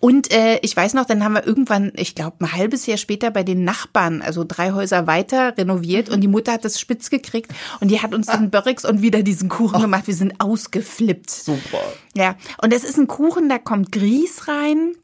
Und 0.00 0.32
äh, 0.32 0.58
ich 0.62 0.76
weiß 0.76 0.94
noch, 0.94 1.06
dann 1.06 1.24
haben 1.24 1.34
wir 1.34 1.46
irgendwann, 1.46 1.92
ich 1.96 2.14
glaube, 2.14 2.36
ein 2.40 2.52
halbes 2.52 2.86
Jahr 2.86 2.98
später 2.98 3.30
bei 3.30 3.42
den 3.42 3.64
Nachbarn, 3.64 4.22
also 4.22 4.44
drei 4.46 4.72
Häuser 4.72 5.06
weiter, 5.06 5.56
renoviert 5.56 6.08
mhm. 6.08 6.14
und 6.14 6.20
die 6.20 6.28
Mutter 6.28 6.52
hat 6.52 6.64
das 6.64 6.80
spitz 6.80 7.10
gekriegt 7.10 7.52
und 7.80 7.90
die 7.90 8.00
hat 8.00 8.14
uns 8.14 8.26
dann 8.26 8.50
Börrix 8.50 8.84
und 8.84 9.02
wieder 9.02 9.22
diesen 9.22 9.48
Kuchen 9.48 9.80
gemacht. 9.80 10.06
Wir 10.06 10.14
sind 10.14 10.40
ausgeflippt. 10.40 11.30
Super. 11.30 11.80
Ja, 12.16 12.36
und 12.62 12.72
es 12.72 12.84
ist 12.84 12.98
ein 12.98 13.06
Kuchen, 13.06 13.48
da 13.48 13.58
kommt 13.58 13.92
Grieß 13.92 14.48
rein. 14.48 14.94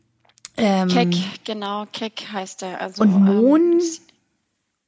Ähm, 0.56 0.88
Keck, 0.88 1.14
genau, 1.44 1.86
Keck 1.92 2.28
heißt 2.32 2.62
der. 2.62 2.80
Also, 2.80 3.02
und 3.02 3.10
Mohn. 3.10 3.72
Ähm, 3.72 3.80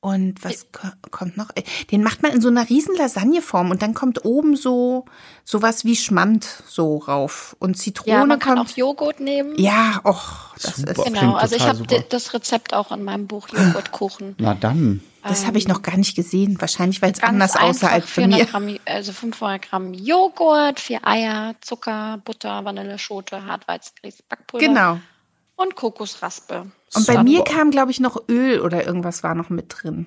und 0.01 0.45
was 0.45 0.67
kommt 1.11 1.37
noch? 1.37 1.49
Den 1.91 2.05
macht 2.05 2.23
man 2.23 2.31
in 2.31 2.41
so 2.41 2.49
einer 2.49 2.69
riesen 2.69 2.97
Lasagneform 2.97 3.73
und 3.73 3.83
dann 3.83 3.95
kommt 3.95 4.25
oben 4.25 4.55
so 4.55 5.07
sowas 5.45 5.85
wie 5.85 5.97
Schmand 5.97 6.45
so 6.69 6.99
rauf 6.99 7.57
und 7.59 7.77
Zitrone 7.77 8.13
ja, 8.13 8.25
man 8.25 8.39
kann 8.39 8.59
kommt. 8.59 8.71
auch 8.71 8.77
Joghurt 8.77 9.19
nehmen. 9.19 9.59
Ja, 9.59 10.01
och, 10.05 10.55
das 10.63 10.77
super, 10.77 10.93
ist 10.93 11.05
genau. 11.05 11.35
Also 11.35 11.57
ich 11.57 11.67
habe 11.67 11.85
das 12.09 12.33
Rezept 12.33 12.75
auch 12.75 12.93
in 12.93 13.03
meinem 13.03 13.27
Buch 13.27 13.49
Joghurtkuchen. 13.49 14.37
Na 14.39 14.55
dann. 14.55 15.01
Das 15.23 15.47
habe 15.47 15.59
ich 15.59 15.69
noch 15.69 15.83
gar 15.83 15.97
nicht 15.97 16.15
gesehen. 16.15 16.61
Wahrscheinlich, 16.61 17.03
weil 17.03 17.13
es 17.13 17.23
anders 17.23 17.57
aussah 17.57 17.89
als 17.89 18.15
bei 18.15 18.27
mir. 18.27 18.45
Gramm, 18.47 18.77
also 18.85 19.13
500 19.13 19.63
Gramm 19.63 19.95
Joghurt, 19.95 20.81
vier 20.81 21.07
Eier, 21.07 21.55
Zucker, 21.61 22.21
Butter, 22.25 22.65
Vanilleschote, 22.65 23.45
Hartweizengrieß, 23.45 24.23
Backpulver. 24.29 24.67
Genau. 24.67 25.01
Und 25.57 25.75
Kokosraspe. 25.75 26.71
Und 26.95 27.07
bei 27.07 27.23
mir 27.23 27.43
kam, 27.45 27.71
glaube 27.71 27.91
ich, 27.91 28.01
noch 28.01 28.29
Öl 28.29 28.61
oder 28.61 28.87
irgendwas 28.87 29.23
war 29.23 29.35
noch 29.35 29.51
mit 29.51 29.67
drin. 29.69 30.07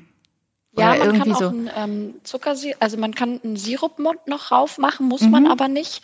Oder 0.74 0.96
ja, 0.96 1.06
man 1.06 1.20
kann 1.20 1.34
auch 1.34 1.40
so. 1.40 1.48
einen 1.50 1.70
ähm, 1.76 2.14
Zuckersirup, 2.24 2.78
also 2.80 2.98
man 2.98 3.14
kann 3.14 3.42
einen 3.44 3.58
Sirup 3.58 4.00
noch 4.00 4.52
rauf 4.52 4.78
machen, 4.78 5.08
muss 5.08 5.22
mhm. 5.22 5.32
man 5.32 5.48
aber 5.48 5.68
nicht. 5.68 6.02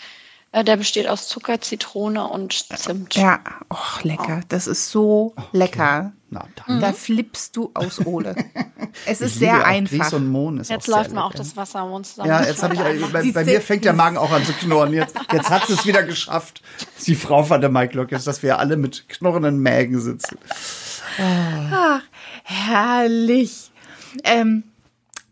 Äh, 0.57 0.63
der 0.63 0.77
besteht 0.77 1.07
aus 1.07 1.27
Zucker, 1.27 1.61
Zitrone 1.61 2.27
und 2.27 2.53
Zimt. 2.77 3.15
Ja, 3.15 3.39
oh, 3.69 3.75
lecker. 4.01 4.41
Das 4.49 4.65
ist 4.65 4.89
so 4.89 5.33
okay. 5.35 5.47
lecker. 5.51 6.13
Na, 6.29 6.45
dann. 6.55 6.81
Da 6.81 6.93
flippst 6.93 7.55
du 7.55 7.71
aus 7.73 8.05
Ole. 8.05 8.35
Es 9.05 9.21
ist 9.21 9.37
sehr 9.37 9.63
einfach. 9.65 10.11
Und 10.13 10.27
Mohn 10.27 10.57
ist 10.57 10.71
jetzt 10.71 10.87
läuft 10.87 11.11
mir 11.11 11.23
auch 11.23 11.33
das 11.33 11.55
Wasser 11.55 11.81
am 11.81 11.91
Mund 11.91 12.07
zusammen. 12.07 12.29
Ja, 12.29 12.43
jetzt 12.43 12.63
habe 12.63 12.73
ich, 12.73 12.81
bei, 13.11 13.31
bei 13.31 13.45
mir 13.45 13.61
fängt 13.61 13.85
der 13.85 13.93
Magen 13.93 14.17
auch 14.17 14.31
an 14.31 14.43
zu 14.43 14.53
knurren. 14.53 14.91
Jetzt, 14.91 15.15
jetzt 15.31 15.51
hat 15.51 15.69
es 15.69 15.85
wieder 15.85 16.01
geschafft. 16.01 16.63
Die 17.05 17.13
Frau 17.13 17.43
von 17.43 17.61
der 17.61 17.69
Mike 17.69 17.95
Lock 17.95 18.11
ist, 18.11 18.25
dass 18.25 18.41
wir 18.41 18.57
alle 18.57 18.75
mit 18.75 19.07
knurrenden 19.07 19.59
Mägen 19.59 19.99
sitzen. 20.01 20.39
Ach, 21.71 22.01
herrlich. 22.43 23.71
Ähm, 24.23 24.63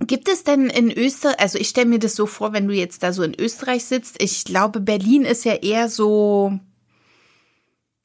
Gibt 0.07 0.27
es 0.27 0.43
denn 0.43 0.69
in 0.69 0.91
Österreich, 0.91 1.39
also 1.39 1.57
ich 1.57 1.69
stelle 1.69 1.87
mir 1.87 1.99
das 1.99 2.15
so 2.15 2.25
vor, 2.25 2.53
wenn 2.53 2.67
du 2.67 2.73
jetzt 2.73 3.03
da 3.03 3.13
so 3.13 3.23
in 3.23 3.33
Österreich 3.39 3.85
sitzt, 3.85 4.21
ich 4.21 4.43
glaube, 4.43 4.79
Berlin 4.79 5.23
ist 5.23 5.45
ja 5.45 5.53
eher 5.53 5.89
so, 5.89 6.59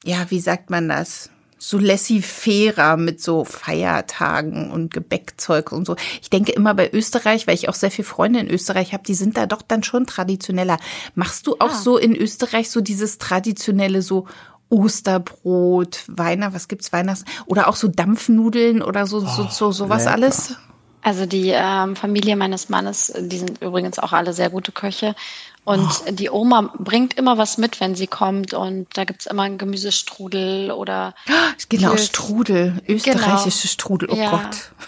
ja, 0.03 0.25
wie 0.29 0.39
sagt 0.39 0.69
man 0.69 0.89
das? 0.89 1.29
So 1.57 1.77
laissez-faire 1.77 2.97
mit 2.97 3.21
so 3.21 3.45
Feiertagen 3.45 4.71
und 4.71 4.91
Gebäckzeug 4.91 5.71
und 5.71 5.85
so. 5.85 5.95
Ich 6.21 6.31
denke 6.31 6.53
immer 6.53 6.73
bei 6.73 6.91
Österreich, 6.91 7.45
weil 7.45 7.53
ich 7.53 7.69
auch 7.69 7.75
sehr 7.75 7.91
viele 7.91 8.07
Freunde 8.07 8.39
in 8.39 8.49
Österreich 8.49 8.93
habe, 8.93 9.03
die 9.03 9.13
sind 9.13 9.37
da 9.37 9.45
doch 9.45 9.61
dann 9.61 9.83
schon 9.83 10.07
traditioneller. 10.07 10.77
Machst 11.13 11.45
du 11.45 11.57
auch 11.59 11.69
ah. 11.69 11.75
so 11.75 11.97
in 11.97 12.15
Österreich 12.15 12.71
so 12.71 12.81
dieses 12.81 13.19
traditionelle 13.19 14.01
so 14.01 14.25
Osterbrot, 14.69 16.05
Weihnachten, 16.07 16.55
was 16.55 16.67
gibt's 16.67 16.93
Weihnachts 16.93 17.25
oder 17.45 17.67
auch 17.67 17.75
so 17.75 17.89
Dampfnudeln 17.89 18.81
oder 18.81 19.05
so 19.05 19.17
oh, 19.17 19.27
so, 19.27 19.47
so 19.49 19.71
sowas 19.71 20.05
lecker. 20.05 20.15
alles? 20.15 20.55
Also 21.01 21.25
die 21.25 21.49
ähm, 21.49 21.95
Familie 21.95 22.35
meines 22.35 22.69
Mannes, 22.69 23.11
die 23.17 23.39
sind 23.39 23.61
übrigens 23.61 23.97
auch 23.99 24.13
alle 24.13 24.33
sehr 24.33 24.49
gute 24.49 24.71
Köche. 24.71 25.15
Und 25.63 25.89
oh. 26.07 26.11
die 26.11 26.29
Oma 26.29 26.73
bringt 26.77 27.15
immer 27.15 27.37
was 27.37 27.57
mit, 27.57 27.79
wenn 27.79 27.95
sie 27.95 28.07
kommt. 28.07 28.53
Und 28.53 28.87
da 28.95 29.03
gibt's 29.05 29.25
immer 29.25 29.43
einen 29.43 29.57
Gemüsestrudel 29.57 30.71
oder. 30.71 31.13
Genau, 31.69 31.89
Pilz. 31.89 32.05
Strudel, 32.05 32.81
österreichische 32.87 33.67
genau. 33.67 33.71
Strudel, 33.71 34.09
oh 34.11 34.15
ja. 34.15 34.29
Gott. 34.31 34.57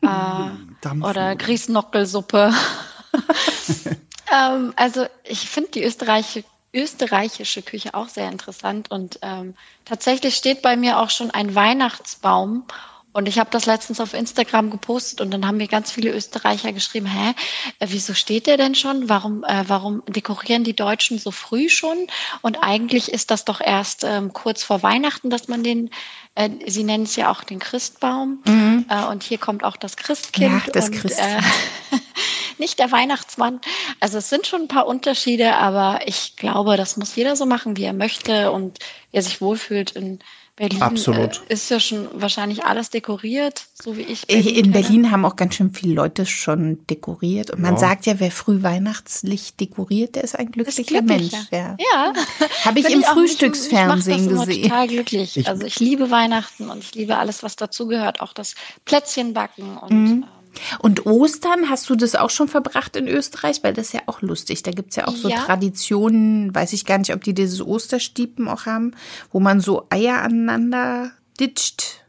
Äh, 0.00 1.02
oder 1.02 1.34
Grießnockelsuppe. 1.34 2.52
ähm, 4.32 4.72
also 4.76 5.06
ich 5.24 5.40
finde 5.50 5.72
die 5.72 5.82
österreichische 5.82 6.44
österreichische 6.72 7.62
Küche 7.62 7.94
auch 7.94 8.08
sehr 8.08 8.28
interessant 8.28 8.90
und 8.90 9.18
ähm, 9.22 9.54
tatsächlich 9.84 10.36
steht 10.36 10.62
bei 10.62 10.76
mir 10.76 10.98
auch 11.00 11.10
schon 11.10 11.30
ein 11.30 11.54
Weihnachtsbaum 11.54 12.64
und 13.18 13.26
ich 13.26 13.40
habe 13.40 13.50
das 13.50 13.66
letztens 13.66 13.98
auf 13.98 14.14
Instagram 14.14 14.70
gepostet 14.70 15.20
und 15.20 15.32
dann 15.32 15.44
haben 15.44 15.56
mir 15.56 15.66
ganz 15.66 15.90
viele 15.90 16.12
Österreicher 16.12 16.72
geschrieben, 16.72 17.06
hä, 17.06 17.34
äh, 17.80 17.88
wieso 17.90 18.14
steht 18.14 18.46
der 18.46 18.56
denn 18.56 18.76
schon? 18.76 19.08
Warum, 19.08 19.42
äh, 19.42 19.64
warum 19.66 20.04
dekorieren 20.06 20.62
die 20.62 20.76
Deutschen 20.76 21.18
so 21.18 21.32
früh 21.32 21.68
schon? 21.68 21.98
Und 22.42 22.62
eigentlich 22.62 23.10
ist 23.10 23.32
das 23.32 23.44
doch 23.44 23.60
erst 23.60 24.04
ähm, 24.04 24.32
kurz 24.32 24.62
vor 24.62 24.84
Weihnachten, 24.84 25.30
dass 25.30 25.48
man 25.48 25.64
den, 25.64 25.90
äh, 26.36 26.48
sie 26.68 26.84
nennen 26.84 27.02
es 27.02 27.16
ja 27.16 27.28
auch 27.28 27.42
den 27.42 27.58
Christbaum. 27.58 28.40
Mhm. 28.46 28.86
Äh, 28.88 29.06
und 29.06 29.24
hier 29.24 29.38
kommt 29.38 29.64
auch 29.64 29.76
das 29.76 29.96
Christkind. 29.96 30.66
Ja, 30.66 30.72
das 30.72 30.92
Christ. 30.92 31.18
Äh, 31.18 31.40
nicht 32.58 32.78
der 32.78 32.92
Weihnachtsmann. 32.92 33.60
Also 33.98 34.18
es 34.18 34.30
sind 34.30 34.46
schon 34.46 34.62
ein 34.62 34.68
paar 34.68 34.86
Unterschiede, 34.86 35.56
aber 35.56 36.02
ich 36.06 36.36
glaube, 36.36 36.76
das 36.76 36.96
muss 36.96 37.16
jeder 37.16 37.34
so 37.34 37.46
machen, 37.46 37.76
wie 37.76 37.84
er 37.84 37.94
möchte 37.94 38.52
und 38.52 38.78
er 39.10 39.22
sich 39.22 39.40
wohlfühlt. 39.40 39.90
In, 39.90 40.20
Berlin 40.58 40.82
Absolut. 40.82 41.42
Äh, 41.48 41.54
ist 41.54 41.70
ja 41.70 41.78
schon 41.78 42.08
wahrscheinlich 42.14 42.64
alles 42.64 42.90
dekoriert, 42.90 43.66
so 43.80 43.96
wie 43.96 44.02
ich. 44.02 44.26
Berlin 44.26 44.46
In 44.48 44.54
kenne. 44.54 44.72
Berlin 44.72 45.10
haben 45.12 45.24
auch 45.24 45.36
ganz 45.36 45.54
schön 45.54 45.72
viele 45.72 45.94
Leute 45.94 46.26
schon 46.26 46.84
dekoriert. 46.88 47.50
Und 47.50 47.60
man 47.60 47.74
ja. 47.74 47.80
sagt 47.80 48.06
ja, 48.06 48.18
wer 48.18 48.32
früh 48.32 48.62
Weihnachtslicht 48.62 49.60
dekoriert, 49.60 50.16
der 50.16 50.24
ist 50.24 50.36
ein 50.36 50.50
glücklicher 50.50 50.96
ist 50.96 51.04
Mensch. 51.04 51.32
Ja. 51.52 51.76
ja. 51.78 52.12
Habe 52.64 52.80
ich 52.80 52.90
im 52.90 53.04
Frühstücksfernsehen 53.04 54.18
ich, 54.18 54.24
ich 54.24 54.30
gesehen. 54.30 54.50
Ich 54.50 54.62
total 54.62 54.88
glücklich. 54.88 55.36
Ich, 55.36 55.48
also 55.48 55.64
ich 55.64 55.78
liebe 55.78 56.10
Weihnachten 56.10 56.70
und 56.70 56.82
ich 56.82 56.94
liebe 56.94 57.16
alles, 57.16 57.44
was 57.44 57.54
dazugehört. 57.54 58.20
Auch 58.20 58.32
das 58.32 58.56
Plätzchenbacken 58.84 59.78
und. 59.78 59.92
Mhm. 59.92 60.24
Und 60.78 61.06
Ostern, 61.06 61.70
hast 61.70 61.88
du 61.90 61.94
das 61.94 62.14
auch 62.14 62.30
schon 62.30 62.48
verbracht 62.48 62.96
in 62.96 63.08
Österreich? 63.08 63.62
Weil 63.62 63.72
das 63.72 63.86
ist 63.86 63.92
ja 63.92 64.00
auch 64.06 64.22
lustig. 64.22 64.62
Da 64.62 64.70
gibt 64.70 64.90
es 64.90 64.96
ja 64.96 65.06
auch 65.06 65.16
so 65.16 65.28
ja. 65.28 65.38
Traditionen, 65.38 66.54
weiß 66.54 66.72
ich 66.72 66.84
gar 66.84 66.98
nicht, 66.98 67.14
ob 67.14 67.24
die 67.24 67.34
dieses 67.34 67.60
Osterstiepen 67.60 68.48
auch 68.48 68.66
haben, 68.66 68.92
wo 69.32 69.40
man 69.40 69.60
so 69.60 69.86
Eier 69.90 70.22
aneinander 70.22 71.12
ditcht. 71.38 72.04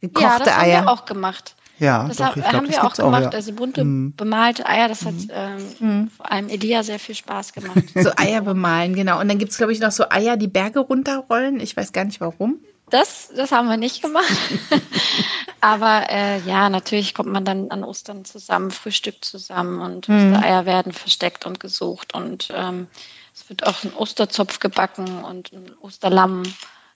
Gekochte 0.00 0.24
ja, 0.24 0.38
das 0.38 0.48
Eier. 0.48 0.78
haben 0.78 0.84
wir 0.86 0.92
auch 0.92 1.04
gemacht. 1.04 1.56
Ja, 1.80 2.04
das 2.06 2.18
doch, 2.18 2.34
glaub, 2.34 2.52
haben 2.52 2.68
wir 2.68 2.84
auch 2.84 2.92
gemacht. 2.92 3.26
Auch, 3.26 3.32
ja. 3.32 3.36
Also 3.36 3.52
bunte 3.52 3.84
mhm. 3.84 4.14
bemalte 4.14 4.66
Eier, 4.66 4.88
das 4.88 5.06
hat 5.06 5.14
ähm, 5.30 5.62
mhm. 5.80 6.08
vor 6.08 6.30
allem 6.30 6.48
Elia 6.48 6.82
sehr 6.82 6.98
viel 6.98 7.14
Spaß 7.14 7.54
gemacht. 7.54 7.82
So 7.94 8.10
Eier 8.16 8.42
bemalen, 8.42 8.94
genau. 8.94 9.18
Und 9.18 9.28
dann 9.28 9.38
gibt 9.38 9.52
es, 9.52 9.58
glaube 9.58 9.72
ich, 9.72 9.80
noch 9.80 9.90
so 9.90 10.04
Eier, 10.10 10.36
die 10.36 10.46
Berge 10.46 10.80
runterrollen. 10.80 11.58
Ich 11.58 11.76
weiß 11.76 11.92
gar 11.92 12.04
nicht 12.04 12.20
warum. 12.20 12.60
Das, 12.90 13.30
das 13.34 13.52
haben 13.52 13.68
wir 13.68 13.76
nicht 13.76 14.02
gemacht. 14.02 14.26
Aber 15.60 16.10
äh, 16.10 16.40
ja, 16.40 16.68
natürlich 16.70 17.14
kommt 17.14 17.30
man 17.30 17.44
dann 17.44 17.70
an 17.70 17.84
Ostern 17.84 18.24
zusammen, 18.24 18.70
Frühstück 18.70 19.24
zusammen 19.24 19.80
und 19.80 20.08
mhm. 20.08 20.32
Ostereier 20.34 20.66
werden 20.66 20.92
versteckt 20.92 21.46
und 21.46 21.60
gesucht 21.60 22.14
und 22.14 22.48
ähm, 22.54 22.86
es 23.34 23.48
wird 23.48 23.66
auch 23.66 23.84
ein 23.84 23.92
Osterzopf 23.94 24.58
gebacken 24.58 25.24
und 25.24 25.52
ein 25.52 25.72
Osterlamm, 25.80 26.42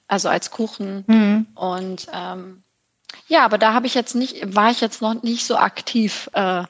also 0.09 0.28
als 0.28 0.51
Kuchen. 0.51 1.05
Mhm. 1.07 1.47
Und 1.55 2.07
ähm, 2.12 2.62
ja, 3.28 3.45
aber 3.45 3.59
da 3.59 3.72
habe 3.72 3.86
ich 3.86 3.95
jetzt 3.95 4.14
nicht, 4.14 4.55
war 4.55 4.70
ich 4.70 4.80
jetzt 4.80 5.01
noch 5.01 5.22
nicht 5.22 5.47
so 5.47 5.57
aktiv, 5.57 6.28
äh, 6.32 6.64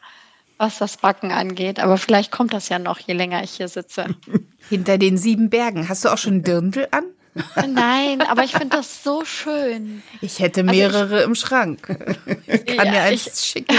was 0.59 0.79
das 0.79 0.99
Backen 0.99 1.33
angeht. 1.33 1.81
Aber 1.81 1.99
vielleicht 1.99 2.31
kommt 2.31 2.53
das 2.53 2.69
ja 2.69 2.79
noch, 2.79 2.99
je 2.99 3.15
länger 3.15 3.43
ich 3.43 3.53
hier 3.53 3.69
sitze. 3.69 4.07
Hinter 4.69 4.99
den 4.99 5.17
sieben 5.17 5.51
Bergen. 5.51 5.89
Hast 5.89 6.05
du 6.05 6.11
auch 6.11 6.19
schon 6.19 6.43
Dirndl 6.43 6.89
an? 6.91 7.05
Nein, 7.69 8.23
aber 8.23 8.45
ich 8.45 8.53
finde 8.53 8.77
das 8.77 9.03
so 9.03 9.25
schön. 9.25 10.03
Ich 10.21 10.39
hätte 10.39 10.63
mehrere 10.63 11.01
also 11.01 11.17
ich, 11.17 11.25
im 11.25 11.35
Schrank. 11.35 11.89
Ich 12.47 12.67
kann 12.67 12.87
ja, 12.87 12.93
dir 12.93 13.03
eins 13.03 13.27
ich, 13.35 13.49
schicken. 13.49 13.77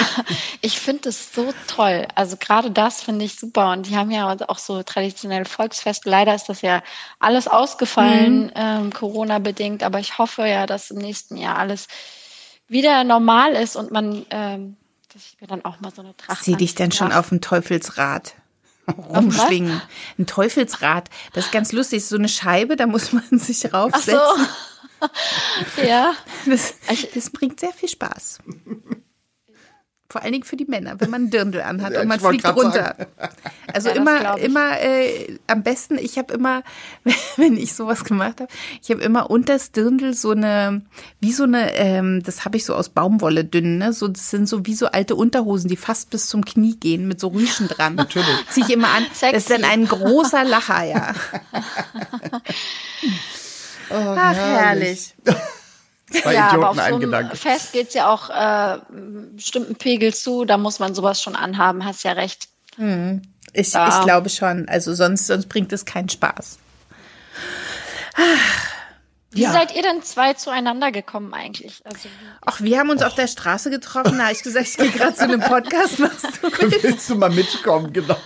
Ich 0.62 0.80
finde 0.80 1.10
es 1.10 1.34
so 1.34 1.54
toll. 1.68 2.08
Also 2.16 2.36
gerade 2.38 2.70
das 2.70 3.02
finde 3.02 3.24
ich 3.24 3.36
super. 3.36 3.72
Und 3.72 3.88
die 3.88 3.96
haben 3.96 4.12
ja 4.12 4.36
auch 4.48 4.58
so 4.58 4.84
traditionelle 4.84 5.46
Volksfeste. 5.46 6.10
Leider 6.10 6.36
ist 6.36 6.50
das 6.50 6.62
ja 6.62 6.84
alles 7.20 7.48
ausgefallen, 7.48 8.48
mhm. 8.48 8.52
ähm, 8.56 8.94
Corona-bedingt. 8.94 9.84
Aber 9.84 10.00
ich 10.00 10.18
hoffe 10.18 10.46
ja, 10.46 10.66
dass 10.66 10.92
im 10.92 10.98
nächsten 10.98 11.38
Jahr 11.38 11.58
alles 11.58 11.88
wieder 12.68 13.04
normal 13.04 13.54
ist 13.54 13.76
und 13.76 13.92
man, 13.92 14.26
ähm, 14.32 14.76
dass 15.14 15.28
ich 15.28 15.40
mir 15.40 15.48
dann 15.48 15.64
auch 15.64 15.80
mal 15.80 15.94
so 15.94 16.02
eine 16.02 16.16
Tracht. 16.18 16.44
Sieh 16.44 16.56
dich 16.56 16.76
denn 16.76 16.92
schon 16.92 17.14
auf 17.14 17.30
dem 17.30 17.40
Teufelsrad 17.40 18.36
rumschwingen. 18.88 19.82
Ein 20.18 20.26
Teufelsrad. 20.26 21.10
Das 21.34 21.46
ist 21.46 21.52
ganz 21.52 21.72
lustig. 21.72 22.06
So 22.06 22.16
eine 22.16 22.30
Scheibe, 22.30 22.76
da 22.76 22.88
muss 22.88 23.14
man 23.14 23.24
sich 23.40 23.74
raufsetzen. 23.74 24.20
Ach 24.20 25.10
so. 25.78 25.82
ja. 25.86 26.14
Das, 26.46 26.76
das 27.14 27.30
bringt 27.30 27.60
sehr 27.60 27.74
viel 27.74 27.90
Spaß. 27.90 28.40
Vor 30.16 30.24
allen 30.24 30.32
Dingen 30.32 30.46
für 30.46 30.56
die 30.56 30.64
Männer, 30.64 30.96
wenn 31.00 31.10
man 31.10 31.24
einen 31.24 31.30
Dirndl 31.30 31.60
anhat 31.60 31.92
ja, 31.92 32.00
und 32.00 32.08
man 32.08 32.22
fliegt 32.22 32.46
runter. 32.46 32.96
Sagen. 32.98 33.06
Also 33.74 33.90
ja, 33.90 33.96
immer, 33.96 34.38
immer 34.38 34.80
äh, 34.80 35.38
am 35.48 35.62
besten, 35.62 35.98
ich 35.98 36.18
habe 36.18 36.34
immer, 36.34 36.64
wenn 37.36 37.58
ich 37.58 37.74
sowas 37.74 38.06
gemacht 38.06 38.40
habe, 38.40 38.50
ich 38.82 38.90
habe 38.92 39.02
immer 39.02 39.30
unter 39.30 39.52
das 39.52 39.74
Dirndl 39.74 40.14
so 40.14 40.32
eine, 40.32 40.84
wie 41.20 41.34
so 41.34 41.44
eine, 41.44 41.76
ähm, 41.76 42.24
das 42.24 42.46
habe 42.46 42.56
ich 42.56 42.64
so 42.64 42.76
aus 42.76 42.88
Baumwolle 42.88 43.44
dünn, 43.44 43.78
ne? 43.80 43.92
So, 43.92 44.08
das 44.08 44.30
sind 44.30 44.48
so 44.48 44.66
wie 44.66 44.74
so 44.74 44.86
alte 44.86 45.16
Unterhosen, 45.16 45.68
die 45.68 45.76
fast 45.76 46.12
bis 46.12 46.28
zum 46.30 46.46
Knie 46.46 46.78
gehen, 46.78 47.10
mit 47.10 47.20
so 47.20 47.28
Rüschen 47.28 47.68
dran. 47.68 47.96
Natürlich. 47.96 48.26
Ziehe 48.52 48.66
ich 48.66 48.72
immer 48.74 48.94
an. 48.94 49.04
Sexy. 49.14 49.34
Das 49.34 49.44
ist 49.44 49.50
dann 49.50 49.66
ein 49.66 49.86
großer 49.86 50.46
Lacher, 50.46 50.86
ja. 50.86 51.14
oh, 53.90 53.96
Ach, 53.96 54.34
herrlich. 54.34 55.14
herrlich. 55.26 55.42
Zwei 56.12 56.34
ja, 56.34 56.48
Idioten 56.50 56.64
aber 56.64 56.70
auf 56.70 56.90
so 56.90 56.96
einem 56.96 57.36
Fest 57.36 57.74
geht 57.74 57.88
es 57.88 57.94
ja 57.96 58.10
auch 58.10 58.30
äh, 58.30 58.80
bestimmten 59.34 59.76
Pegel 59.76 60.14
zu, 60.14 60.46
da 60.46 60.58
muss 60.58 60.80
man 60.80 60.94
sowas 60.94 61.22
schon 61.22 61.36
anhaben, 61.36 61.84
hast 61.84 62.04
ja 62.04 62.12
recht. 62.12 62.48
Hm. 62.76 63.24
Ich, 63.54 63.74
ja. 63.74 63.88
ich 63.88 64.06
glaube 64.06 64.30
schon, 64.30 64.68
also 64.68 64.94
sonst, 64.94 65.28
sonst 65.28 65.48
bringt 65.48 65.72
es 65.74 65.86
keinen 65.86 66.10
Spaß. 66.10 66.60
Wie 69.32 69.42
ja. 69.42 69.52
seid 69.52 69.76
ihr 69.76 69.82
denn 69.82 70.02
zwei 70.02 70.34
zueinander 70.34 70.92
gekommen 70.92 71.34
eigentlich? 71.34 71.82
Also, 71.84 72.08
Ach, 72.46 72.62
wir 72.62 72.80
haben 72.80 72.90
uns 72.90 73.02
Och. 73.02 73.08
auf 73.08 73.16
der 73.16 73.28
Straße 73.28 73.70
getroffen. 73.70 74.18
Da 74.18 74.26
habe 74.26 74.34
ich 74.34 74.44
gesagt, 74.44 74.66
ich 74.66 74.78
gehe 74.78 74.90
gerade 74.90 75.14
zu 75.14 75.24
einem 75.24 75.42
Podcast. 75.42 76.00
Was 76.00 76.22
du 76.22 76.50
willst. 76.62 76.84
willst 76.84 77.10
du 77.10 77.16
mal 77.16 77.30
mitkommen, 77.30 77.92
genau. 77.92 78.18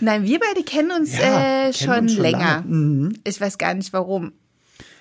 Nein, 0.00 0.24
wir 0.24 0.38
beide 0.38 0.62
kennen 0.62 0.90
uns, 0.90 1.16
ja, 1.16 1.68
äh, 1.68 1.72
schon, 1.72 2.00
uns 2.00 2.12
schon 2.12 2.22
länger. 2.22 2.62
Mhm. 2.66 3.18
Ich 3.24 3.40
weiß 3.40 3.56
gar 3.56 3.72
nicht 3.72 3.94
warum. 3.94 4.32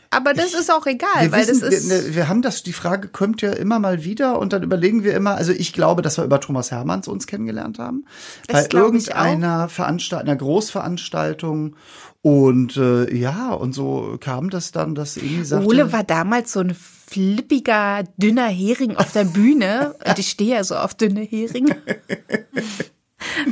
Aber 0.10 0.34
das 0.34 0.53
ist 0.53 0.72
auch 0.72 0.86
egal, 0.86 1.10
wir 1.22 1.32
weil 1.32 1.47
wissen, 1.47 1.62
das 1.62 1.74
ist. 1.74 1.89
Wir, 1.89 2.16
wir, 2.16 2.28
haben 2.28 2.41
das, 2.41 2.64
die 2.64 2.74
Frage 2.74 3.08
kommt 3.08 3.41
ja 3.41 3.51
immer 3.51 3.80
mal 3.80 4.03
wieder 4.03 4.39
und 4.39 4.53
dann 4.53 4.64
überlegen 4.64 5.03
wir 5.03 5.16
immer, 5.16 5.36
also 5.36 5.51
ich 5.51 5.74
glaube, 5.74 6.01
dass 6.01 6.18
wir 6.18 6.24
über 6.24 6.39
Thomas 6.39 6.72
Hermanns 6.72 7.08
uns 7.08 7.28
kennengelernt 7.28 7.80
haben. 7.80 8.05
Das 8.47 8.70
bei 8.70 8.78
irgendeiner 8.80 9.70
Veranstaltung, 9.70 10.28
einer 10.28 10.38
Großveranstaltung. 10.38 11.76
Und 12.22 12.78
äh, 12.78 13.14
ja, 13.16 13.53
und 13.53 13.74
so 13.74 14.18
kam 14.20 14.49
das 14.49 14.72
dann, 14.72 14.95
dass 14.95 15.18
Emi 15.18 15.45
sagte. 15.45 15.66
Ole 15.66 15.91
war 15.93 16.03
damals 16.03 16.51
so 16.51 16.60
ein 16.60 16.76
flippiger, 16.76 18.03
dünner 18.18 18.47
Hering 18.47 18.97
auf 18.97 19.12
der 19.12 19.24
Bühne. 19.24 19.95
und 20.05 20.20
ich 20.20 20.30
stehe 20.30 20.55
ja 20.55 20.64
so 20.64 20.76
auf 20.76 20.93
dünne 20.93 21.22
Heringe. 21.22 21.78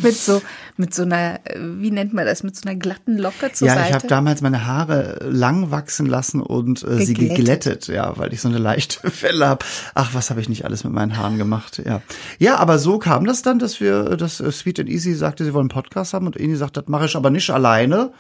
mit 0.02 0.16
so 0.16 0.42
mit 0.78 0.94
so 0.94 1.04
einer 1.04 1.40
wie 1.58 1.92
nennt 1.92 2.14
man 2.14 2.26
das 2.26 2.44
mit 2.44 2.56
so 2.56 2.68
einer 2.68 2.78
glatten 2.78 3.18
Locke 3.18 3.52
zur 3.54 3.68
ja, 3.68 3.76
Seite. 3.76 3.84
Ja, 3.84 3.90
ich 3.90 3.96
habe 3.96 4.08
damals 4.08 4.42
meine 4.42 4.66
Haare 4.66 5.20
lang 5.30 5.72
wachsen 5.72 6.06
lassen 6.06 6.42
und 6.42 6.84
äh, 6.84 7.06
sie 7.06 7.14
geglättet, 7.14 7.88
ja, 7.88 8.18
weil 8.18 8.34
ich 8.34 8.42
so 8.42 8.50
eine 8.50 8.58
leichte 8.58 9.10
Felle 9.12 9.48
habe. 9.48 9.66
Ach, 9.94 10.14
was 10.14 10.30
habe 10.30 10.42
ich 10.42 10.50
nicht 10.50 10.66
alles 10.66 10.84
mit 10.84 10.94
meinen 10.94 11.18
Haaren 11.18 11.38
gemacht? 11.38 11.82
Ja. 11.86 12.02
Ja, 12.40 12.58
aber 12.58 12.80
so 12.80 13.00
kam 13.00 13.26
das 13.26 13.42
dann, 13.42 13.60
dass 13.60 13.80
wir 13.80 14.18
dass 14.18 14.40
äh, 14.40 14.52
Sweet 14.52 14.82
and 14.82 14.90
Easy 14.90 15.14
sagte, 15.14 15.46
sie 15.46 15.54
wollen 15.54 15.64
einen 15.64 15.70
Podcast 15.70 16.14
haben 16.14 16.26
und 16.26 16.38
Eni 16.38 16.56
sagt, 16.56 16.78
das 16.78 16.88
mache 16.88 17.06
ich 17.06 17.16
aber 17.16 17.30
nicht 17.30 17.50
alleine. 17.50 18.12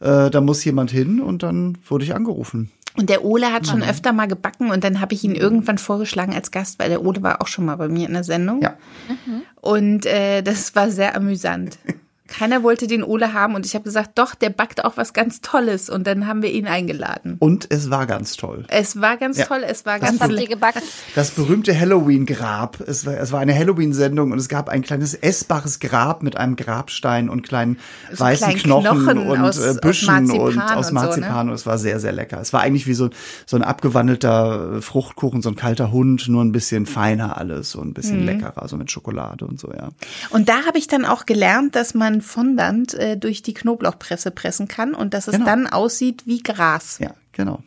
Äh, 0.00 0.30
da 0.30 0.40
muss 0.40 0.64
jemand 0.64 0.90
hin 0.90 1.20
und 1.20 1.42
dann 1.42 1.78
wurde 1.88 2.04
ich 2.04 2.14
angerufen. 2.14 2.70
Und 2.96 3.10
der 3.10 3.24
Ole 3.24 3.52
hat 3.52 3.66
schon 3.66 3.80
mhm. 3.80 3.88
öfter 3.88 4.12
mal 4.12 4.26
gebacken 4.26 4.70
und 4.70 4.84
dann 4.84 5.00
habe 5.00 5.14
ich 5.14 5.24
ihn 5.24 5.34
irgendwann 5.34 5.78
vorgeschlagen 5.78 6.34
als 6.34 6.50
Gast, 6.50 6.78
weil 6.78 6.88
der 6.88 7.04
Ole 7.04 7.22
war 7.22 7.42
auch 7.42 7.46
schon 7.46 7.66
mal 7.66 7.76
bei 7.76 7.88
mir 7.88 8.06
in 8.06 8.14
der 8.14 8.24
Sendung. 8.24 8.62
Ja. 8.62 8.76
Mhm. 9.08 9.42
Und 9.60 10.06
äh, 10.06 10.42
das 10.42 10.74
war 10.74 10.90
sehr 10.90 11.14
amüsant. 11.16 11.78
Keiner 12.28 12.62
wollte 12.62 12.86
den 12.86 13.02
Ole 13.02 13.32
haben 13.32 13.54
und 13.54 13.66
ich 13.66 13.74
habe 13.74 13.84
gesagt, 13.84 14.18
doch, 14.18 14.34
der 14.34 14.50
backt 14.50 14.84
auch 14.84 14.96
was 14.96 15.12
ganz 15.12 15.40
Tolles 15.40 15.88
und 15.90 16.06
dann 16.06 16.26
haben 16.26 16.42
wir 16.42 16.50
ihn 16.50 16.66
eingeladen. 16.66 17.36
Und 17.38 17.66
es 17.70 17.90
war 17.90 18.06
ganz 18.06 18.36
toll. 18.36 18.64
Es 18.68 19.00
war 19.00 19.16
ganz 19.16 19.38
ja. 19.38 19.46
toll, 19.46 19.62
es 19.66 19.86
war 19.86 19.98
das 19.98 20.18
ganz 20.18 20.20
toll. 20.20 20.46
gebacken? 20.46 20.82
Das 21.14 21.30
berühmte 21.30 21.78
Halloween-Grab. 21.78 22.80
Es 22.80 23.06
war, 23.06 23.14
es 23.14 23.32
war 23.32 23.40
eine 23.40 23.54
Halloween-Sendung 23.54 24.32
und 24.32 24.38
es 24.38 24.48
gab 24.48 24.68
ein 24.68 24.82
kleines 24.82 25.14
essbares 25.14 25.80
Grab 25.80 26.22
mit 26.22 26.36
einem 26.36 26.56
Grabstein 26.56 27.28
und 27.28 27.42
kleinen 27.42 27.78
so 28.12 28.20
weißen 28.20 28.48
kleinen 28.48 28.62
Knochen, 28.62 29.02
Knochen, 29.02 29.18
und 29.28 29.40
aus, 29.40 29.58
äh, 29.58 29.74
Büschen 29.80 30.30
aus 30.30 30.54
und 30.54 30.60
aus 30.60 30.92
Marzipan. 30.92 31.30
Und, 31.30 31.46
so, 31.46 31.48
ne? 31.48 31.54
es 31.54 31.66
war 31.66 31.78
sehr, 31.78 32.00
sehr 32.00 32.12
lecker. 32.12 32.40
Es 32.40 32.52
war 32.52 32.60
eigentlich 32.60 32.86
wie 32.86 32.94
so, 32.94 33.10
so 33.46 33.56
ein 33.56 33.62
abgewandelter 33.62 34.82
Fruchtkuchen, 34.82 35.42
so 35.42 35.48
ein 35.48 35.56
kalter 35.56 35.92
Hund, 35.92 36.28
nur 36.28 36.44
ein 36.44 36.52
bisschen 36.52 36.86
feiner 36.86 37.36
alles 37.36 37.74
und 37.74 37.88
ein 37.88 37.94
bisschen 37.94 38.20
mhm. 38.20 38.26
leckerer, 38.26 38.68
so 38.68 38.76
mit 38.76 38.90
Schokolade 38.90 39.46
und 39.46 39.58
so, 39.60 39.72
ja. 39.72 39.88
Und 40.30 40.48
da 40.48 40.64
habe 40.66 40.78
ich 40.78 40.88
dann 40.88 41.04
auch 41.04 41.26
gelernt, 41.26 41.74
dass 41.76 41.94
man 41.94 42.15
Fondant 42.20 42.94
äh, 42.94 43.16
durch 43.16 43.42
die 43.42 43.54
Knoblauchpresse 43.54 44.30
pressen 44.30 44.68
kann 44.68 44.94
und 44.94 45.14
dass 45.14 45.28
es 45.28 45.34
genau. 45.34 45.46
dann 45.46 45.66
aussieht 45.66 46.26
wie 46.26 46.42
Gras. 46.42 46.98
Ja, 46.98 47.14
genau. 47.32 47.62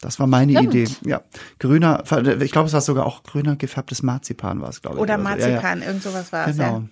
Das 0.00 0.18
war 0.20 0.26
meine 0.26 0.52
Stimmt. 0.52 0.74
Idee. 0.74 0.94
Ja, 1.06 1.22
grüner, 1.58 2.04
ich 2.40 2.52
glaube, 2.52 2.66
es 2.66 2.74
war 2.74 2.80
sogar 2.82 3.06
auch 3.06 3.22
grüner 3.22 3.56
gefärbtes 3.56 4.02
Marzipan 4.02 4.60
war 4.60 4.68
es, 4.68 4.82
glaube 4.82 4.96
ich. 4.96 5.02
Oder 5.02 5.16
Marzipan, 5.16 5.78
ja, 5.78 5.84
ja. 5.84 5.88
irgend 5.88 6.02
sowas 6.02 6.30
war 6.30 6.46
es. 6.46 6.56
Genau. 6.56 6.78
Ja. 6.78 6.82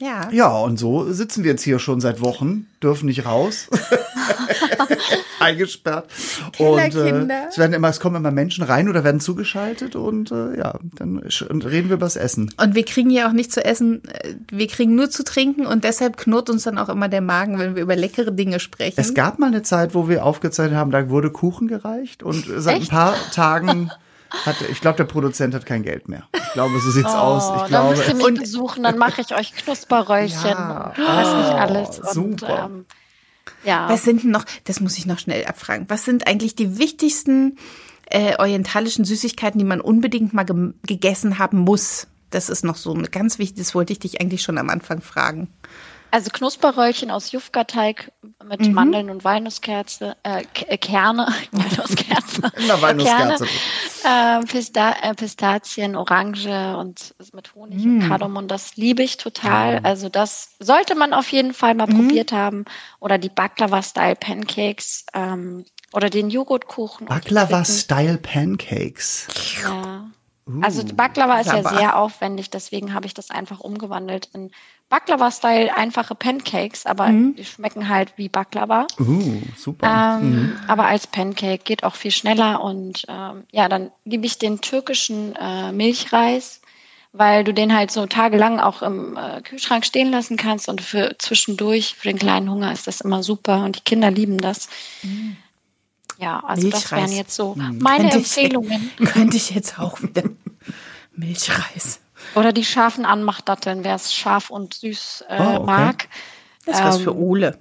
Ja, 0.00 0.58
und 0.58 0.78
so 0.78 1.12
sitzen 1.12 1.44
wir 1.44 1.52
jetzt 1.52 1.62
hier 1.62 1.78
schon 1.78 2.00
seit 2.00 2.20
Wochen, 2.20 2.66
dürfen 2.82 3.06
nicht 3.06 3.26
raus. 3.26 3.68
Eingesperrt. 5.40 6.10
Und 6.58 6.94
äh, 6.94 7.46
es 7.48 7.58
werden 7.58 7.72
immer, 7.72 7.88
es 7.88 8.00
kommen 8.00 8.16
immer 8.16 8.30
Menschen 8.30 8.64
rein 8.64 8.88
oder 8.88 9.04
werden 9.04 9.20
zugeschaltet 9.20 9.96
und 9.96 10.30
äh, 10.32 10.58
ja, 10.58 10.78
dann 10.94 11.18
reden 11.18 11.88
wir 11.88 11.96
über 11.96 12.06
das 12.06 12.16
Essen. 12.16 12.52
Und 12.60 12.74
wir 12.74 12.84
kriegen 12.84 13.10
ja 13.10 13.28
auch 13.28 13.32
nicht 13.32 13.52
zu 13.52 13.64
essen, 13.64 14.02
äh, 14.04 14.34
wir 14.50 14.66
kriegen 14.68 14.94
nur 14.94 15.10
zu 15.10 15.24
trinken 15.24 15.66
und 15.66 15.84
deshalb 15.84 16.16
knurrt 16.16 16.50
uns 16.50 16.64
dann 16.64 16.78
auch 16.78 16.88
immer 16.88 17.08
der 17.08 17.22
Magen, 17.22 17.58
wenn 17.58 17.74
wir 17.74 17.82
über 17.82 17.96
leckere 17.96 18.32
Dinge 18.32 18.60
sprechen. 18.60 19.00
Es 19.00 19.14
gab 19.14 19.38
mal 19.38 19.48
eine 19.48 19.62
Zeit, 19.62 19.94
wo 19.94 20.08
wir 20.08 20.24
aufgezeichnet 20.24 20.78
haben, 20.78 20.90
da 20.90 21.08
wurde 21.10 21.30
Kuchen 21.30 21.68
gereicht 21.68 22.22
und 22.22 22.46
seit 22.56 22.78
Echt? 22.78 22.90
ein 22.90 22.96
paar 22.96 23.14
Tagen 23.32 23.90
hat, 24.30 24.56
ich 24.62 24.80
glaube, 24.80 24.96
der 24.96 25.04
Produzent 25.04 25.54
hat 25.54 25.66
kein 25.66 25.82
Geld 25.82 26.08
mehr. 26.08 26.28
Ich 26.34 26.52
glaube, 26.52 26.78
so 26.80 26.90
sieht's 26.90 27.12
oh, 27.12 27.18
aus. 27.18 27.62
Ich 27.62 27.68
glaube, 27.68 27.70
dann 27.70 27.88
müsst 27.90 28.08
ihr 28.08 28.30
mich 28.30 28.40
besuchen, 28.40 28.82
dann 28.82 28.98
mache 28.98 29.20
ich 29.20 29.34
euch 29.34 29.54
Knusperröllchen. 29.54 30.50
Ja, 30.50 30.92
oh, 30.96 31.00
weiß 31.00 31.36
nicht 31.36 31.60
alles. 31.60 31.96
Super. 32.12 32.64
Und, 32.64 32.72
ähm, 32.74 32.86
ja. 33.64 33.88
Was 33.88 34.04
sind 34.04 34.22
denn 34.22 34.30
noch, 34.30 34.44
das 34.64 34.80
muss 34.80 34.96
ich 34.98 35.06
noch 35.06 35.18
schnell 35.18 35.44
abfragen, 35.44 35.86
was 35.88 36.04
sind 36.04 36.26
eigentlich 36.26 36.54
die 36.54 36.78
wichtigsten 36.78 37.58
äh, 38.06 38.36
orientalischen 38.38 39.04
Süßigkeiten, 39.04 39.58
die 39.58 39.64
man 39.64 39.80
unbedingt 39.80 40.32
mal 40.32 40.44
ge 40.44 40.72
gegessen 40.86 41.38
haben 41.38 41.58
muss? 41.58 42.06
Das 42.30 42.48
ist 42.48 42.64
noch 42.64 42.76
so 42.76 42.96
ganz 43.10 43.38
wichtig, 43.38 43.58
das 43.58 43.74
wollte 43.74 43.92
ich 43.92 43.98
dich 43.98 44.20
eigentlich 44.20 44.42
schon 44.42 44.58
am 44.58 44.70
Anfang 44.70 45.00
fragen. 45.00 45.48
Also 46.10 46.30
Knusperröllchen 46.30 47.10
aus 47.10 47.32
Jufka-Teig 47.32 48.12
mit 48.44 48.60
mhm. 48.60 48.72
Mandeln 48.72 49.10
und 49.10 49.24
Walnusskerze, 49.24 50.16
äh, 50.22 50.44
äh 50.66 50.76
Kerne, 50.76 51.26
Walnusskerze. 51.52 52.52
Immer 52.62 52.82
Walnusskerze. 52.82 53.46
Kerne, 54.02 54.42
äh, 54.42 54.46
Pista 54.46 54.92
äh, 55.02 55.14
Pistazien, 55.14 55.96
Orange 55.96 56.76
und 56.76 57.14
mit 57.32 57.54
Honig 57.54 57.84
mhm. 57.84 58.02
und 58.02 58.08
Kardamom, 58.08 58.48
das 58.48 58.76
liebe 58.76 59.02
ich 59.02 59.18
total. 59.18 59.74
Ja. 59.74 59.80
Also 59.82 60.08
das 60.08 60.56
sollte 60.58 60.94
man 60.94 61.12
auf 61.12 61.30
jeden 61.30 61.52
Fall 61.54 61.74
mal 61.74 61.86
mhm. 61.86 62.06
probiert 62.06 62.32
haben. 62.32 62.64
Oder 62.98 63.18
die 63.18 63.28
Baklava-Style-Pancakes 63.28 65.04
ähm, 65.14 65.64
oder 65.92 66.10
den 66.10 66.30
Joghurtkuchen. 66.30 67.06
Baklava-Style-Pancakes. 67.06 69.28
Ja. 69.62 70.10
Uh, 70.46 70.60
also 70.62 70.84
Baklava 70.84 71.40
ist 71.40 71.52
ja 71.52 71.62
sehr 71.62 71.96
aufwendig, 71.98 72.50
deswegen 72.50 72.94
habe 72.94 73.06
ich 73.06 73.14
das 73.14 73.30
einfach 73.30 73.60
umgewandelt 73.60 74.28
in 74.34 74.50
Baklava-Style 74.88 75.76
einfache 75.76 76.14
Pancakes, 76.16 76.84
aber 76.84 77.08
mhm. 77.08 77.36
die 77.36 77.44
schmecken 77.44 77.88
halt 77.88 78.12
wie 78.16 78.28
Baklava. 78.28 78.86
Uh, 78.98 79.40
super. 79.56 80.18
Ähm, 80.20 80.30
mhm. 80.30 80.56
Aber 80.66 80.86
als 80.86 81.06
Pancake 81.06 81.62
geht 81.62 81.84
auch 81.84 81.94
viel 81.94 82.10
schneller 82.10 82.62
und 82.62 83.04
ähm, 83.08 83.44
ja, 83.52 83.68
dann 83.68 83.92
liebe 84.04 84.26
ich 84.26 84.38
den 84.38 84.60
türkischen 84.60 85.36
äh, 85.36 85.70
Milchreis, 85.70 86.60
weil 87.12 87.44
du 87.44 87.54
den 87.54 87.74
halt 87.74 87.92
so 87.92 88.06
tagelang 88.06 88.58
auch 88.58 88.82
im 88.82 89.16
äh, 89.16 89.40
Kühlschrank 89.42 89.84
stehen 89.84 90.10
lassen 90.10 90.36
kannst 90.36 90.68
und 90.68 90.80
für 90.80 91.16
zwischendurch, 91.18 91.94
für 91.94 92.08
den 92.08 92.18
kleinen 92.18 92.50
Hunger 92.50 92.72
ist 92.72 92.88
das 92.88 93.00
immer 93.00 93.22
super 93.22 93.64
und 93.64 93.76
die 93.76 93.84
Kinder 93.84 94.10
lieben 94.10 94.38
das. 94.38 94.68
Mhm. 95.02 95.36
Ja, 96.20 96.40
also 96.40 96.62
Milchreis. 96.62 96.82
das 96.82 96.92
wären 96.92 97.12
jetzt 97.12 97.34
so 97.34 97.54
mhm. 97.54 97.78
meine 97.80 98.04
könnte 98.04 98.16
Empfehlungen. 98.18 98.90
Ich, 98.98 99.06
könnte 99.12 99.36
ich 99.36 99.50
jetzt 99.50 99.78
auch 99.78 100.02
wieder 100.02 100.24
Milchreis. 101.16 102.00
Oder 102.34 102.52
die 102.52 102.64
scharfen 102.64 103.04
Anmachdatteln, 103.04 103.84
wer 103.84 103.94
es 103.94 104.14
scharf 104.14 104.50
und 104.50 104.74
süß 104.74 105.24
äh, 105.28 105.40
oh, 105.40 105.44
okay. 105.56 105.66
mag. 105.66 106.08
Das 106.66 106.76
ist 106.76 106.80
ähm, 106.80 106.88
was 106.88 106.98
für 106.98 107.10
ähm, 107.10 107.16
Ole. 107.16 107.58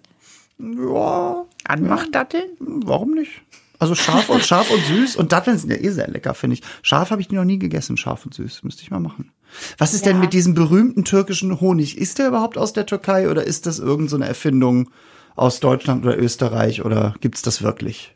Ja. 0.59 1.45
Anmachdatteln? 1.63 2.49
Warum 2.59 3.11
nicht? 3.11 3.41
Also 3.79 3.95
scharf 3.95 4.29
und 4.29 4.45
scharf 4.45 4.69
und 4.71 4.83
süß 4.83 5.15
und 5.15 5.31
Datteln 5.31 5.57
sind 5.57 5.69
ja 5.69 5.77
eh 5.77 5.89
sehr 5.89 6.09
lecker, 6.09 6.33
finde 6.33 6.55
ich. 6.55 6.61
Scharf 6.81 7.11
habe 7.11 7.21
ich 7.21 7.31
noch 7.31 7.45
nie 7.45 7.59
gegessen, 7.59 7.95
scharf 7.95 8.25
und 8.25 8.33
süß. 8.33 8.63
Müsste 8.63 8.83
ich 8.83 8.91
mal 8.91 8.99
machen. 8.99 9.31
Was 9.77 9.93
ist 9.93 10.05
ja. 10.05 10.11
denn 10.11 10.19
mit 10.19 10.33
diesem 10.33 10.53
berühmten 10.53 11.05
türkischen 11.05 11.61
Honig? 11.61 11.97
Ist 11.97 12.19
der 12.19 12.27
überhaupt 12.27 12.57
aus 12.57 12.73
der 12.73 12.85
Türkei 12.85 13.29
oder 13.29 13.45
ist 13.45 13.65
das 13.65 13.79
irgendeine 13.79 14.25
so 14.25 14.29
Erfindung 14.29 14.89
aus 15.37 15.61
Deutschland 15.61 16.05
oder 16.05 16.19
Österreich 16.19 16.83
oder 16.83 17.15
gibt's 17.21 17.41
das 17.41 17.61
wirklich? 17.61 18.15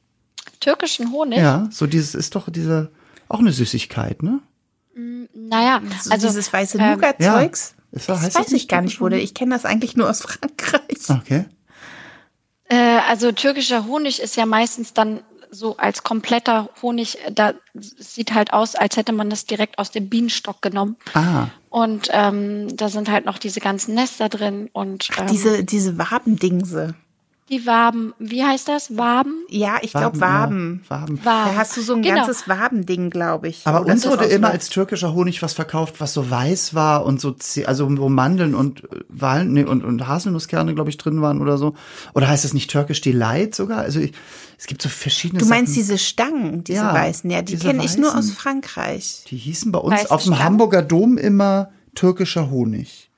Türkischen 0.64 1.12
Honig? 1.12 1.40
Ja, 1.40 1.68
so 1.72 1.88
dieses 1.88 2.16
ist 2.16 2.36
doch 2.36 2.50
diese 2.50 2.92
auch 3.28 3.40
eine 3.40 3.52
Süßigkeit, 3.52 4.24
ne? 4.24 4.40
Mm, 4.96 5.26
naja, 5.34 5.82
also, 5.84 6.12
also 6.12 6.28
dieses 6.28 6.54
weiße 6.54 6.78
ähm, 6.78 6.92
Nougat-Zeugs. 6.92 7.76
Ja. 7.76 7.84
Das, 7.92 8.06
das 8.06 8.36
weiß 8.36 8.52
ich 8.54 8.68
gar 8.68 8.82
nicht, 8.82 9.02
wurde. 9.02 9.20
Ich 9.20 9.34
kenne 9.34 9.54
das 9.54 9.66
eigentlich 9.66 9.96
nur 9.96 10.10
aus 10.10 10.22
Frankreich. 10.22 11.10
Okay. 11.10 11.46
Äh, 12.70 13.00
also 13.08 13.32
türkischer 13.32 13.86
Honig 13.86 14.22
ist 14.22 14.36
ja 14.36 14.46
meistens 14.46 14.94
dann 14.94 15.22
so 15.52 15.78
als 15.78 16.04
kompletter 16.04 16.70
Honig, 16.82 17.20
da 17.32 17.54
sieht 17.76 18.34
halt 18.34 18.54
aus, 18.54 18.76
als 18.76 18.98
hätte 18.98 19.14
man 19.14 19.30
das 19.30 19.46
direkt 19.46 19.78
aus 19.78 19.92
dem 19.92 20.10
Bienenstock 20.10 20.62
genommen. 20.62 20.96
Ah. 21.14 21.48
Und 21.70 22.10
ähm, 22.12 22.76
da 22.76 22.90
sind 22.90 23.12
halt 23.12 23.26
noch 23.26 23.38
diese 23.38 23.60
ganzen 23.60 23.94
Nester 23.94 24.30
drin 24.30 24.70
und 24.74 25.10
ähm, 25.12 25.26
Ach, 25.26 25.30
diese 25.30 25.64
diese 25.64 25.98
Wabendingse. 25.98 26.96
Die 27.54 27.68
Waben, 27.68 28.16
wie 28.18 28.44
heißt 28.44 28.68
das? 28.68 28.98
Waben? 28.98 29.46
Ja, 29.48 29.78
ich 29.84 29.92
glaube 29.92 30.20
Waben. 30.20 30.82
Ja, 30.86 30.90
Waben. 30.90 31.20
Waben. 31.24 31.52
Da 31.52 31.56
hast 31.56 31.78
du 31.78 31.82
so 31.82 31.94
ein 31.94 32.02
genau. 32.02 32.16
ganzes 32.16 32.48
Wabending, 32.48 33.12
glaube 33.12 33.48
ich. 33.48 33.62
Aber 33.66 33.86
uns 33.86 34.08
wurde 34.08 34.26
immer 34.26 34.50
als 34.50 34.70
türkischer 34.70 35.14
Honig 35.14 35.44
was 35.44 35.54
verkauft, 35.54 36.02
was 36.02 36.14
so 36.14 36.32
weiß 36.32 36.74
war 36.74 37.06
und 37.06 37.22
so, 37.22 37.36
also 37.68 37.96
wo 38.00 38.10
Mandeln 38.10 38.56
und 38.56 38.82
Waln, 39.08 39.54
nee, 39.54 39.64
und, 39.64 39.84
und 39.84 40.08
Haselnusskerne, 40.08 40.74
glaube 40.74 40.90
ich, 40.90 40.98
drin 40.98 41.22
waren 41.22 41.42
oder 41.42 41.60
so. 41.60 41.76
Oder 42.16 42.28
heißt 42.28 42.44
das 42.44 42.56
nicht 42.56 42.72
türkisch 42.72 43.02
Delight 43.02 43.54
sogar? 43.54 43.82
Also 43.82 44.00
ich, 44.00 44.14
es 44.58 44.66
gibt 44.66 44.82
so 44.82 44.90
verschiedene 44.90 45.40
Du 45.40 45.46
meinst 45.46 45.74
Sachen. 45.74 45.84
diese 45.84 45.98
Stangen, 46.00 46.64
diese 46.64 46.80
ja, 46.82 46.92
weißen? 46.92 47.30
Ja, 47.30 47.44
die 47.44 47.58
kenne 47.58 47.86
ich 47.86 48.00
nur 48.00 48.18
aus 48.18 48.32
Frankreich. 48.32 49.26
Die 49.30 49.38
hießen 49.38 49.72
bei 49.72 49.78
uns 49.78 49.94
Weiße 49.94 50.12
auf 50.12 50.24
dem 50.24 50.34
Stangen. 50.34 50.44
Hamburger 50.44 50.82
Dom 50.82 51.20
immer 51.20 51.70
türkischer 51.94 52.50
Honig 52.50 53.12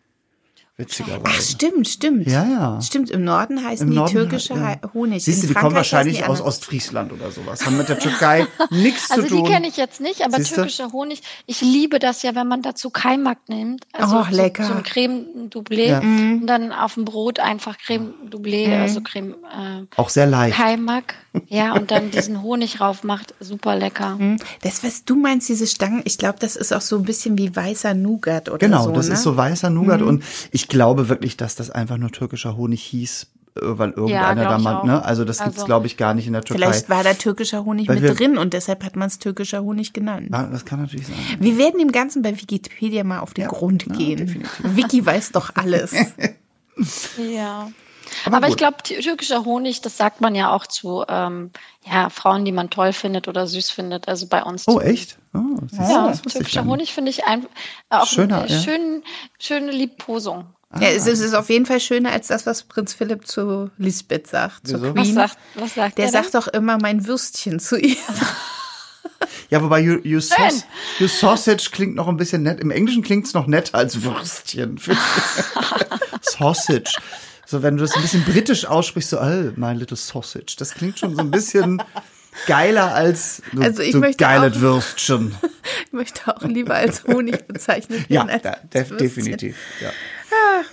witzigerweise. 0.77 1.23
Ach, 1.25 1.41
stimmt, 1.41 1.87
stimmt. 1.87 2.27
Ja, 2.27 2.43
ja. 2.45 2.81
Stimmt, 2.81 3.09
im 3.09 3.23
Norden 3.23 3.63
heißen 3.63 3.87
Im 3.87 3.91
die 3.91 3.97
Norden, 3.97 4.11
türkische 4.11 4.53
ja. 4.53 4.79
Honig. 4.93 5.23
Siehst 5.23 5.43
du, 5.43 5.47
die 5.47 5.53
kommen 5.53 5.75
wahrscheinlich 5.75 6.25
aus 6.25 6.41
Ostfriesland 6.41 7.13
oder 7.13 7.31
sowas. 7.31 7.65
Haben 7.65 7.77
mit 7.77 7.89
der 7.89 7.99
Türkei 7.99 8.47
nichts 8.69 9.11
also 9.11 9.23
zu 9.23 9.29
tun. 9.29 9.37
Also 9.37 9.45
die 9.45 9.53
kenne 9.53 9.67
ich 9.67 9.77
jetzt 9.77 10.01
nicht, 10.01 10.23
aber 10.23 10.37
Siehste? 10.37 10.55
türkischer 10.55 10.91
Honig, 10.91 11.21
ich 11.45 11.61
liebe 11.61 11.99
das 11.99 12.23
ja, 12.23 12.35
wenn 12.35 12.47
man 12.47 12.61
dazu 12.61 12.89
Kaimak 12.89 13.37
nimmt. 13.47 13.85
Also 13.93 14.17
oh, 14.17 14.25
lecker. 14.29 14.63
So, 14.63 14.73
so 14.73 14.77
ein 14.77 14.83
Creme 14.83 15.49
Doublé 15.49 15.87
ja. 15.87 15.99
Und 15.99 16.47
dann 16.47 16.71
auf 16.71 16.95
dem 16.95 17.05
Brot 17.05 17.39
einfach 17.39 17.77
Creme 17.77 18.13
Doublé, 18.29 18.67
mhm. 18.67 18.81
also 18.81 19.01
Creme 19.01 19.35
äh, 19.43 19.85
Auch 19.95 20.09
sehr 20.09 20.27
leicht. 20.27 20.57
Kaimak. 20.57 21.15
Ja, 21.47 21.73
und 21.73 21.91
dann 21.91 22.11
diesen 22.11 22.41
Honig 22.41 22.81
rauf 22.81 23.03
macht, 23.03 23.33
super 23.39 23.75
lecker. 23.75 24.15
Mhm. 24.17 24.37
Das, 24.61 24.83
was 24.83 25.05
du 25.05 25.15
meinst, 25.15 25.49
diese 25.49 25.67
Stangen, 25.67 26.01
ich 26.05 26.17
glaube, 26.17 26.37
das 26.39 26.55
ist 26.55 26.73
auch 26.73 26.81
so 26.81 26.97
ein 26.97 27.03
bisschen 27.03 27.37
wie 27.37 27.55
weißer 27.55 27.93
Nougat 27.93 28.49
oder 28.49 28.57
genau, 28.57 28.83
so. 28.83 28.87
Genau, 28.87 28.97
das 28.97 29.07
ne? 29.07 29.13
ist 29.13 29.23
so 29.23 29.37
weißer 29.37 29.69
Nougat 29.69 30.01
mhm. 30.01 30.07
und 30.07 30.23
ich 30.51 30.67
glaube 30.67 31.09
wirklich, 31.09 31.37
dass 31.37 31.55
das 31.55 31.69
einfach 31.69 31.97
nur 31.97 32.11
türkischer 32.11 32.57
Honig 32.57 32.81
hieß, 32.83 33.27
äh, 33.55 33.61
weil 33.61 33.91
irgendeiner 33.91 34.43
ja, 34.43 34.49
da 34.49 34.57
mal, 34.57 34.85
ne? 34.85 35.03
Also 35.03 35.23
das 35.25 35.39
also, 35.39 35.51
gibt's 35.51 35.65
glaube 35.65 35.87
ich 35.87 35.97
gar 35.97 36.13
nicht 36.13 36.27
in 36.27 36.33
der 36.33 36.43
Türkei. 36.43 36.63
Vielleicht 36.63 36.89
war 36.89 37.03
da 37.03 37.13
türkischer 37.13 37.65
Honig 37.65 37.87
weil 37.87 37.95
mit 37.95 38.03
wir, 38.03 38.13
drin 38.13 38.37
und 38.37 38.53
deshalb 38.53 38.83
hat 38.83 38.95
man 38.95 39.07
es 39.07 39.19
türkischer 39.19 39.61
Honig 39.63 39.93
genannt. 39.93 40.29
Ja, 40.31 40.43
das 40.43 40.65
kann 40.65 40.81
natürlich 40.81 41.07
sein. 41.07 41.15
Wir 41.39 41.57
werden 41.57 41.79
dem 41.79 41.91
Ganzen 41.91 42.21
bei 42.21 42.39
Wikipedia 42.39 43.03
mal 43.03 43.19
auf 43.19 43.33
den 43.33 43.43
ja, 43.43 43.47
Grund 43.47 43.85
gehen. 43.97 44.17
Definitiv. 44.17 44.75
Wiki 44.75 45.05
weiß 45.05 45.31
doch 45.31 45.51
alles. 45.55 45.93
ja. 47.33 47.69
Aber, 48.25 48.37
Aber 48.37 48.47
ich 48.47 48.57
glaube, 48.57 48.77
türkischer 48.83 49.45
Honig, 49.45 49.81
das 49.81 49.97
sagt 49.97 50.21
man 50.21 50.35
ja 50.35 50.51
auch 50.51 50.67
zu 50.67 51.03
ähm, 51.07 51.51
ja, 51.83 52.09
Frauen, 52.09 52.45
die 52.45 52.51
man 52.51 52.69
toll 52.69 52.93
findet 52.93 53.27
oder 53.27 53.47
süß 53.47 53.69
findet. 53.71 54.07
Also 54.07 54.27
bei 54.27 54.43
uns. 54.43 54.67
Oh, 54.67 54.79
echt? 54.79 55.17
Oh, 55.33 55.59
ja, 55.71 56.11
türkischer 56.11 56.65
Honig 56.65 56.93
finde 56.93 57.11
ich 57.11 57.25
ein, 57.25 57.45
auch 57.89 58.07
Schöner, 58.07 58.43
eine 58.43 58.51
ja. 58.51 58.61
schön, 58.61 59.03
schöne 59.39 59.71
Liebkosung. 59.71 60.45
Ah. 60.69 60.81
Ja, 60.81 60.89
es 60.89 61.07
ist 61.07 61.33
auf 61.33 61.49
jeden 61.49 61.65
Fall 61.65 61.79
schöner 61.79 62.11
als 62.11 62.27
das, 62.27 62.45
was 62.45 62.63
Prinz 62.63 62.93
Philipp 62.93 63.27
zu 63.27 63.69
Lisbeth 63.77 64.27
sagt, 64.27 64.67
zur 64.67 64.79
Queen. 64.79 64.95
Was 64.95 65.13
sagt, 65.13 65.37
was 65.55 65.75
sagt 65.75 65.97
der? 65.97 66.05
Der 66.05 66.11
sagt 66.11 66.35
doch 66.35 66.47
immer 66.47 66.77
mein 66.81 67.05
Würstchen 67.07 67.59
zu 67.59 67.77
ihr. 67.77 67.97
Ja, 69.49 69.61
wobei 69.61 69.79
you, 69.79 69.99
you, 70.03 70.19
saus 70.19 70.65
you, 70.99 71.07
Sausage 71.07 71.69
klingt 71.71 71.95
noch 71.95 72.07
ein 72.07 72.17
bisschen 72.17 72.43
nett. 72.43 72.59
Im 72.59 72.71
Englischen 72.71 73.03
klingt 73.03 73.27
es 73.27 73.33
noch 73.33 73.47
netter 73.47 73.77
als 73.77 74.01
Würstchen. 74.01 74.79
sausage. 76.21 76.97
So, 77.45 77.61
wenn 77.63 77.77
du 77.77 77.83
das 77.83 77.95
ein 77.95 78.01
bisschen 78.01 78.23
britisch 78.23 78.65
aussprichst, 78.65 79.11
so, 79.11 79.19
oh, 79.19 79.51
my 79.55 79.73
little 79.73 79.97
sausage. 79.97 80.55
Das 80.57 80.73
klingt 80.73 80.99
schon 80.99 81.15
so 81.15 81.21
ein 81.21 81.31
bisschen 81.31 81.81
geiler 82.47 82.93
als 82.93 83.41
so, 83.53 83.61
also 83.61 83.81
ich 83.81 83.93
so 83.93 83.99
möchte 83.99 84.23
geile 84.23 84.59
Würstchen. 84.59 85.35
ich 85.85 85.93
möchte 85.93 86.35
auch 86.35 86.43
lieber 86.43 86.75
als 86.75 87.03
Honig 87.05 87.47
bezeichnet 87.47 88.09
werden. 88.09 88.29
Ja, 88.29 88.49
als 88.51 88.69
def 88.69 88.97
definitiv. 88.97 89.57
Ja. 89.81 89.89
Ah. 90.31 90.63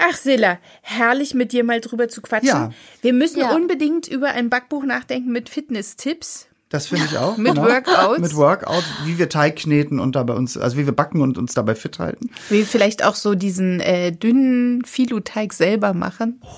Ach, 0.00 0.16
Silla, 0.16 0.58
herrlich 0.82 1.34
mit 1.34 1.52
dir 1.52 1.64
mal 1.64 1.80
drüber 1.80 2.08
zu 2.08 2.22
quatschen. 2.22 2.48
Ja. 2.48 2.72
Wir 3.02 3.12
müssen 3.12 3.40
ja. 3.40 3.54
unbedingt 3.54 4.06
über 4.06 4.28
ein 4.28 4.48
Backbuch 4.48 4.84
nachdenken 4.84 5.32
mit 5.32 5.48
Fitness-Tipps. 5.48 6.47
Das 6.68 6.86
finde 6.88 7.06
ich 7.06 7.16
auch. 7.16 7.36
Mit 7.38 7.54
genau. 7.54 7.66
Workouts. 7.66 8.20
Mit 8.20 8.36
Workout, 8.36 8.84
wie 9.04 9.18
wir 9.18 9.28
Teig 9.28 9.56
kneten 9.56 9.98
und 9.98 10.16
dabei 10.16 10.34
uns, 10.34 10.58
also 10.58 10.76
wie 10.76 10.84
wir 10.84 10.94
backen 10.94 11.22
und 11.22 11.38
uns 11.38 11.54
dabei 11.54 11.74
fit 11.74 11.98
halten. 11.98 12.30
Wie 12.50 12.58
wir 12.58 12.66
vielleicht 12.66 13.02
auch 13.04 13.14
so 13.14 13.34
diesen 13.34 13.80
äh, 13.80 14.12
dünnen 14.12 14.84
Filu-Teig 14.84 15.54
selber 15.54 15.94
machen. 15.94 16.42
Oh, 16.44 16.48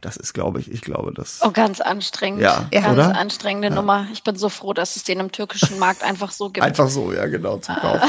das 0.00 0.16
ist, 0.16 0.32
glaube 0.32 0.60
ich, 0.60 0.72
ich 0.72 0.80
glaube, 0.80 1.12
das. 1.12 1.40
Oh, 1.42 1.50
ganz 1.50 1.80
anstrengend. 1.80 2.40
Ja, 2.40 2.66
ja. 2.72 2.80
Ganz 2.80 2.94
oder? 2.94 3.16
anstrengende 3.16 3.68
ja. 3.68 3.74
Nummer. 3.74 4.06
Ich 4.12 4.22
bin 4.22 4.36
so 4.36 4.48
froh, 4.48 4.72
dass 4.72 4.96
es 4.96 5.04
den 5.04 5.20
im 5.20 5.32
türkischen 5.32 5.78
Markt 5.78 6.02
einfach 6.02 6.30
so 6.30 6.48
gibt. 6.48 6.64
Einfach 6.64 6.88
so, 6.88 7.12
ja, 7.12 7.26
genau, 7.26 7.58
zu 7.58 7.74
kaufen. 7.74 8.08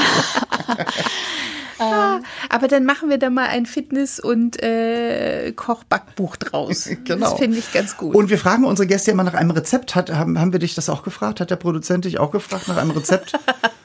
Ja, 1.80 2.20
aber 2.48 2.68
dann 2.68 2.84
machen 2.84 3.08
wir 3.08 3.18
da 3.18 3.30
mal 3.30 3.46
ein 3.46 3.66
Fitness- 3.66 4.20
und 4.20 4.62
äh, 4.62 5.52
Kochbackbuch 5.52 6.36
draus. 6.36 6.88
genau. 7.04 7.30
Das 7.30 7.38
finde 7.38 7.58
ich 7.58 7.72
ganz 7.72 7.96
gut. 7.96 8.14
Und 8.14 8.30
wir 8.30 8.38
fragen 8.38 8.64
unsere 8.64 8.86
Gäste 8.86 9.10
immer 9.10 9.24
nach 9.24 9.34
einem 9.34 9.50
Rezept. 9.50 9.94
Hat, 9.94 10.10
haben, 10.12 10.38
haben 10.38 10.52
wir 10.52 10.60
dich 10.60 10.74
das 10.74 10.88
auch 10.88 11.02
gefragt? 11.02 11.40
Hat 11.40 11.50
der 11.50 11.56
Produzent 11.56 12.04
dich 12.04 12.18
auch 12.18 12.30
gefragt 12.30 12.68
nach 12.68 12.76
einem 12.76 12.90
Rezept? 12.90 13.38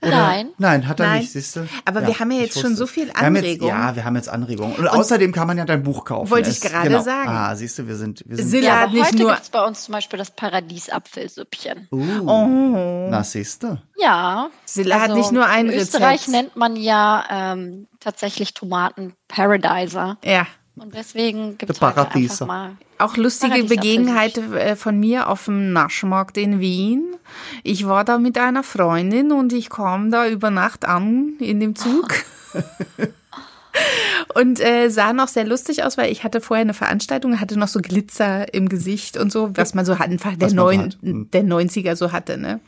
Oder? 0.00 0.10
Nein. 0.10 0.50
Nein, 0.58 0.86
hat 0.86 1.00
er 1.00 1.06
Nein. 1.06 1.20
nicht, 1.20 1.32
siehst 1.32 1.56
du? 1.56 1.68
Aber 1.84 2.02
ja, 2.02 2.06
wir 2.06 2.20
haben 2.20 2.30
ja 2.30 2.40
jetzt 2.40 2.60
schon 2.60 2.76
so 2.76 2.86
viel 2.86 3.10
Anregungen. 3.14 3.74
ja, 3.74 3.96
wir 3.96 4.04
haben 4.04 4.14
jetzt 4.14 4.28
Anregungen. 4.28 4.76
Und, 4.76 4.80
und, 4.80 4.88
außerdem 4.88 5.32
kann 5.32 5.48
man 5.48 5.58
ja 5.58 5.64
dein 5.64 5.82
Buch 5.82 6.04
kaufen. 6.04 6.30
Wollte 6.30 6.50
ich 6.50 6.60
gerade 6.60 6.88
genau. 6.88 7.02
sagen. 7.02 7.28
Ah, 7.28 7.56
siehst 7.56 7.80
du, 7.80 7.88
wir 7.88 7.96
sind, 7.96 8.22
wir 8.24 8.36
sind. 8.36 8.48
Silla 8.48 8.66
ja, 8.66 8.82
aber 8.84 8.92
nicht 8.92 9.06
heute 9.06 9.16
nur 9.16 9.32
gibt's 9.32 9.50
bei 9.50 9.64
uns 9.64 9.84
zum 9.84 9.92
Beispiel 9.92 10.18
das 10.18 10.30
Paradiesapfelsüppchen. 10.30 11.88
Uh, 11.90 12.28
oh. 12.28 13.08
Na, 13.10 13.24
siehst 13.24 13.64
du? 13.64 13.78
Ja. 13.96 14.50
Silla 14.64 14.96
also, 14.96 15.08
hat 15.08 15.16
nicht 15.16 15.32
nur 15.32 15.46
ein 15.46 15.66
In 15.66 15.80
Österreich 15.80 16.28
nennt 16.28 16.54
man 16.54 16.76
ja 16.76 17.24
ähm, 17.28 17.88
tatsächlich 17.98 18.54
Tomaten 18.54 19.14
Paradiser. 19.26 20.16
Ja. 20.22 20.46
Und 20.80 20.94
deswegen 20.94 21.58
gibt 21.58 21.70
es 21.70 21.82
einfach 21.82 22.46
mal 22.46 22.76
auch 22.98 23.16
lustige 23.16 23.64
Begebenheit 23.64 24.36
äh, 24.38 24.76
von 24.76 24.98
mir 24.98 25.28
auf 25.28 25.44
dem 25.44 25.72
Naschmarkt 25.72 26.36
in 26.36 26.60
Wien. 26.60 27.14
Ich 27.62 27.86
war 27.86 28.04
da 28.04 28.18
mit 28.18 28.38
einer 28.38 28.62
Freundin 28.62 29.32
und 29.32 29.52
ich 29.52 29.70
kam 29.70 30.10
da 30.10 30.28
über 30.28 30.50
Nacht 30.50 30.84
an 30.84 31.34
in 31.38 31.60
dem 31.60 31.76
Zug. 31.76 32.14
und 34.34 34.60
äh, 34.60 34.88
sah 34.88 35.12
noch 35.12 35.28
sehr 35.28 35.46
lustig 35.46 35.84
aus, 35.84 35.96
weil 35.96 36.10
ich 36.10 36.24
hatte 36.24 36.40
vorher 36.40 36.62
eine 36.62 36.74
Veranstaltung, 36.74 37.40
hatte 37.40 37.58
noch 37.58 37.68
so 37.68 37.80
Glitzer 37.80 38.52
im 38.52 38.68
Gesicht 38.68 39.16
und 39.16 39.30
so, 39.30 39.56
was 39.56 39.74
man 39.74 39.84
so 39.84 39.92
einfach 39.92 40.36
der, 40.36 40.52
neun, 40.52 40.94
hm. 41.00 41.30
der 41.30 41.44
90er 41.44 41.94
so 41.94 42.12
hatte, 42.12 42.38
ne? 42.38 42.60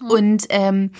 Mhm. 0.00 0.10
Und 0.10 0.44
ähm, 0.50 0.90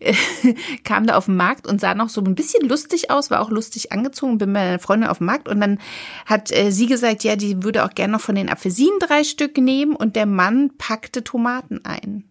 kam 0.84 1.06
da 1.06 1.16
auf 1.16 1.26
den 1.26 1.36
Markt 1.36 1.66
und 1.66 1.80
sah 1.80 1.94
noch 1.94 2.08
so 2.08 2.20
ein 2.20 2.34
bisschen 2.34 2.68
lustig 2.68 3.10
aus, 3.10 3.30
war 3.30 3.40
auch 3.40 3.50
lustig 3.50 3.92
angezogen, 3.92 4.38
bin 4.38 4.52
mit 4.52 4.62
meiner 4.62 4.78
Freundin 4.78 5.08
auf 5.08 5.18
dem 5.18 5.26
Markt 5.26 5.48
und 5.48 5.60
dann 5.60 5.78
hat 6.26 6.50
äh, 6.52 6.70
sie 6.70 6.86
gesagt, 6.86 7.24
ja, 7.24 7.36
die 7.36 7.62
würde 7.62 7.84
auch 7.84 7.94
gerne 7.94 8.12
noch 8.12 8.20
von 8.20 8.34
den 8.34 8.48
Apfelsinen 8.48 8.98
drei 9.00 9.24
Stück 9.24 9.58
nehmen 9.58 9.96
und 9.96 10.16
der 10.16 10.26
Mann 10.26 10.72
packte 10.78 11.24
Tomaten 11.24 11.84
ein. 11.84 12.24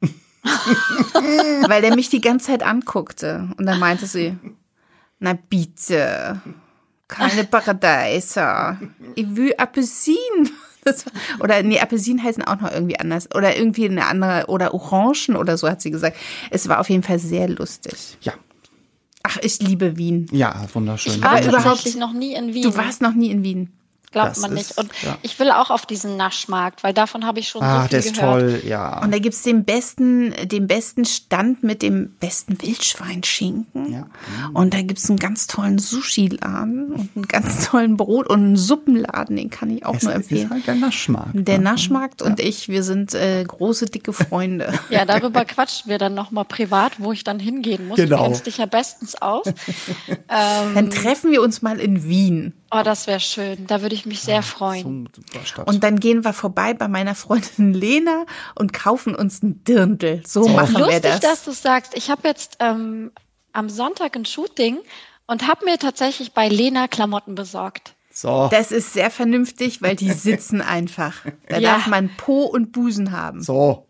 Weil 1.67 1.81
der 1.81 1.95
mich 1.95 2.09
die 2.09 2.21
ganze 2.21 2.47
Zeit 2.47 2.63
anguckte 2.63 3.49
und 3.57 3.65
dann 3.65 3.79
meinte 3.79 4.05
sie, 4.05 4.37
na 5.19 5.37
bitte, 5.49 6.41
keine 7.07 7.43
Paradeiser, 7.49 8.77
ich 9.15 9.35
will 9.35 9.53
Apfelsinen. 9.57 10.51
Das, 10.85 11.05
oder 11.39 11.63
nee, 11.63 11.79
Apfelsinen 11.79 12.23
heißen 12.23 12.43
auch 12.43 12.59
noch 12.59 12.71
irgendwie 12.71 12.99
anders. 12.99 13.33
Oder 13.33 13.57
irgendwie 13.57 13.87
eine 13.87 14.05
andere, 14.05 14.45
oder 14.47 14.73
Orangen 14.73 15.35
oder 15.37 15.57
so 15.57 15.69
hat 15.69 15.81
sie 15.81 15.91
gesagt. 15.91 16.17
Es 16.49 16.67
war 16.67 16.79
auf 16.79 16.89
jeden 16.89 17.03
Fall 17.03 17.19
sehr 17.19 17.47
lustig. 17.47 18.17
Ja. 18.21 18.33
Ach, 19.23 19.37
ich 19.41 19.59
liebe 19.61 19.95
Wien. 19.97 20.27
Ja, 20.31 20.65
wunderschön. 20.73 21.13
Ich 21.13 21.23
war 21.23 21.41
überhaupt 21.41 21.95
noch 21.95 22.11
nie 22.11 22.33
in 22.35 22.53
Wien. 22.53 22.63
Du 22.63 22.75
warst 22.75 23.01
noch 23.01 23.13
nie 23.13 23.31
in 23.31 23.43
Wien. 23.43 23.71
Glaubt 24.13 24.37
man 24.37 24.53
nicht. 24.53 24.77
Und 24.77 24.89
ja. 25.01 25.17
ich 25.23 25.39
will 25.39 25.49
auch 25.49 25.71
auf 25.71 25.87
diesen 25.87 26.17
Naschmarkt, 26.17 26.83
weil 26.83 26.93
davon 26.93 27.25
habe 27.25 27.39
ich 27.39 27.49
schon 27.49 27.63
ah, 27.63 27.75
so 27.75 27.81
viel 27.81 27.89
der 27.89 27.99
ist 27.99 28.15
gehört. 28.15 28.39
toll, 28.39 28.61
ja. 28.65 29.01
Und 29.01 29.11
da 29.11 29.17
gibt 29.17 29.33
es 29.33 29.41
den 29.41 29.65
besten, 29.65 30.33
den 30.43 30.67
besten 30.67 31.03
Stand 31.03 31.63
mit 31.63 31.81
dem 31.81 32.11
besten 32.19 32.61
Wildschweinschinken. 32.61 33.91
Ja. 33.91 34.01
Mhm. 34.01 34.55
Und 34.55 34.73
da 34.75 34.81
gibt 34.83 34.99
es 34.99 35.09
einen 35.09 35.17
ganz 35.17 35.47
tollen 35.47 35.79
Sushi-Laden 35.79 36.93
und 36.93 37.09
einen 37.15 37.27
ganz 37.27 37.67
tollen 37.67 37.97
Brot- 37.97 38.27
und 38.29 38.39
einen 38.39 38.55
Suppenladen, 38.55 39.35
den 39.35 39.49
kann 39.49 39.71
ich 39.71 39.83
auch 39.83 39.95
es 39.95 40.03
nur 40.03 40.13
empfehlen. 40.13 40.45
Ist 40.45 40.51
halt 40.51 40.67
der 40.67 40.75
Naschmarkt. 40.75 41.31
Der 41.33 41.57
ne? 41.57 41.63
Naschmarkt 41.63 42.21
ja. 42.21 42.27
und 42.27 42.39
ich, 42.39 42.69
wir 42.69 42.83
sind 42.83 43.15
äh, 43.15 43.43
große, 43.43 43.87
dicke 43.87 44.13
Freunde. 44.13 44.71
Ja, 44.89 45.05
darüber 45.05 45.43
quatschen 45.45 45.89
wir 45.89 45.97
dann 45.97 46.13
nochmal 46.13 46.45
privat, 46.45 46.99
wo 46.99 47.11
ich 47.11 47.23
dann 47.23 47.39
hingehen 47.39 47.87
muss. 47.87 47.95
Genau. 47.95 48.17
Du 48.17 48.23
kennst 48.23 48.45
dich 48.45 48.57
ja 48.57 48.67
bestens 48.67 49.19
aus. 49.19 49.47
ähm, 50.07 50.75
dann 50.75 50.89
treffen 50.91 51.31
wir 51.31 51.41
uns 51.41 51.61
mal 51.63 51.79
in 51.79 52.03
Wien. 52.03 52.53
Oh, 52.75 52.81
das 52.81 53.05
wäre 53.05 53.19
schön. 53.19 53.67
Da 53.67 53.81
würde 53.81 53.93
ich 53.93 54.05
mich 54.05 54.21
sehr 54.21 54.41
freuen. 54.41 55.07
Und 55.65 55.83
dann 55.83 55.99
gehen 55.99 56.23
wir 56.23 56.33
vorbei 56.33 56.73
bei 56.73 56.87
meiner 56.87 57.13
Freundin 57.13 57.73
Lena 57.73 58.25
und 58.55 58.73
kaufen 58.73 59.13
uns 59.13 59.43
ein 59.43 59.63
Dirndl. 59.63 60.23
So 60.25 60.45
oh. 60.45 60.49
machen 60.49 60.79
Lustig, 60.79 61.03
wir 61.03 61.11
das. 61.11 61.19
dass 61.19 61.43
du 61.43 61.51
sagst. 61.51 61.95
Ich 61.95 62.09
habe 62.09 62.27
jetzt 62.27 62.57
ähm, 62.59 63.11
am 63.51 63.69
Sonntag 63.69 64.15
ein 64.15 64.25
Shooting 64.25 64.79
und 65.27 65.47
habe 65.47 65.65
mir 65.65 65.77
tatsächlich 65.77 66.33
bei 66.33 66.49
Lena 66.49 66.87
Klamotten 66.87 67.35
besorgt. 67.35 67.93
So. 68.11 68.47
Das 68.51 68.71
ist 68.71 68.93
sehr 68.93 69.11
vernünftig, 69.11 69.81
weil 69.81 69.95
die 69.95 70.11
sitzen 70.11 70.61
einfach. 70.61 71.25
Da 71.49 71.57
ja. 71.57 71.73
darf 71.73 71.87
man 71.87 72.09
Po 72.17 72.43
und 72.43 72.71
Busen 72.71 73.11
haben. 73.11 73.41
So. 73.41 73.85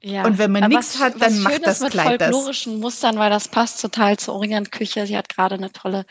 Ja. 0.00 0.24
Und 0.24 0.38
wenn 0.38 0.52
man 0.52 0.68
nichts 0.68 1.00
hat, 1.00 1.20
dann 1.20 1.42
macht 1.42 1.66
das 1.66 1.80
Kleid 1.80 2.20
das. 2.20 2.28
mit 2.28 2.36
folklorischen 2.36 2.78
Mustern, 2.78 3.18
weil 3.18 3.30
das 3.30 3.48
passt 3.48 3.80
total 3.80 4.16
zur 4.16 4.34
Orientküche. 4.34 5.06
Sie 5.06 5.16
hat 5.16 5.28
gerade 5.28 5.56
eine 5.56 5.72
tolle 5.72 6.06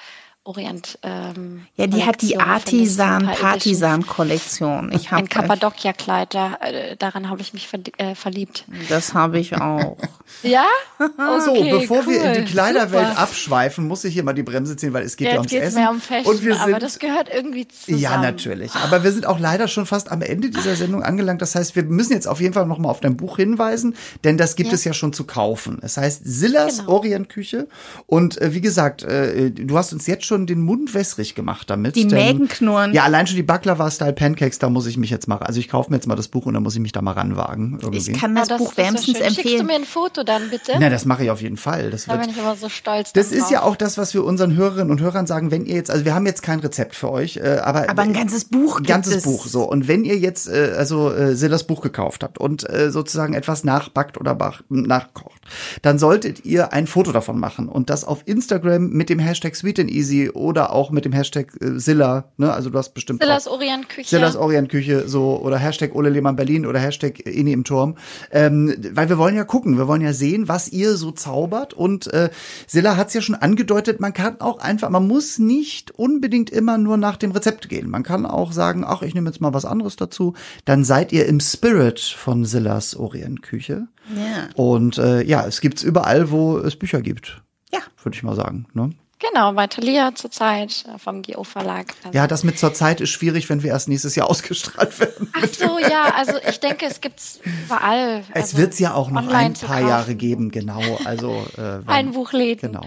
Orient. 0.47 0.97
Ähm, 1.03 1.67
ja, 1.75 1.87
die 1.87 2.05
hat 2.05 2.21
die 2.21 2.39
Artisan 2.39 3.25
Partisan 3.25 4.07
Kollektion. 4.07 4.93
Ich 4.93 5.11
habe 5.11 5.23
ein 5.23 5.29
Kappadokia-Kleid, 5.29 6.33
da, 6.33 6.55
äh, 6.61 6.95
daran 6.95 7.29
habe 7.29 7.41
ich 7.41 7.53
mich 7.53 7.67
äh, 7.97 8.15
verliebt. 8.15 8.63
Das 8.87 9.13
habe 9.13 9.39
ich 9.39 9.55
auch. 9.55 9.97
ja? 10.43 10.65
Okay, 11.17 11.71
so, 11.71 11.79
bevor 11.79 11.99
cool. 11.99 12.07
wir 12.07 12.23
in 12.23 12.45
die 12.45 12.51
Kleiderwelt 12.51 13.09
Super. 13.09 13.19
abschweifen, 13.19 13.87
muss 13.87 14.03
ich 14.03 14.13
hier 14.13 14.23
mal 14.23 14.33
die 14.33 14.43
Bremse 14.43 14.75
ziehen, 14.75 14.93
weil 14.93 15.03
es 15.03 15.15
geht 15.15 15.27
ja, 15.27 15.33
ja 15.33 15.39
ums 15.39 15.53
Essen. 15.53 15.79
Mehr 15.79 15.91
um 15.91 16.01
Fashion, 16.01 16.25
Und 16.25 16.43
wir 16.43 16.53
sind, 16.55 16.63
aber 16.63 16.79
das 16.79 16.99
gehört 16.99 17.29
irgendwie 17.31 17.67
zusammen. 17.67 17.99
Ja, 17.99 18.17
natürlich. 18.17 18.73
Aber 18.73 19.03
wir 19.03 19.11
sind 19.11 19.25
auch 19.25 19.39
leider 19.39 19.67
schon 19.67 19.85
fast 19.85 20.11
am 20.11 20.21
Ende 20.21 20.49
dieser 20.49 20.75
Sendung 20.75 21.03
angelangt. 21.03 21.41
Das 21.41 21.55
heißt, 21.55 21.75
wir 21.75 21.83
müssen 21.83 22.13
jetzt 22.13 22.27
auf 22.27 22.41
jeden 22.41 22.53
Fall 22.53 22.65
noch 22.65 22.77
mal 22.77 22.89
auf 22.89 22.99
dein 22.99 23.17
Buch 23.17 23.37
hinweisen, 23.37 23.95
denn 24.23 24.37
das 24.37 24.55
gibt 24.55 24.69
ja. 24.69 24.75
es 24.75 24.83
ja 24.83 24.93
schon 24.93 25.13
zu 25.13 25.25
kaufen. 25.25 25.79
Es 25.81 25.97
heißt 25.97 26.21
Sillas 26.23 26.79
genau. 26.79 26.93
Orientküche. 26.93 27.67
Und 28.05 28.41
äh, 28.41 28.53
wie 28.53 28.61
gesagt, 28.61 29.03
äh, 29.03 29.51
du 29.51 29.77
hast 29.77 29.93
uns 29.93 30.07
jetzt 30.07 30.25
schon 30.25 30.36
schon 30.37 30.45
den 30.45 30.61
Mund 30.61 30.93
wässrig 30.93 31.35
gemacht 31.35 31.69
damit. 31.69 31.95
Die 31.95 32.05
Mägen 32.05 32.47
knurren. 32.47 32.93
Ja, 32.93 33.03
allein 33.03 33.27
schon 33.27 33.35
die 33.35 33.43
Baklava-Style-Pancakes, 33.43 34.59
da 34.59 34.69
muss 34.69 34.85
ich 34.85 34.97
mich 34.97 35.09
jetzt 35.09 35.27
mal, 35.27 35.37
also 35.37 35.59
ich 35.59 35.67
kaufe 35.67 35.89
mir 35.89 35.97
jetzt 35.97 36.07
mal 36.07 36.15
das 36.15 36.27
Buch 36.27 36.45
und 36.45 36.53
dann 36.53 36.63
muss 36.63 36.75
ich 36.75 36.81
mich 36.81 36.91
da 36.91 37.01
mal 37.01 37.13
ranwagen. 37.13 37.79
Irgendwie. 37.81 38.11
Ich 38.11 38.19
kann 38.19 38.35
das, 38.35 38.49
ja, 38.49 38.57
das 38.57 38.63
Buch 38.63 38.77
wärmstens 38.77 39.17
so 39.17 39.23
empfehlen. 39.23 39.47
Schickst 39.47 39.59
du 39.59 39.63
mir 39.63 39.75
ein 39.75 39.85
Foto 39.85 40.23
dann 40.23 40.49
bitte? 40.49 40.73
Na, 40.79 40.89
das 40.89 41.05
mache 41.05 41.23
ich 41.23 41.31
auf 41.31 41.41
jeden 41.41 41.57
Fall. 41.57 41.89
Das 41.89 42.05
da 42.05 42.13
wird, 42.13 42.21
bin 42.21 42.29
ich 42.31 42.37
immer 42.37 42.55
so 42.55 42.69
stolz. 42.69 43.13
Das 43.13 43.31
ist 43.31 43.43
drauf. 43.43 43.51
ja 43.51 43.63
auch 43.63 43.75
das, 43.75 43.97
was 43.97 44.13
wir 44.13 44.23
unseren 44.23 44.55
Hörerinnen 44.55 44.91
und 44.91 45.01
Hörern 45.01 45.25
sagen, 45.25 45.51
wenn 45.51 45.65
ihr 45.65 45.75
jetzt, 45.75 45.89
also 45.89 46.05
wir 46.05 46.13
haben 46.13 46.25
jetzt 46.25 46.43
kein 46.43 46.59
Rezept 46.59 46.95
für 46.95 47.11
euch, 47.11 47.37
äh, 47.37 47.59
aber. 47.63 47.89
Aber 47.89 48.03
ein 48.03 48.13
ganzes 48.13 48.45
Buch 48.45 48.79
Ein 48.79 48.83
ganzes 48.83 49.17
es. 49.17 49.23
Buch, 49.23 49.47
so. 49.47 49.63
Und 49.63 49.87
wenn 49.87 50.03
ihr 50.03 50.17
jetzt, 50.17 50.47
äh, 50.47 50.73
also 50.77 51.11
äh, 51.11 51.35
Sillas 51.35 51.65
Buch 51.65 51.81
gekauft 51.81 52.23
habt 52.23 52.37
und 52.37 52.69
äh, 52.69 52.91
sozusagen 52.91 53.33
etwas 53.33 53.63
nachbackt 53.63 54.17
oder 54.19 54.37
nachkocht, 54.69 55.41
dann 55.81 55.97
solltet 55.97 56.45
ihr 56.45 56.73
ein 56.73 56.87
Foto 56.87 57.11
davon 57.11 57.39
machen 57.39 57.69
und 57.69 57.89
das 57.89 58.03
auf 58.03 58.21
Instagram 58.25 58.89
mit 58.89 59.09
dem 59.09 59.19
Hashtag 59.19 59.55
Sweet 59.55 59.79
and 59.79 59.91
Easy 59.91 60.26
oder 60.31 60.73
auch 60.73 60.91
mit 60.91 61.05
dem 61.05 61.11
Hashtag 61.11 61.53
äh, 61.61 61.79
Silla, 61.79 62.31
ne? 62.37 62.51
Also 62.51 62.69
du 62.69 62.77
hast 62.77 62.93
bestimmt. 62.93 63.21
Sillas 63.21 63.47
Orientküche. 63.47 64.09
Sillas 64.09 64.35
Orientküche, 64.35 65.07
so, 65.07 65.39
oder 65.41 65.57
Hashtag 65.57 65.95
Ole 65.95 66.09
Lehmann 66.09 66.35
Berlin 66.35 66.65
oder 66.65 66.79
Hashtag 66.79 67.25
Ini 67.25 67.53
im 67.53 67.63
Turm. 67.63 67.95
Ähm, 68.31 68.75
weil 68.91 69.09
wir 69.09 69.17
wollen 69.17 69.35
ja 69.35 69.43
gucken, 69.43 69.77
wir 69.77 69.87
wollen 69.87 70.01
ja 70.01 70.13
sehen, 70.13 70.47
was 70.47 70.69
ihr 70.69 70.97
so 70.97 71.11
zaubert. 71.11 71.73
Und 71.73 72.11
äh, 72.13 72.29
Silla 72.67 72.97
hat 72.97 73.07
es 73.07 73.13
ja 73.13 73.21
schon 73.21 73.35
angedeutet, 73.35 73.99
man 73.99 74.13
kann 74.13 74.41
auch 74.41 74.59
einfach, 74.59 74.89
man 74.89 75.07
muss 75.07 75.39
nicht 75.39 75.91
unbedingt 75.91 76.49
immer 76.49 76.77
nur 76.77 76.97
nach 76.97 77.17
dem 77.17 77.31
Rezept 77.31 77.69
gehen. 77.69 77.89
Man 77.89 78.03
kann 78.03 78.25
auch 78.25 78.51
sagen, 78.51 78.83
ach, 78.85 79.01
ich 79.01 79.13
nehme 79.13 79.29
jetzt 79.29 79.41
mal 79.41 79.53
was 79.53 79.65
anderes 79.65 79.95
dazu. 79.95 80.33
Dann 80.65 80.83
seid 80.83 81.11
ihr 81.11 81.25
im 81.25 81.39
Spirit 81.39 81.99
von 81.99 82.45
Sillas 82.45 82.95
Orientküche. 82.95 83.87
Ja. 84.15 84.49
Und 84.55 84.97
äh, 84.97 85.23
ja, 85.23 85.45
es 85.45 85.61
gibt's 85.61 85.83
überall, 85.83 86.31
wo 86.31 86.57
es 86.57 86.75
Bücher 86.75 87.01
gibt. 87.01 87.41
Ja. 87.71 87.79
Würde 88.03 88.15
ich 88.15 88.23
mal 88.23 88.35
sagen. 88.35 88.67
Ne? 88.73 88.91
Genau, 89.19 89.51
bei 89.53 89.65
Thalia 89.65 90.13
zurzeit 90.13 90.85
äh, 90.93 90.99
vom 90.99 91.23
GO 91.23 91.43
Verlag. 91.43 91.87
Also 92.03 92.15
ja, 92.15 92.27
das 92.27 92.43
mit 92.43 92.59
zurzeit 92.59 93.01
ist 93.01 93.09
schwierig, 93.09 93.49
wenn 93.49 93.63
wir 93.63 93.71
erst 93.71 93.87
nächstes 93.87 94.15
Jahr 94.15 94.29
ausgestrahlt 94.29 94.99
werden. 94.99 95.31
Ach 95.33 95.47
so, 95.51 95.79
ja, 95.79 96.13
also 96.15 96.33
ich 96.47 96.59
denke, 96.59 96.85
es 96.85 97.01
gibt's 97.01 97.39
überall. 97.43 98.23
Es 98.33 98.43
also 98.43 98.57
wird 98.57 98.73
es 98.73 98.79
ja 98.79 98.93
auch 98.93 99.09
noch 99.09 99.27
ein 99.27 99.53
paar 99.53 99.81
Jahre 99.81 100.13
geben, 100.15 100.51
genau. 100.51 100.99
Also 101.05 101.31
äh, 101.53 101.57
wenn, 101.57 101.87
ein 101.87 102.11
Buchläden. 102.11 102.71
Genau. 102.71 102.85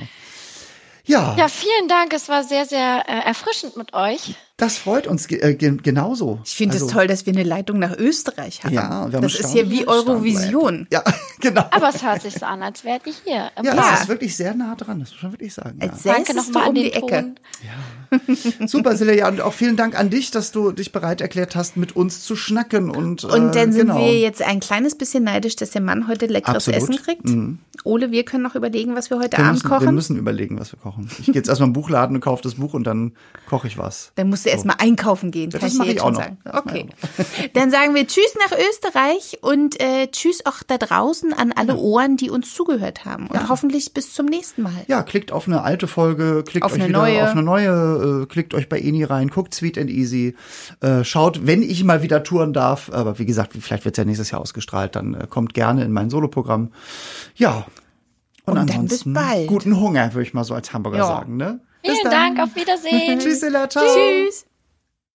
Ja. 1.05 1.35
Ja, 1.37 1.49
vielen 1.49 1.89
Dank. 1.89 2.13
Es 2.13 2.29
war 2.29 2.45
sehr, 2.45 2.67
sehr 2.67 3.05
äh, 3.09 3.27
erfrischend 3.27 3.77
mit 3.77 3.95
euch. 3.95 4.37
Das 4.61 4.77
freut 4.77 5.07
uns 5.07 5.27
äh, 5.31 5.55
genauso. 5.55 6.39
Ich 6.45 6.55
finde 6.55 6.77
es 6.77 6.83
also, 6.83 6.95
toll, 6.95 7.07
dass 7.07 7.25
wir 7.25 7.33
eine 7.33 7.45
Leitung 7.45 7.79
nach 7.79 7.97
Österreich 7.97 8.63
haben. 8.63 8.75
Ja, 8.75 9.09
wir 9.11 9.17
haben 9.17 9.23
das 9.23 9.41
ist 9.41 9.53
hier 9.53 9.71
wie 9.71 9.89
Eurovision. 9.89 10.87
Ja, 10.93 11.03
genau. 11.41 11.65
Aber 11.71 11.89
es 11.89 12.03
hört 12.03 12.21
sich 12.21 12.35
so 12.35 12.45
an, 12.45 12.63
als 12.63 12.85
wärt 12.85 13.07
ihr 13.07 13.15
hier. 13.25 13.51
Ja, 13.63 13.75
das 13.75 14.03
ist 14.03 14.09
wirklich 14.09 14.37
sehr 14.37 14.55
nah 14.55 14.75
dran, 14.75 15.01
das 15.01 15.13
muss 15.13 15.23
man 15.23 15.33
wirklich 15.33 15.55
sagen. 15.55 15.79
Als 15.81 16.05
ja. 16.05 16.13
Danke 16.13 16.35
nochmal 16.37 16.69
um 16.69 16.75
die 16.75 16.93
Ecke. 16.93 17.33
Ja. 17.65 18.67
Super, 18.67 18.97
Silja. 18.97 19.29
Und 19.29 19.41
auch 19.41 19.53
vielen 19.55 19.77
Dank 19.77 19.99
an 19.99 20.11
dich, 20.11 20.31
dass 20.31 20.53
du 20.53 20.73
dich 20.73 20.93
bereit 20.93 21.21
erklärt 21.21 21.57
hast, 21.57 21.77
mit 21.77 21.97
uns 21.97 22.23
zu 22.23 22.37
schnacken. 22.37 22.91
Und, 22.91 23.25
und 23.25 23.55
dann 23.55 23.71
äh, 23.71 23.73
sind 23.73 23.87
genau. 23.89 23.99
wir 23.99 24.19
jetzt 24.19 24.43
ein 24.43 24.61
kleines 24.61 24.95
bisschen 24.95 25.25
neidisch, 25.25 25.57
dass 25.57 25.71
der 25.71 25.81
Mann 25.81 26.07
heute 26.09 26.27
leckeres 26.27 26.69
Absolut. 26.69 26.83
Essen 26.83 26.97
kriegt. 26.97 27.27
Mhm. 27.27 27.61
Ole, 27.85 28.11
wir 28.11 28.25
können 28.25 28.43
noch 28.43 28.57
überlegen, 28.57 28.95
was 28.95 29.11
wir 29.11 29.19
heute 29.19 29.39
wir 29.39 29.45
Abend 29.45 29.55
müssen, 29.55 29.69
kochen. 29.69 29.87
Wir 29.87 29.93
müssen 29.93 30.17
überlegen, 30.17 30.59
was 30.59 30.73
wir 30.73 30.79
kochen. 30.79 31.09
Ich 31.21 31.27
gehe 31.27 31.37
jetzt 31.37 31.49
erstmal 31.49 31.69
im 31.69 31.73
Buchladen 31.73 32.17
und 32.17 32.21
kaufe 32.21 32.43
das 32.43 32.57
Buch 32.57 32.75
und 32.75 32.85
dann 32.85 33.13
koche 33.49 33.69
ich 33.69 33.79
was. 33.79 34.13
Dann 34.17 34.29
musst 34.29 34.45
du 34.45 34.50
so. 34.51 34.57
erstmal 34.57 34.77
einkaufen 34.79 35.31
gehen. 35.31 35.51
Das 35.51 35.75
mache 35.75 35.93
ich 35.93 36.01
auch 36.01 36.11
noch. 36.11 36.21
Sagen. 36.21 36.39
Okay. 36.53 36.87
Dann 37.55 37.71
sagen 37.71 37.95
wir 37.95 38.07
Tschüss 38.07 38.35
nach 38.39 38.57
Österreich 38.59 39.39
und 39.43 39.81
äh, 39.81 40.09
Tschüss 40.09 40.45
auch 40.47 40.63
da 40.67 40.79
draußen 40.79 41.33
an 41.33 41.53
alle 41.53 41.77
Ohren, 41.77 42.17
die 42.17 42.31
uns 42.31 42.55
zugehört 42.55 43.05
haben. 43.05 43.27
Und 43.27 43.35
ja. 43.35 43.49
hoffentlich 43.49 43.95
bis 43.95 44.13
zum 44.15 44.27
nächsten 44.27 44.63
Mal. 44.63 44.85
Ja, 44.89 45.03
klickt 45.03 45.33
auf 45.33 45.47
eine 45.47 45.63
alte 45.63 45.87
Folge, 45.87 46.45
klickt 46.47 46.65
auf 46.65 46.73
euch 46.73 46.79
wieder 46.79 46.89
neue. 46.89 47.23
auf 47.23 47.31
eine 47.31 47.43
neue, 47.43 48.23
äh, 48.23 48.27
klickt 48.27 48.55
euch 48.55 48.69
bei 48.69 48.79
Eni 48.79 49.05
rein, 49.05 49.29
guckt 49.29 49.55
Sweet 49.55 49.79
and 49.79 49.91
Easy, 49.91 50.35
äh, 50.81 51.05
schaut, 51.05 51.47
wenn 51.47 51.63
ich 51.63 51.85
mal 51.85 52.03
wieder 52.03 52.23
touren 52.23 52.53
darf, 52.53 52.91
aber 52.93 53.19
wie 53.19 53.27
gesagt, 53.27 53.53
vielleicht 53.59 53.85
wird 53.85 53.97
es 53.97 53.99
ja 53.99 54.05
nächstes 54.05 54.31
Jahr 54.31 54.41
ausgestrahlt, 54.41 54.97
dann 54.97 55.15
äh, 55.15 55.27
kommt 55.29 55.55
gerne 55.55 55.85
in 55.85 55.93
mein 55.93 56.11
Soloprogramm. 56.11 56.73
Ja. 57.35 57.67
Und, 58.47 58.59
und 58.59 58.71
ansonsten 58.71 59.17
guten 59.47 59.79
Hunger, 59.79 60.15
würde 60.15 60.23
ich 60.23 60.35
mal 60.35 60.45
so 60.45 60.55
als 60.55 60.73
Hamburger 60.73 60.99
ja. 60.99 61.07
sagen. 61.07 61.37
Ne? 61.37 61.61
Vielen 61.83 62.11
Dank, 62.11 62.39
auf 62.41 62.55
Wiedersehen. 62.55 63.19
Tschüss, 63.21 63.43
Ella, 63.43 63.69
ciao. 63.69 63.85
Tschüss. 63.85 64.47